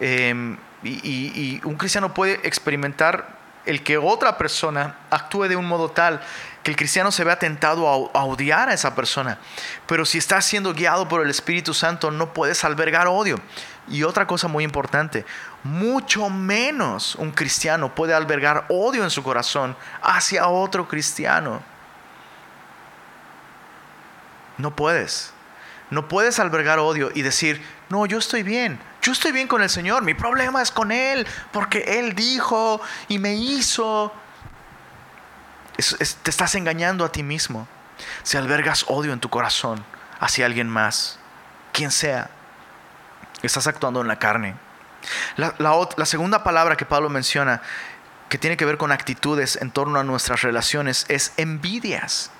em, 0.00 0.58
y 0.82 1.60
un 1.64 1.76
cristiano 1.76 2.14
puede 2.14 2.40
experimentar 2.46 3.40
el 3.66 3.82
que 3.82 3.98
otra 3.98 4.38
persona 4.38 4.96
actúe 5.10 5.48
de 5.48 5.56
un 5.56 5.66
modo 5.66 5.90
tal 5.90 6.20
que 6.62 6.70
el 6.70 6.76
cristiano 6.76 7.10
se 7.10 7.24
vea 7.24 7.38
tentado 7.38 7.88
a, 7.88 8.24
odiar 8.24 8.68
a 8.68 8.74
esa 8.74 8.94
persona. 8.94 9.38
Pero 9.86 10.04
si 10.04 10.18
estás 10.18 10.44
siendo 10.44 10.74
guiado 10.74 11.08
por 11.08 11.22
el 11.22 11.30
Espíritu 11.30 11.72
Santo, 11.72 12.10
no 12.10 12.32
puedes 12.32 12.64
albergar 12.64 13.06
odio. 13.06 13.38
Y 13.88 14.02
otra 14.02 14.26
cosa 14.26 14.46
muy 14.46 14.62
importante, 14.62 15.24
mucho 15.64 16.28
menos 16.28 17.14
un 17.16 17.32
cristiano 17.32 17.94
puede 17.94 18.14
albergar 18.14 18.66
odio 18.68 19.04
en 19.04 19.10
su 19.10 19.22
corazón 19.22 19.76
hacia 20.02 20.48
otro 20.48 20.86
cristiano. 20.86 21.62
No 24.58 24.76
puedes. 24.76 25.32
No 25.90 26.08
puedes 26.08 26.38
albergar 26.38 26.78
odio 26.78 27.10
y 27.14 27.22
decir, 27.22 27.64
no, 27.88 28.06
yo 28.06 28.18
estoy 28.18 28.42
bien, 28.42 28.78
yo 29.02 29.12
estoy 29.12 29.32
bien 29.32 29.48
con 29.48 29.62
el 29.62 29.70
Señor, 29.70 30.02
mi 30.02 30.14
problema 30.14 30.60
es 30.60 30.70
con 30.70 30.92
Él, 30.92 31.26
porque 31.52 31.98
Él 31.98 32.14
dijo 32.14 32.80
y 33.08 33.18
me 33.18 33.34
hizo. 33.34 34.12
te 35.76 36.30
estás 36.30 36.54
engañando 36.54 37.04
a 37.04 37.12
ti 37.12 37.22
mismo. 37.22 37.66
Si 38.22 38.36
albergas 38.36 38.84
odio 38.88 39.12
en 39.12 39.20
tu 39.20 39.28
corazón 39.30 39.84
hacia 40.20 40.46
alguien 40.46 40.68
más, 40.68 41.18
quien 41.72 41.90
sea. 41.90 42.30
estás 43.42 43.66
actuando 43.66 44.00
en 44.00 44.08
la 44.08 44.18
carne. 44.18 44.54
La, 45.36 45.54
la, 45.58 46.06
segunda 46.06 46.44
palabra 46.44 46.76
que 46.76 46.84
Pablo 46.84 47.08
menciona, 47.08 47.62
que 48.28 48.36
tiene 48.36 48.58
que 48.58 48.66
ver 48.66 48.76
con 48.76 48.92
actitudes 48.92 49.56
en 49.56 49.70
torno 49.70 49.98
a 49.98 50.04
nuestras 50.04 50.42
relaciones, 50.42 51.06
es 51.08 51.32
envidias. 51.38 52.30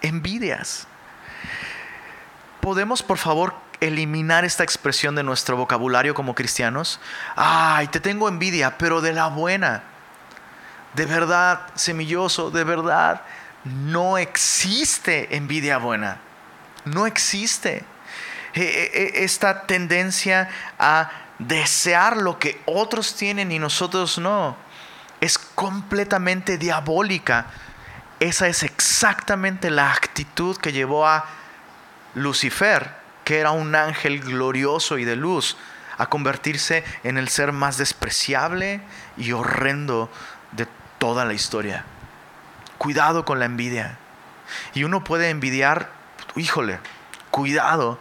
Envidias. 0.00 0.88
¿Podemos, 2.60 3.04
por 3.04 3.18
favor, 3.18 3.54
eliminar 3.80 4.44
esta 4.44 4.64
expresión 4.64 5.14
de 5.14 5.22
nuestro 5.22 5.56
vocabulario 5.56 6.14
como 6.14 6.34
cristianos? 6.34 7.00
Ay, 7.36 7.88
te 7.88 8.00
tengo 8.00 8.28
envidia, 8.28 8.78
pero 8.78 9.00
de 9.00 9.12
la 9.12 9.28
buena. 9.28 9.82
De 10.94 11.06
verdad, 11.06 11.60
semilloso, 11.74 12.50
de 12.50 12.64
verdad, 12.64 13.22
no 13.64 14.18
existe 14.18 15.36
envidia 15.36 15.78
buena. 15.78 16.18
No 16.84 17.06
existe. 17.06 17.84
E, 18.54 18.62
e, 18.62 19.20
e, 19.20 19.24
esta 19.24 19.66
tendencia 19.66 20.48
a 20.78 21.10
desear 21.38 22.16
lo 22.16 22.38
que 22.38 22.60
otros 22.66 23.14
tienen 23.14 23.52
y 23.52 23.58
nosotros 23.58 24.18
no 24.18 24.56
es 25.20 25.38
completamente 25.38 26.58
diabólica. 26.58 27.46
Esa 28.20 28.48
es 28.48 28.62
exactamente 28.62 29.70
la 29.70 29.92
actitud 29.92 30.56
que 30.56 30.72
llevó 30.72 31.06
a 31.06 31.26
Lucifer, 32.14 32.97
que 33.28 33.40
era 33.40 33.50
un 33.50 33.74
ángel 33.74 34.20
glorioso 34.20 34.96
y 34.96 35.04
de 35.04 35.14
luz, 35.14 35.58
a 35.98 36.06
convertirse 36.06 36.82
en 37.04 37.18
el 37.18 37.28
ser 37.28 37.52
más 37.52 37.76
despreciable 37.76 38.80
y 39.18 39.32
horrendo 39.32 40.10
de 40.52 40.66
toda 40.96 41.26
la 41.26 41.34
historia. 41.34 41.84
Cuidado 42.78 43.26
con 43.26 43.38
la 43.38 43.44
envidia. 43.44 43.98
Y 44.72 44.84
uno 44.84 45.04
puede 45.04 45.28
envidiar, 45.28 45.90
híjole, 46.36 46.78
cuidado, 47.30 47.98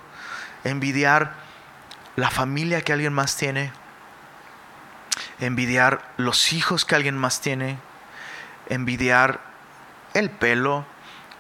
envidiar 0.64 1.34
la 2.16 2.32
familia 2.32 2.82
que 2.82 2.94
alguien 2.94 3.12
más 3.12 3.36
tiene, 3.36 3.74
envidiar 5.42 6.10
los 6.16 6.54
hijos 6.54 6.86
que 6.86 6.96
alguien 6.96 7.18
más 7.18 7.42
tiene, 7.42 7.80
envidiar 8.70 9.42
el 10.14 10.30
pelo, 10.30 10.86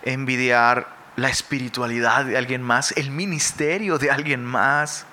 envidiar 0.03 0.96
la 1.18 1.30
espiritualidad 1.30 2.26
de 2.26 2.38
alguien 2.38 2.61
más, 2.61 2.93
el 2.95 3.09
ministerio 3.09 3.97
de 3.97 4.11
alguien 4.11 4.45
más. 4.45 5.05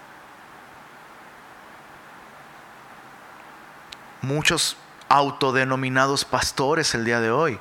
Muchos 4.21 4.77
autodenominados 5.09 6.27
pastores 6.27 6.95
el 6.95 7.07
día 7.07 7.21
de 7.21 7.31
hoy 7.31 7.59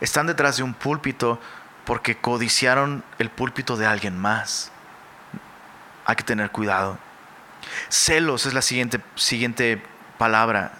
están 0.00 0.28
detrás 0.28 0.56
de 0.56 0.62
un 0.62 0.74
púlpito 0.74 1.40
porque 1.84 2.16
codiciaron 2.16 3.04
el 3.18 3.30
púlpito 3.30 3.76
de 3.76 3.86
alguien 3.86 4.16
más. 4.16 4.70
Hay 6.04 6.14
que 6.14 6.24
tener 6.24 6.52
cuidado. 6.52 6.98
Celos 7.88 8.46
es 8.46 8.54
la 8.54 8.62
siguiente, 8.62 9.00
siguiente 9.16 9.82
palabra. 10.18 10.72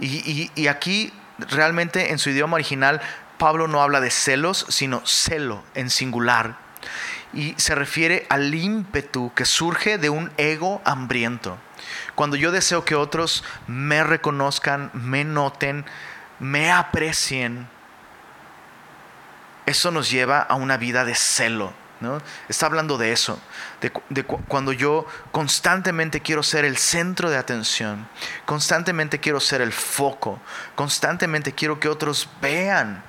Y, 0.00 0.50
y 0.54 0.68
aquí 0.68 1.12
realmente 1.38 2.12
en 2.12 2.18
su 2.18 2.30
idioma 2.30 2.54
original 2.54 3.02
Pablo 3.38 3.68
no 3.68 3.82
habla 3.82 4.00
de 4.00 4.10
celos, 4.10 4.66
sino 4.68 5.06
celo 5.06 5.62
en 5.74 5.90
singular. 5.90 6.58
Y 7.32 7.54
se 7.56 7.74
refiere 7.74 8.26
al 8.30 8.54
ímpetu 8.54 9.32
que 9.34 9.44
surge 9.44 9.98
de 9.98 10.10
un 10.10 10.32
ego 10.36 10.82
hambriento. 10.84 11.58
Cuando 12.14 12.36
yo 12.36 12.50
deseo 12.50 12.84
que 12.84 12.94
otros 12.94 13.44
me 13.66 14.02
reconozcan, 14.02 14.90
me 14.92 15.24
noten, 15.24 15.84
me 16.38 16.70
aprecien, 16.70 17.68
eso 19.66 19.90
nos 19.90 20.10
lleva 20.10 20.40
a 20.40 20.54
una 20.54 20.76
vida 20.76 21.04
de 21.04 21.14
celo. 21.14 21.72
¿no? 22.00 22.22
Está 22.48 22.66
hablando 22.66 22.96
de 22.96 23.12
eso, 23.12 23.40
de, 23.80 24.24
cuando 24.24 24.72
yo 24.72 25.06
constantemente 25.32 26.20
quiero 26.20 26.42
ser 26.42 26.64
el 26.64 26.76
centro 26.76 27.28
de 27.28 27.36
atención, 27.36 28.08
constantemente 28.46 29.18
quiero 29.18 29.40
ser 29.40 29.60
el 29.60 29.72
foco, 29.72 30.40
constantemente 30.74 31.52
quiero 31.52 31.80
que 31.80 31.88
otros 31.88 32.28
vean 32.40 33.02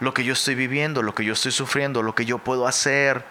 lo 0.00 0.14
que 0.14 0.24
yo 0.24 0.32
estoy 0.32 0.54
viviendo, 0.54 1.02
lo 1.02 1.14
que 1.14 1.24
yo 1.24 1.32
estoy 1.32 1.52
sufriendo, 1.52 2.02
lo 2.02 2.14
que 2.14 2.24
yo 2.24 2.38
puedo 2.38 2.66
hacer. 2.66 3.24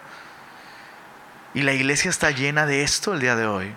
Y 1.54 1.62
la 1.62 1.72
iglesia 1.72 2.10
está 2.10 2.30
llena 2.30 2.66
de 2.66 2.82
esto 2.82 3.14
el 3.14 3.20
día 3.20 3.36
de 3.36 3.46
hoy. 3.46 3.74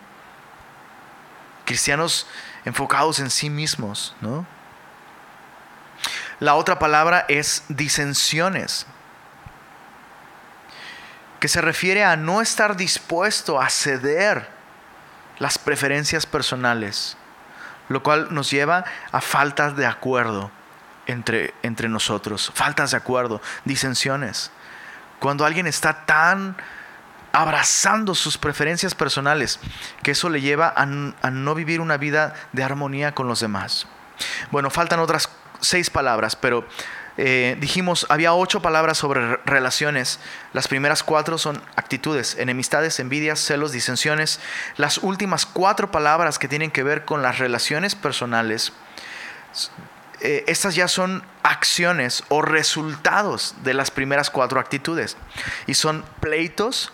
Cristianos 1.65 2.27
enfocados 2.65 3.19
en 3.19 3.29
sí 3.29 3.49
mismos, 3.49 4.15
¿no? 4.19 4.45
La 6.39 6.55
otra 6.55 6.79
palabra 6.79 7.25
es 7.29 7.63
disensiones, 7.69 8.87
que 11.39 11.47
se 11.47 11.61
refiere 11.61 12.03
a 12.03 12.15
no 12.17 12.41
estar 12.41 12.75
dispuesto 12.75 13.61
a 13.61 13.69
ceder 13.69 14.49
las 15.37 15.57
preferencias 15.57 16.25
personales, 16.25 17.15
lo 17.89 18.03
cual 18.03 18.27
nos 18.31 18.49
lleva 18.49 18.85
a 19.11 19.21
faltas 19.21 19.75
de 19.75 19.85
acuerdo 19.85 20.51
entre, 21.07 21.53
entre 21.63 21.89
nosotros, 21.89 22.51
faltas 22.53 22.91
de 22.91 22.97
acuerdo, 22.97 23.41
disensiones. 23.65 24.51
Cuando 25.19 25.45
alguien 25.45 25.67
está 25.67 26.05
tan 26.05 26.55
abrazando 27.31 28.15
sus 28.15 28.37
preferencias 28.37 28.95
personales, 28.95 29.59
que 30.03 30.11
eso 30.11 30.29
le 30.29 30.41
lleva 30.41 30.73
a, 30.75 30.85
no 30.85 31.55
vivir 31.55 31.81
una 31.81 31.97
vida 31.97 32.33
de 32.51 32.63
armonía 32.63 33.13
con 33.13 33.27
los 33.27 33.39
demás. 33.39 33.87
Bueno, 34.51 34.69
faltan 34.69 34.99
otras 34.99 35.29
seis 35.59 35.89
palabras, 35.89 36.35
pero 36.35 36.67
eh, 37.17 37.57
dijimos, 37.59 38.05
había 38.09 38.33
ocho 38.33 38.61
palabras 38.61 38.97
sobre 38.97 39.37
relaciones. 39.45 40.19
Las 40.53 40.67
primeras 40.67 41.03
cuatro 41.03 41.37
son 41.37 41.61
actitudes, 41.75 42.35
enemistades, 42.37 42.99
envidias, 42.99 43.39
celos, 43.39 43.71
disensiones. 43.71 44.39
Las 44.77 44.97
últimas 44.97 45.45
cuatro 45.45 45.91
palabras 45.91 46.39
que 46.39 46.47
tienen 46.47 46.71
que 46.71 46.83
ver 46.83 47.05
con 47.05 47.21
las 47.21 47.37
relaciones 47.37 47.95
personales 47.95 48.73
eh, 50.23 50.43
estas 50.47 50.75
ya 50.75 50.87
son 50.87 51.23
acciones 51.41 52.23
o 52.29 52.41
resultados 52.41 53.55
de 53.63 53.73
las 53.73 53.89
primeras 53.89 54.29
cuatro 54.29 54.59
actitudes. 54.59 55.17
Y 55.65 55.73
son 55.73 56.05
pleitos 56.19 56.93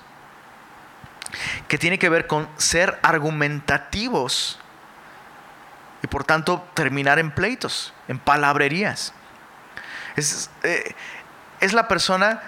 que 1.68 1.78
tienen 1.78 2.00
que 2.00 2.10
ver 2.10 2.26
con 2.28 2.48
ser 2.58 2.98
argumentativos 3.02 4.60
y 6.02 6.08
por 6.08 6.24
tanto 6.24 6.66
terminar 6.74 7.20
en 7.20 7.32
pleitos, 7.32 7.94
en 8.08 8.18
palabrerías. 8.18 9.14
Es, 10.16 10.50
eh, 10.64 10.96
es 11.60 11.74
la 11.74 11.88
persona 11.88 12.42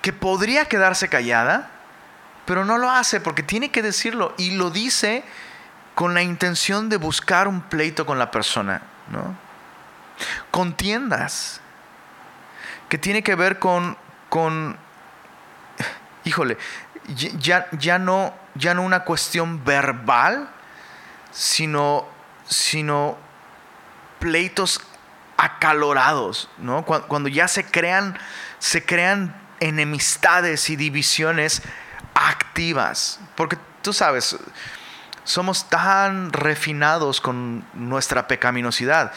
que 0.00 0.12
podría 0.12 0.66
quedarse 0.66 1.08
callada, 1.08 1.70
pero 2.46 2.64
no 2.64 2.78
lo 2.78 2.90
hace 2.90 3.20
porque 3.20 3.42
tiene 3.42 3.70
que 3.70 3.82
decirlo 3.82 4.34
y 4.38 4.52
lo 4.52 4.70
dice 4.70 5.22
con 5.96 6.12
la 6.12 6.22
intención 6.22 6.90
de 6.90 6.98
buscar 6.98 7.48
un 7.48 7.62
pleito 7.62 8.04
con 8.04 8.18
la 8.18 8.30
persona, 8.30 8.82
¿no? 9.10 9.34
Contiendas, 10.50 11.62
que 12.90 12.98
tiene 12.98 13.22
que 13.22 13.34
ver 13.34 13.58
con, 13.58 13.96
con 14.28 14.76
híjole, 16.24 16.58
ya, 17.38 17.66
ya, 17.72 17.98
no, 17.98 18.34
ya 18.56 18.74
no 18.74 18.82
una 18.82 19.04
cuestión 19.04 19.64
verbal, 19.64 20.50
sino, 21.32 22.06
sino 22.46 23.16
pleitos 24.18 24.82
acalorados, 25.38 26.50
¿no? 26.58 26.84
Cuando, 26.84 27.08
cuando 27.08 27.30
ya 27.30 27.48
se 27.48 27.64
crean, 27.64 28.18
se 28.58 28.84
crean 28.84 29.34
enemistades 29.60 30.68
y 30.68 30.76
divisiones 30.76 31.62
activas, 32.12 33.18
porque 33.34 33.56
tú 33.80 33.94
sabes, 33.94 34.36
somos 35.26 35.68
tan 35.68 36.32
refinados 36.32 37.20
con 37.20 37.64
nuestra 37.74 38.28
pecaminosidad 38.28 39.12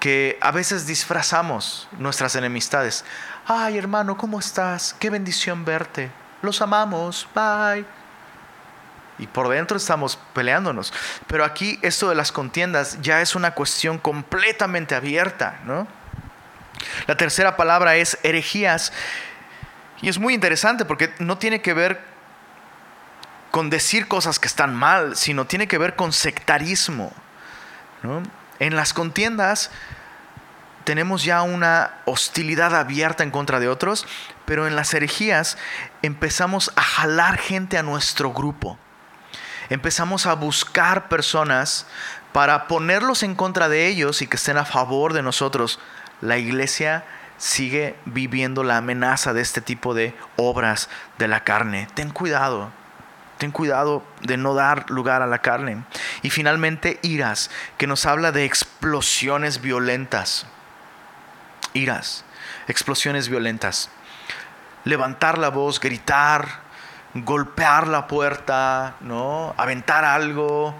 que 0.00 0.36
a 0.42 0.50
veces 0.50 0.86
disfrazamos 0.86 1.88
nuestras 1.96 2.34
enemistades. 2.34 3.04
Ay, 3.46 3.78
hermano, 3.78 4.18
¿cómo 4.18 4.40
estás? 4.40 4.94
Qué 4.98 5.10
bendición 5.10 5.64
verte. 5.64 6.10
Los 6.42 6.60
amamos. 6.60 7.26
Bye. 7.34 7.86
Y 9.18 9.28
por 9.28 9.48
dentro 9.48 9.76
estamos 9.76 10.18
peleándonos. 10.34 10.92
Pero 11.28 11.44
aquí 11.44 11.78
esto 11.82 12.08
de 12.08 12.16
las 12.16 12.32
contiendas 12.32 13.00
ya 13.00 13.20
es 13.22 13.36
una 13.36 13.52
cuestión 13.52 13.98
completamente 13.98 14.96
abierta, 14.96 15.60
¿no? 15.64 15.86
La 17.06 17.16
tercera 17.16 17.56
palabra 17.56 17.94
es 17.94 18.18
herejías. 18.24 18.92
Y 20.02 20.08
es 20.08 20.18
muy 20.18 20.34
interesante 20.34 20.84
porque 20.84 21.14
no 21.20 21.38
tiene 21.38 21.62
que 21.62 21.74
ver 21.74 22.13
con 23.54 23.70
decir 23.70 24.08
cosas 24.08 24.40
que 24.40 24.48
están 24.48 24.74
mal, 24.74 25.14
sino 25.14 25.44
tiene 25.44 25.68
que 25.68 25.78
ver 25.78 25.94
con 25.94 26.12
sectarismo. 26.12 27.12
En 28.58 28.74
las 28.74 28.92
contiendas 28.92 29.70
tenemos 30.82 31.22
ya 31.22 31.40
una 31.42 31.92
hostilidad 32.04 32.74
abierta 32.74 33.22
en 33.22 33.30
contra 33.30 33.60
de 33.60 33.68
otros, 33.68 34.08
pero 34.44 34.66
en 34.66 34.74
las 34.74 34.92
herejías 34.92 35.56
empezamos 36.02 36.72
a 36.74 36.82
jalar 36.82 37.38
gente 37.38 37.78
a 37.78 37.84
nuestro 37.84 38.32
grupo. 38.32 38.76
Empezamos 39.70 40.26
a 40.26 40.34
buscar 40.34 41.08
personas 41.08 41.86
para 42.32 42.66
ponerlos 42.66 43.22
en 43.22 43.36
contra 43.36 43.68
de 43.68 43.86
ellos 43.86 44.20
y 44.20 44.26
que 44.26 44.34
estén 44.34 44.56
a 44.56 44.64
favor 44.64 45.12
de 45.12 45.22
nosotros. 45.22 45.78
La 46.20 46.38
iglesia 46.38 47.04
sigue 47.38 47.94
viviendo 48.04 48.64
la 48.64 48.78
amenaza 48.78 49.32
de 49.32 49.42
este 49.42 49.60
tipo 49.60 49.94
de 49.94 50.12
obras 50.34 50.88
de 51.18 51.28
la 51.28 51.44
carne. 51.44 51.86
Ten 51.94 52.10
cuidado. 52.10 52.72
Ten 53.38 53.50
cuidado 53.50 54.04
de 54.20 54.36
no 54.36 54.54
dar 54.54 54.88
lugar 54.90 55.22
a 55.22 55.26
la 55.26 55.38
carne. 55.40 55.84
Y 56.22 56.30
finalmente, 56.30 56.98
iras, 57.02 57.50
que 57.78 57.86
nos 57.86 58.06
habla 58.06 58.32
de 58.32 58.44
explosiones 58.44 59.60
violentas. 59.60 60.46
Iras, 61.72 62.24
explosiones 62.68 63.28
violentas. 63.28 63.90
Levantar 64.84 65.38
la 65.38 65.48
voz, 65.48 65.80
gritar, 65.80 66.64
golpear 67.14 67.88
la 67.88 68.06
puerta, 68.06 68.94
¿no? 69.00 69.54
Aventar 69.56 70.04
algo, 70.04 70.74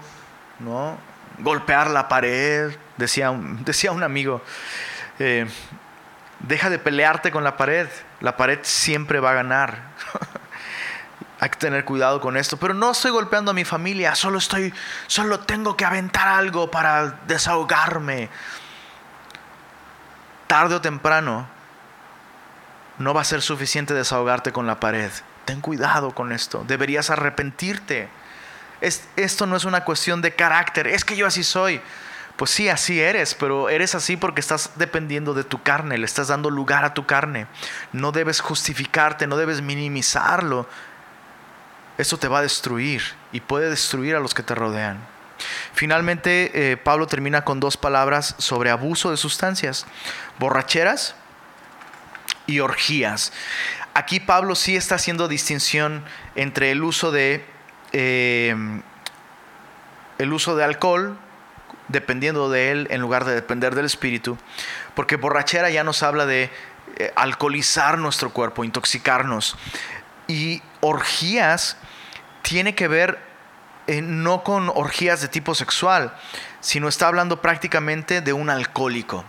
¿no? 0.59 0.97
Golpear 1.39 1.89
la 1.89 2.07
pared, 2.07 2.75
decía 2.97 3.31
un, 3.31 3.63
decía 3.65 3.91
un 3.91 4.03
amigo. 4.03 4.41
Eh, 5.19 5.47
deja 6.39 6.69
de 6.69 6.79
pelearte 6.79 7.31
con 7.31 7.43
la 7.43 7.57
pared, 7.57 7.87
la 8.19 8.37
pared 8.37 8.59
siempre 8.63 9.19
va 9.19 9.31
a 9.31 9.33
ganar. 9.33 9.77
Hay 11.45 11.51
que 11.51 11.59
tener 11.59 11.85
cuidado 11.85 12.19
con 12.21 12.37
esto, 12.37 12.57
pero 12.57 12.73
no 12.73 12.89
estoy 12.89 13.11
golpeando 13.11 13.51
a 13.51 13.53
mi 13.53 13.65
familia, 13.65 14.15
solo 14.15 14.39
estoy 14.39 14.73
solo 15.05 15.41
tengo 15.41 15.77
que 15.77 15.85
aventar 15.85 16.27
algo 16.27 16.71
para 16.71 17.19
desahogarme. 17.27 18.29
Tarde 20.47 20.73
o 20.73 20.81
temprano 20.81 21.47
no 22.97 23.13
va 23.13 23.21
a 23.21 23.25
ser 23.25 23.43
suficiente 23.43 23.93
desahogarte 23.93 24.51
con 24.51 24.65
la 24.65 24.79
pared. 24.79 25.11
Ten 25.45 25.61
cuidado 25.61 26.15
con 26.15 26.31
esto. 26.31 26.63
Deberías 26.67 27.11
arrepentirte. 27.11 28.09
esto 28.81 29.45
no 29.45 29.55
es 29.55 29.65
una 29.65 29.83
cuestión 29.83 30.23
de 30.23 30.33
carácter. 30.33 30.87
Es 30.87 31.05
que 31.05 31.15
yo 31.15 31.27
así 31.27 31.43
soy. 31.43 31.79
Pues 32.37 32.49
sí, 32.49 32.69
así 32.69 32.99
eres, 32.99 33.35
pero 33.35 33.69
eres 33.69 33.93
así 33.93 34.17
porque 34.17 34.41
estás 34.41 34.71
dependiendo 34.77 35.35
de 35.35 35.43
tu 35.43 35.61
carne, 35.61 35.99
le 35.99 36.05
estás 36.05 36.29
dando 36.29 36.49
lugar 36.49 36.85
a 36.85 36.95
tu 36.95 37.05
carne. 37.05 37.45
No 37.93 38.11
debes 38.11 38.41
justificarte, 38.41 39.27
no 39.27 39.37
debes 39.37 39.61
minimizarlo. 39.61 40.67
Eso 41.97 42.17
te 42.17 42.27
va 42.27 42.39
a 42.39 42.41
destruir 42.41 43.01
y 43.31 43.39
puede 43.39 43.69
destruir 43.69 44.15
a 44.15 44.19
los 44.19 44.33
que 44.33 44.43
te 44.43 44.55
rodean. 44.55 44.99
Finalmente, 45.73 46.71
eh, 46.71 46.77
Pablo 46.77 47.07
termina 47.07 47.43
con 47.43 47.59
dos 47.59 47.77
palabras 47.77 48.35
sobre 48.37 48.69
abuso 48.69 49.11
de 49.11 49.17
sustancias, 49.17 49.85
borracheras 50.39 51.15
y 52.47 52.59
orgías. 52.59 53.33
Aquí 53.93 54.19
Pablo 54.19 54.55
sí 54.55 54.75
está 54.75 54.95
haciendo 54.95 55.27
distinción 55.27 56.03
entre 56.35 56.71
el 56.71 56.83
uso 56.83 57.11
de 57.11 57.45
eh, 57.93 58.55
el 60.17 60.33
uso 60.33 60.55
de 60.55 60.63
alcohol, 60.63 61.17
dependiendo 61.87 62.49
de 62.49 62.71
él 62.71 62.87
en 62.89 63.01
lugar 63.01 63.25
de 63.25 63.35
depender 63.35 63.75
del 63.75 63.85
espíritu, 63.85 64.37
porque 64.95 65.17
borrachera 65.17 65.69
ya 65.69 65.83
nos 65.83 66.03
habla 66.03 66.25
de 66.25 66.49
eh, 66.97 67.11
alcoholizar 67.15 67.97
nuestro 67.97 68.31
cuerpo, 68.31 68.63
intoxicarnos. 68.63 69.57
Y 70.27 70.61
orgías 70.81 71.77
tiene 72.41 72.75
que 72.75 72.87
ver 72.87 73.19
eh, 73.87 74.01
no 74.01 74.43
con 74.43 74.69
orgías 74.69 75.21
de 75.21 75.27
tipo 75.27 75.53
sexual, 75.53 76.15
sino 76.59 76.87
está 76.87 77.07
hablando 77.07 77.41
prácticamente 77.41 78.21
de 78.21 78.33
un 78.33 78.49
alcohólico. 78.49 79.23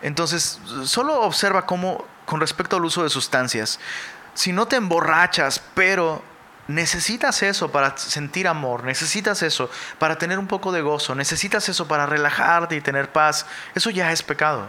Entonces, 0.00 0.60
solo 0.84 1.20
observa 1.22 1.66
cómo 1.66 2.04
con 2.24 2.40
respecto 2.40 2.76
al 2.76 2.84
uso 2.84 3.02
de 3.02 3.10
sustancias. 3.10 3.80
Si 4.34 4.52
no 4.52 4.68
te 4.68 4.76
emborrachas, 4.76 5.60
pero 5.74 6.22
necesitas 6.68 7.42
eso 7.42 7.72
para 7.72 7.96
sentir 7.96 8.46
amor, 8.46 8.84
necesitas 8.84 9.42
eso 9.42 9.70
para 9.98 10.18
tener 10.18 10.38
un 10.38 10.46
poco 10.46 10.70
de 10.70 10.82
gozo, 10.82 11.14
necesitas 11.14 11.68
eso 11.68 11.88
para 11.88 12.06
relajarte 12.06 12.76
y 12.76 12.80
tener 12.80 13.10
paz, 13.10 13.46
eso 13.74 13.90
ya 13.90 14.12
es 14.12 14.22
pecado. 14.22 14.68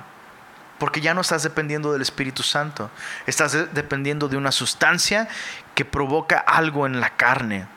Porque 0.80 1.02
ya 1.02 1.14
no 1.14 1.22
estás 1.22 1.44
dependiendo 1.44 1.94
del 1.94 2.02
Espíritu 2.02 2.42
Santo, 2.42 2.90
estás 3.28 3.74
dependiendo 3.74 4.28
de 4.28 4.38
una 4.38 4.52
sustancia 4.52 5.28
que 5.76 5.86
provoca 5.86 6.40
algo 6.40 6.86
en 6.86 7.00
la 7.00 7.16
carne. 7.16 7.68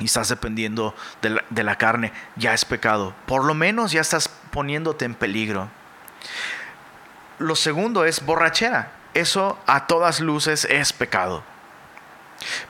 Y 0.00 0.06
estás 0.06 0.30
dependiendo 0.30 0.96
de 1.20 1.62
la, 1.62 1.76
carne, 1.76 2.12
ya 2.36 2.54
es 2.54 2.64
pecado. 2.64 3.14
Por 3.26 3.44
lo 3.44 3.52
menos 3.54 3.92
ya 3.92 4.00
estás 4.00 4.28
poniéndote 4.50 5.04
en 5.04 5.14
peligro. 5.14 5.68
Lo 7.38 7.54
segundo 7.54 8.06
es 8.06 8.24
borrachera 8.24 8.92
eso 9.14 9.58
a 9.66 9.86
todas 9.86 10.20
luces 10.20 10.66
es 10.70 10.92
pecado. 10.92 11.42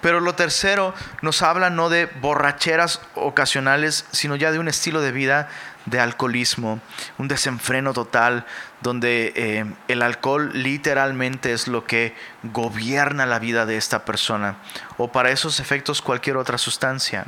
Pero 0.00 0.20
lo 0.20 0.34
tercero 0.34 0.94
nos 1.22 1.42
habla 1.42 1.70
no 1.70 1.88
de 1.88 2.06
borracheras 2.06 3.00
ocasionales, 3.14 4.04
sino 4.12 4.36
ya 4.36 4.52
de 4.52 4.58
un 4.58 4.68
estilo 4.68 5.00
de 5.00 5.12
vida 5.12 5.48
de 5.86 5.98
alcoholismo, 5.98 6.80
un 7.18 7.28
desenfreno 7.28 7.92
total, 7.92 8.44
donde 8.82 9.32
eh, 9.36 9.64
el 9.88 10.02
alcohol 10.02 10.50
literalmente 10.54 11.52
es 11.52 11.68
lo 11.68 11.84
que 11.84 12.14
gobierna 12.42 13.26
la 13.26 13.38
vida 13.38 13.66
de 13.66 13.76
esta 13.76 14.04
persona, 14.04 14.56
o 14.98 15.12
para 15.12 15.30
esos 15.30 15.60
efectos 15.60 16.02
cualquier 16.02 16.36
otra 16.36 16.58
sustancia. 16.58 17.26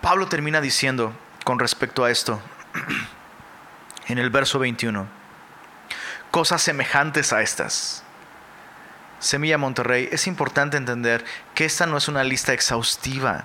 Pablo 0.00 0.28
termina 0.28 0.60
diciendo 0.60 1.12
con 1.44 1.58
respecto 1.58 2.04
a 2.04 2.10
esto, 2.10 2.40
en 4.08 4.18
el 4.18 4.30
verso 4.30 4.58
21, 4.58 5.06
cosas 6.30 6.62
semejantes 6.62 7.32
a 7.32 7.42
estas. 7.42 8.04
Semilla 9.18 9.58
Monterrey, 9.58 10.08
es 10.10 10.26
importante 10.26 10.76
entender 10.76 11.24
que 11.54 11.66
esta 11.66 11.86
no 11.86 11.98
es 11.98 12.08
una 12.08 12.24
lista 12.24 12.54
exhaustiva. 12.54 13.44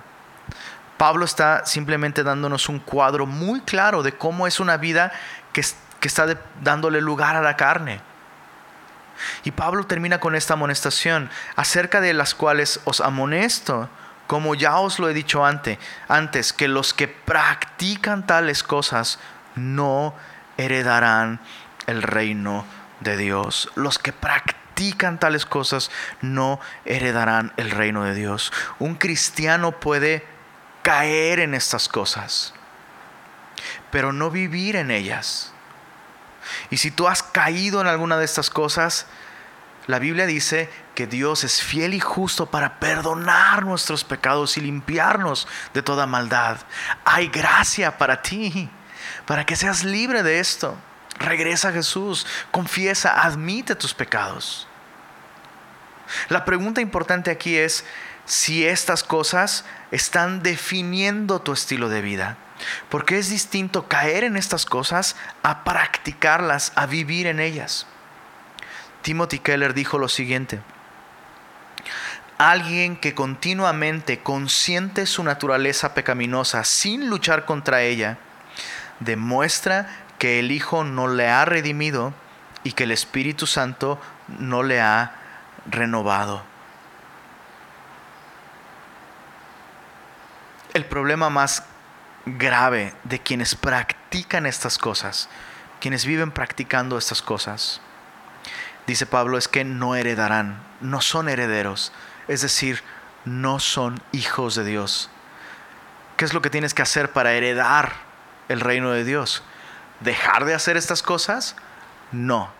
Pablo 0.96 1.26
está 1.26 1.66
simplemente 1.66 2.22
dándonos 2.22 2.70
un 2.70 2.78
cuadro 2.78 3.26
muy 3.26 3.60
claro 3.60 4.02
de 4.02 4.12
cómo 4.12 4.46
es 4.46 4.60
una 4.60 4.78
vida 4.78 5.12
que, 5.52 5.62
está 6.02 6.26
dándole 6.62 7.00
lugar 7.00 7.36
a 7.36 7.42
la 7.42 7.56
carne. 7.56 8.00
Y 9.44 9.50
Pablo 9.50 9.84
termina 9.84 10.20
con 10.20 10.34
esta 10.34 10.54
amonestación, 10.54 11.30
acerca 11.56 12.00
de 12.00 12.14
las 12.14 12.34
cuales 12.34 12.80
os 12.84 13.00
amonesto, 13.00 13.88
como 14.26 14.54
ya 14.54 14.78
os 14.78 14.98
lo 14.98 15.08
he 15.08 15.14
dicho 15.14 15.44
antes, 15.44 15.78
antes 16.08 16.52
que 16.52 16.68
los 16.68 16.92
que 16.92 17.08
practican 17.08 18.26
tales 18.26 18.62
cosas 18.62 19.18
no 19.54 20.14
heredarán 20.56 21.40
el 21.86 22.02
reino 22.02 22.64
de 23.00 23.16
Dios. 23.16 23.70
Los 23.74 23.98
que 23.98 24.12
practican 24.12 25.18
tales 25.18 25.46
cosas 25.46 25.90
no 26.20 26.60
heredarán 26.84 27.52
el 27.56 27.70
reino 27.70 28.04
de 28.04 28.14
Dios. 28.14 28.52
Un 28.78 28.96
cristiano 28.96 29.72
puede 29.72 30.26
caer 30.82 31.40
en 31.40 31.54
estas 31.54 31.88
cosas, 31.88 32.52
pero 33.90 34.12
no 34.12 34.30
vivir 34.30 34.76
en 34.76 34.90
ellas. 34.90 35.52
Y 36.70 36.78
si 36.78 36.90
tú 36.90 37.08
has 37.08 37.22
caído 37.22 37.80
en 37.80 37.86
alguna 37.86 38.16
de 38.16 38.24
estas 38.24 38.50
cosas, 38.50 39.06
la 39.86 39.98
Biblia 39.98 40.26
dice 40.26 40.68
que 40.94 41.06
Dios 41.06 41.44
es 41.44 41.62
fiel 41.62 41.94
y 41.94 42.00
justo 42.00 42.46
para 42.46 42.80
perdonar 42.80 43.64
nuestros 43.64 44.02
pecados 44.02 44.56
y 44.56 44.60
limpiarnos 44.60 45.46
de 45.74 45.82
toda 45.82 46.06
maldad. 46.06 46.58
Hay 47.04 47.28
gracia 47.28 47.96
para 47.96 48.22
ti, 48.22 48.68
para 49.26 49.46
que 49.46 49.54
seas 49.54 49.84
libre 49.84 50.22
de 50.22 50.40
esto. 50.40 50.76
Regresa 51.18 51.68
a 51.68 51.72
Jesús, 51.72 52.26
confiesa, 52.50 53.22
admite 53.22 53.76
tus 53.76 53.94
pecados. 53.94 54.66
La 56.28 56.44
pregunta 56.44 56.80
importante 56.80 57.30
aquí 57.30 57.56
es 57.56 57.84
si 58.24 58.66
estas 58.66 59.04
cosas 59.04 59.64
están 59.92 60.42
definiendo 60.42 61.40
tu 61.40 61.52
estilo 61.52 61.88
de 61.88 62.02
vida. 62.02 62.36
Porque 62.88 63.18
es 63.18 63.30
distinto 63.30 63.88
caer 63.88 64.24
en 64.24 64.36
estas 64.36 64.64
cosas 64.66 65.16
a 65.42 65.64
practicarlas, 65.64 66.72
a 66.74 66.86
vivir 66.86 67.26
en 67.26 67.40
ellas. 67.40 67.86
Timothy 69.02 69.38
Keller 69.38 69.74
dijo 69.74 69.98
lo 69.98 70.08
siguiente. 70.08 70.60
Alguien 72.38 72.96
que 72.96 73.14
continuamente 73.14 74.20
consiente 74.20 75.06
su 75.06 75.22
naturaleza 75.22 75.94
pecaminosa 75.94 76.64
sin 76.64 77.08
luchar 77.08 77.44
contra 77.44 77.82
ella, 77.82 78.18
demuestra 79.00 79.88
que 80.18 80.38
el 80.38 80.50
Hijo 80.50 80.84
no 80.84 81.08
le 81.08 81.28
ha 81.28 81.44
redimido 81.44 82.14
y 82.64 82.72
que 82.72 82.84
el 82.84 82.90
Espíritu 82.90 83.46
Santo 83.46 84.00
no 84.26 84.62
le 84.62 84.80
ha 84.80 85.12
renovado. 85.66 86.42
El 90.74 90.84
problema 90.84 91.30
más 91.30 91.62
grave 92.26 92.94
de 93.04 93.20
quienes 93.20 93.54
practican 93.54 94.46
estas 94.46 94.78
cosas, 94.78 95.28
quienes 95.80 96.04
viven 96.04 96.30
practicando 96.30 96.98
estas 96.98 97.22
cosas, 97.22 97.80
dice 98.86 99.06
Pablo, 99.06 99.38
es 99.38 99.48
que 99.48 99.64
no 99.64 99.94
heredarán, 99.96 100.62
no 100.80 101.00
son 101.00 101.28
herederos, 101.28 101.92
es 102.28 102.42
decir, 102.42 102.82
no 103.24 103.58
son 103.58 104.02
hijos 104.12 104.54
de 104.54 104.64
Dios. 104.64 105.10
¿Qué 106.16 106.24
es 106.24 106.34
lo 106.34 106.42
que 106.42 106.50
tienes 106.50 106.74
que 106.74 106.82
hacer 106.82 107.12
para 107.12 107.32
heredar 107.32 107.92
el 108.48 108.60
reino 108.60 108.90
de 108.90 109.04
Dios? 109.04 109.42
dejar 110.00 110.44
de 110.44 110.54
hacer 110.54 110.76
estas 110.76 111.02
cosas? 111.02 111.56
No. 112.12 112.50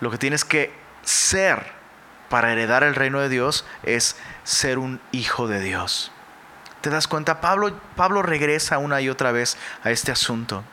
Lo 0.00 0.10
que 0.10 0.18
tienes 0.18 0.44
que 0.44 0.72
ser 1.02 1.72
para 2.28 2.52
heredar 2.52 2.82
el 2.84 2.94
reino 2.94 3.20
de 3.20 3.28
Dios 3.28 3.64
es 3.82 4.16
ser 4.44 4.78
un 4.78 5.00
hijo 5.12 5.48
de 5.48 5.60
Dios. 5.60 6.12
¿Te 6.80 6.90
das 6.90 7.08
cuenta? 7.08 7.40
Pablo, 7.40 7.78
Pablo 7.96 8.22
regresa 8.22 8.78
una 8.78 9.00
y 9.00 9.08
otra 9.08 9.32
vez 9.32 9.56
a 9.82 9.90
este 9.90 10.12
asunto. 10.12 10.64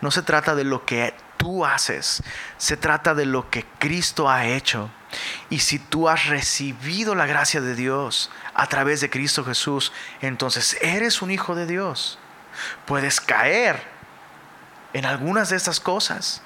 No 0.00 0.10
se 0.10 0.22
trata 0.22 0.54
de 0.54 0.64
lo 0.64 0.86
que 0.86 1.14
tú 1.36 1.64
haces, 1.64 2.22
se 2.56 2.76
trata 2.76 3.14
de 3.14 3.26
lo 3.26 3.50
que 3.50 3.64
Cristo 3.78 4.30
ha 4.30 4.46
hecho. 4.46 4.90
Y 5.50 5.60
si 5.60 5.78
tú 5.78 6.08
has 6.08 6.26
recibido 6.26 7.14
la 7.14 7.26
gracia 7.26 7.60
de 7.60 7.74
Dios 7.74 8.30
a 8.54 8.66
través 8.66 9.00
de 9.00 9.10
Cristo 9.10 9.44
Jesús, 9.44 9.92
entonces 10.20 10.76
eres 10.80 11.22
un 11.22 11.30
hijo 11.30 11.54
de 11.54 11.66
Dios. 11.66 12.18
Puedes 12.86 13.20
caer 13.20 13.82
en 14.92 15.04
algunas 15.04 15.50
de 15.50 15.56
estas 15.56 15.80
cosas, 15.80 16.42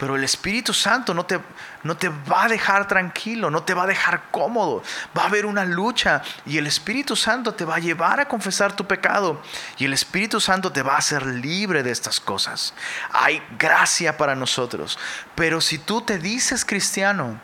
pero 0.00 0.16
el 0.16 0.24
Espíritu 0.24 0.72
Santo 0.72 1.12
no 1.12 1.26
te, 1.26 1.38
no 1.82 1.94
te 1.94 2.08
va 2.08 2.44
a 2.44 2.48
dejar 2.48 2.88
tranquilo, 2.88 3.50
no 3.50 3.64
te 3.64 3.74
va 3.74 3.82
a 3.82 3.86
dejar 3.86 4.30
cómodo. 4.30 4.82
Va 5.16 5.24
a 5.24 5.26
haber 5.26 5.44
una 5.44 5.66
lucha 5.66 6.22
y 6.46 6.56
el 6.56 6.66
Espíritu 6.66 7.16
Santo 7.16 7.52
te 7.52 7.66
va 7.66 7.74
a 7.74 7.80
llevar 7.80 8.18
a 8.18 8.26
confesar 8.26 8.74
tu 8.74 8.86
pecado 8.86 9.42
y 9.76 9.84
el 9.84 9.92
Espíritu 9.92 10.40
Santo 10.40 10.72
te 10.72 10.80
va 10.80 10.94
a 10.94 10.98
hacer 10.98 11.26
libre 11.26 11.82
de 11.82 11.90
estas 11.90 12.18
cosas. 12.18 12.72
Hay 13.12 13.42
gracia 13.58 14.16
para 14.16 14.34
nosotros. 14.34 14.98
Pero 15.34 15.60
si 15.60 15.76
tú 15.76 16.00
te 16.00 16.18
dices 16.18 16.64
cristiano 16.64 17.38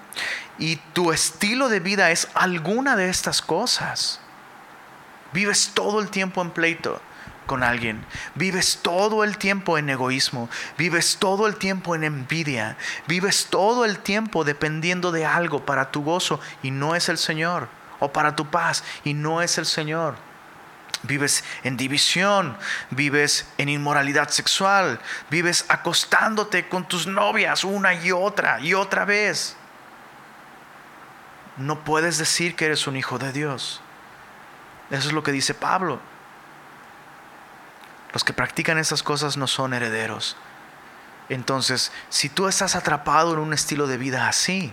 y 0.59 0.77
tu 0.95 1.13
estilo 1.13 1.69
de 1.69 1.81
vida 1.81 2.11
es 2.11 2.27
alguna 2.33 2.97
de 2.97 3.11
estas 3.11 3.43
cosas, 3.43 4.19
vives 5.35 5.73
todo 5.75 6.01
el 6.01 6.09
tiempo 6.09 6.41
en 6.41 6.53
pleito 6.53 7.03
con 7.47 7.63
alguien. 7.63 8.05
Vives 8.35 8.81
todo 8.83 9.25
el 9.25 9.39
tiempo 9.39 9.79
en 9.79 9.89
egoísmo, 9.89 10.51
vives 10.77 11.17
todo 11.19 11.47
el 11.47 11.57
tiempo 11.57 11.95
en 11.95 12.05
envidia, 12.05 12.77
vives 13.07 13.47
todo 13.49 13.85
el 13.85 13.99
tiempo 13.99 14.45
dependiendo 14.45 15.13
de 15.13 15.25
algo 15.25 15.65
para 15.65 15.91
tu 15.91 16.03
gozo 16.03 16.41
y 16.63 16.71
no 16.71 16.95
es 16.95 17.09
el 17.09 17.19
Señor, 17.19 17.69
o 18.01 18.13
para 18.13 18.37
tu 18.37 18.51
paz 18.51 18.85
y 19.05 19.15
no 19.15 19.41
es 19.41 19.59
el 19.59 19.67
Señor. 19.67 20.17
Vives 21.03 21.45
en 21.63 21.77
división, 21.77 22.57
vives 22.91 23.47
en 23.59 23.69
inmoralidad 23.69 24.29
sexual, 24.31 24.99
vives 25.31 25.65
acostándote 25.69 26.69
con 26.69 26.89
tus 26.89 27.07
novias 27.07 27.65
una 27.65 27.95
y 27.95 28.13
otra 28.13 28.61
y 28.61 28.75
otra 28.75 29.05
vez. 29.05 29.57
No 31.57 31.85
puedes 31.85 32.19
decir 32.19 32.57
que 32.57 32.67
eres 32.67 32.87
un 32.87 32.97
hijo 32.97 33.19
de 33.19 33.33
Dios. 33.33 33.81
Eso 34.91 35.09
es 35.09 35.15
lo 35.15 35.23
que 35.23 35.33
dice 35.33 35.55
Pablo. 35.55 36.01
Los 38.17 38.25
que 38.25 38.33
practican 38.33 38.79
esas 38.79 39.03
cosas 39.03 39.37
no 39.37 39.47
son 39.47 39.75
herederos. 39.75 40.39
Entonces, 41.29 41.93
si 42.09 42.31
tú 42.31 42.49
estás 42.49 42.75
atrapado 42.75 43.35
en 43.35 43.39
un 43.39 43.53
estilo 43.53 43.87
de 43.87 43.99
vida 43.99 44.27
así, 44.27 44.73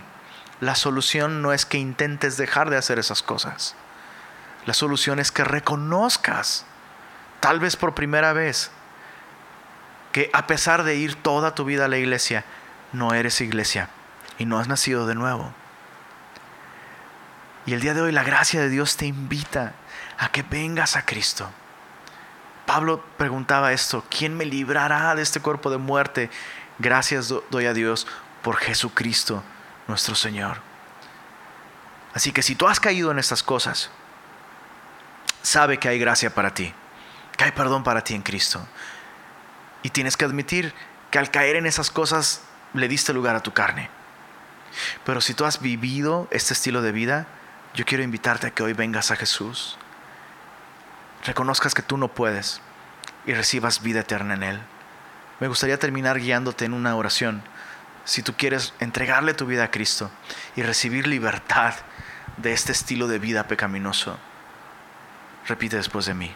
la 0.60 0.74
solución 0.74 1.42
no 1.42 1.52
es 1.52 1.66
que 1.66 1.76
intentes 1.76 2.38
dejar 2.38 2.70
de 2.70 2.78
hacer 2.78 2.98
esas 2.98 3.22
cosas. 3.22 3.74
La 4.64 4.72
solución 4.72 5.18
es 5.18 5.30
que 5.30 5.44
reconozcas, 5.44 6.64
tal 7.40 7.60
vez 7.60 7.76
por 7.76 7.94
primera 7.94 8.32
vez, 8.32 8.70
que 10.12 10.30
a 10.32 10.46
pesar 10.46 10.82
de 10.82 10.96
ir 10.96 11.14
toda 11.14 11.54
tu 11.54 11.66
vida 11.66 11.84
a 11.84 11.88
la 11.88 11.98
iglesia, 11.98 12.46
no 12.94 13.12
eres 13.12 13.42
iglesia 13.42 13.90
y 14.38 14.46
no 14.46 14.58
has 14.58 14.68
nacido 14.68 15.06
de 15.06 15.16
nuevo. 15.16 15.52
Y 17.66 17.74
el 17.74 17.82
día 17.82 17.92
de 17.92 18.00
hoy 18.00 18.12
la 18.12 18.24
gracia 18.24 18.62
de 18.62 18.70
Dios 18.70 18.96
te 18.96 19.04
invita 19.04 19.74
a 20.16 20.30
que 20.30 20.42
vengas 20.42 20.96
a 20.96 21.04
Cristo 21.04 21.50
Pablo 22.66 23.04
preguntaba 23.18 23.72
esto, 23.72 24.04
¿quién 24.08 24.36
me 24.36 24.46
librará 24.46 25.14
de 25.14 25.22
este 25.22 25.40
cuerpo 25.40 25.70
de 25.70 25.78
muerte? 25.78 26.30
Gracias 26.78 27.32
doy 27.50 27.66
a 27.66 27.74
Dios 27.74 28.06
por 28.42 28.56
Jesucristo 28.56 29.42
nuestro 29.86 30.14
Señor. 30.14 30.60
Así 32.14 32.32
que 32.32 32.42
si 32.42 32.54
tú 32.54 32.66
has 32.66 32.80
caído 32.80 33.10
en 33.10 33.18
estas 33.18 33.42
cosas, 33.42 33.90
sabe 35.42 35.78
que 35.78 35.88
hay 35.88 35.98
gracia 35.98 36.34
para 36.34 36.54
ti, 36.54 36.72
que 37.36 37.44
hay 37.44 37.52
perdón 37.52 37.84
para 37.84 38.02
ti 38.02 38.14
en 38.14 38.22
Cristo. 38.22 38.66
Y 39.82 39.90
tienes 39.90 40.16
que 40.16 40.24
admitir 40.24 40.72
que 41.10 41.18
al 41.18 41.30
caer 41.30 41.56
en 41.56 41.66
esas 41.66 41.90
cosas 41.90 42.42
le 42.72 42.88
diste 42.88 43.12
lugar 43.12 43.36
a 43.36 43.42
tu 43.42 43.52
carne. 43.52 43.90
Pero 45.04 45.20
si 45.20 45.34
tú 45.34 45.44
has 45.44 45.60
vivido 45.60 46.28
este 46.30 46.54
estilo 46.54 46.82
de 46.82 46.92
vida, 46.92 47.26
yo 47.74 47.84
quiero 47.84 48.02
invitarte 48.02 48.46
a 48.46 48.50
que 48.50 48.62
hoy 48.62 48.72
vengas 48.72 49.10
a 49.10 49.16
Jesús 49.16 49.76
reconozcas 51.24 51.74
que 51.74 51.82
tú 51.82 51.96
no 51.96 52.08
puedes 52.08 52.60
y 53.26 53.32
recibas 53.32 53.82
vida 53.82 54.00
eterna 54.00 54.34
en 54.34 54.42
Él. 54.42 54.60
Me 55.40 55.48
gustaría 55.48 55.78
terminar 55.78 56.20
guiándote 56.20 56.64
en 56.64 56.74
una 56.74 56.94
oración. 56.94 57.42
Si 58.04 58.22
tú 58.22 58.34
quieres 58.34 58.74
entregarle 58.80 59.34
tu 59.34 59.46
vida 59.46 59.64
a 59.64 59.70
Cristo 59.70 60.10
y 60.54 60.62
recibir 60.62 61.06
libertad 61.06 61.74
de 62.36 62.52
este 62.52 62.72
estilo 62.72 63.08
de 63.08 63.18
vida 63.18 63.48
pecaminoso, 63.48 64.18
repite 65.46 65.76
después 65.76 66.06
de 66.06 66.14
mí. 66.14 66.34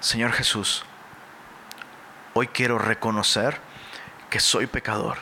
Señor 0.00 0.32
Jesús, 0.32 0.84
hoy 2.34 2.48
quiero 2.48 2.78
reconocer 2.78 3.58
que 4.28 4.40
soy 4.40 4.66
pecador. 4.66 5.18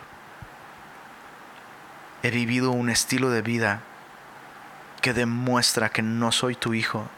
He 2.24 2.30
vivido 2.30 2.72
un 2.72 2.91
estilo 2.91 3.30
de 3.30 3.43
vida 3.43 3.83
que 5.01 5.12
demuestra 5.12 5.91
que 5.91 6.03
no 6.03 6.33
soy 6.33 6.55
tu 6.55 6.74
hijo 6.74 7.09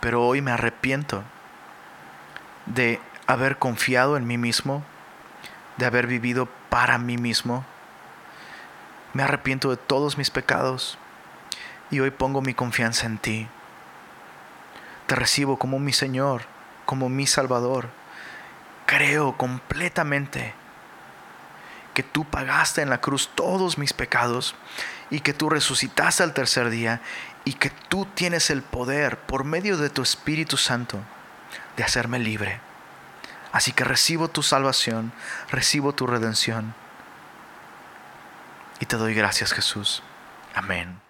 pero 0.00 0.24
hoy 0.24 0.40
me 0.40 0.50
arrepiento 0.50 1.24
de 2.66 3.00
haber 3.26 3.58
confiado 3.58 4.16
en 4.16 4.26
mí 4.26 4.38
mismo, 4.38 4.84
de 5.76 5.86
haber 5.86 6.06
vivido 6.06 6.48
para 6.68 6.98
mí 6.98 7.16
mismo. 7.16 7.64
Me 9.12 9.22
arrepiento 9.22 9.70
de 9.70 9.76
todos 9.76 10.18
mis 10.18 10.30
pecados 10.30 10.98
y 11.90 12.00
hoy 12.00 12.10
pongo 12.10 12.42
mi 12.42 12.54
confianza 12.54 13.06
en 13.06 13.18
ti. 13.18 13.48
Te 15.06 15.14
recibo 15.14 15.58
como 15.58 15.78
mi 15.78 15.92
Señor, 15.92 16.42
como 16.84 17.08
mi 17.08 17.26
Salvador. 17.26 17.88
Creo 18.86 19.36
completamente 19.36 20.54
que 21.94 22.02
tú 22.02 22.24
pagaste 22.24 22.82
en 22.82 22.90
la 22.90 23.00
cruz 23.00 23.30
todos 23.34 23.78
mis 23.78 23.92
pecados 23.92 24.54
y 25.10 25.20
que 25.20 25.32
tú 25.32 25.48
resucitaste 25.48 26.22
al 26.22 26.34
tercer 26.34 26.68
día 26.68 27.00
y 27.46 27.54
que 27.54 27.70
tú 27.70 28.04
tienes 28.04 28.50
el 28.50 28.60
poder 28.60 29.20
por 29.20 29.44
medio 29.44 29.78
de 29.78 29.88
tu 29.88 30.02
Espíritu 30.02 30.58
Santo 30.58 30.98
de 31.76 31.84
hacerme 31.84 32.18
libre. 32.18 32.60
Así 33.52 33.72
que 33.72 33.84
recibo 33.84 34.28
tu 34.28 34.42
salvación, 34.42 35.12
recibo 35.50 35.94
tu 35.94 36.06
redención 36.06 36.74
y 38.80 38.86
te 38.86 38.96
doy 38.96 39.14
gracias 39.14 39.52
Jesús. 39.52 40.02
Amén. 40.54 41.05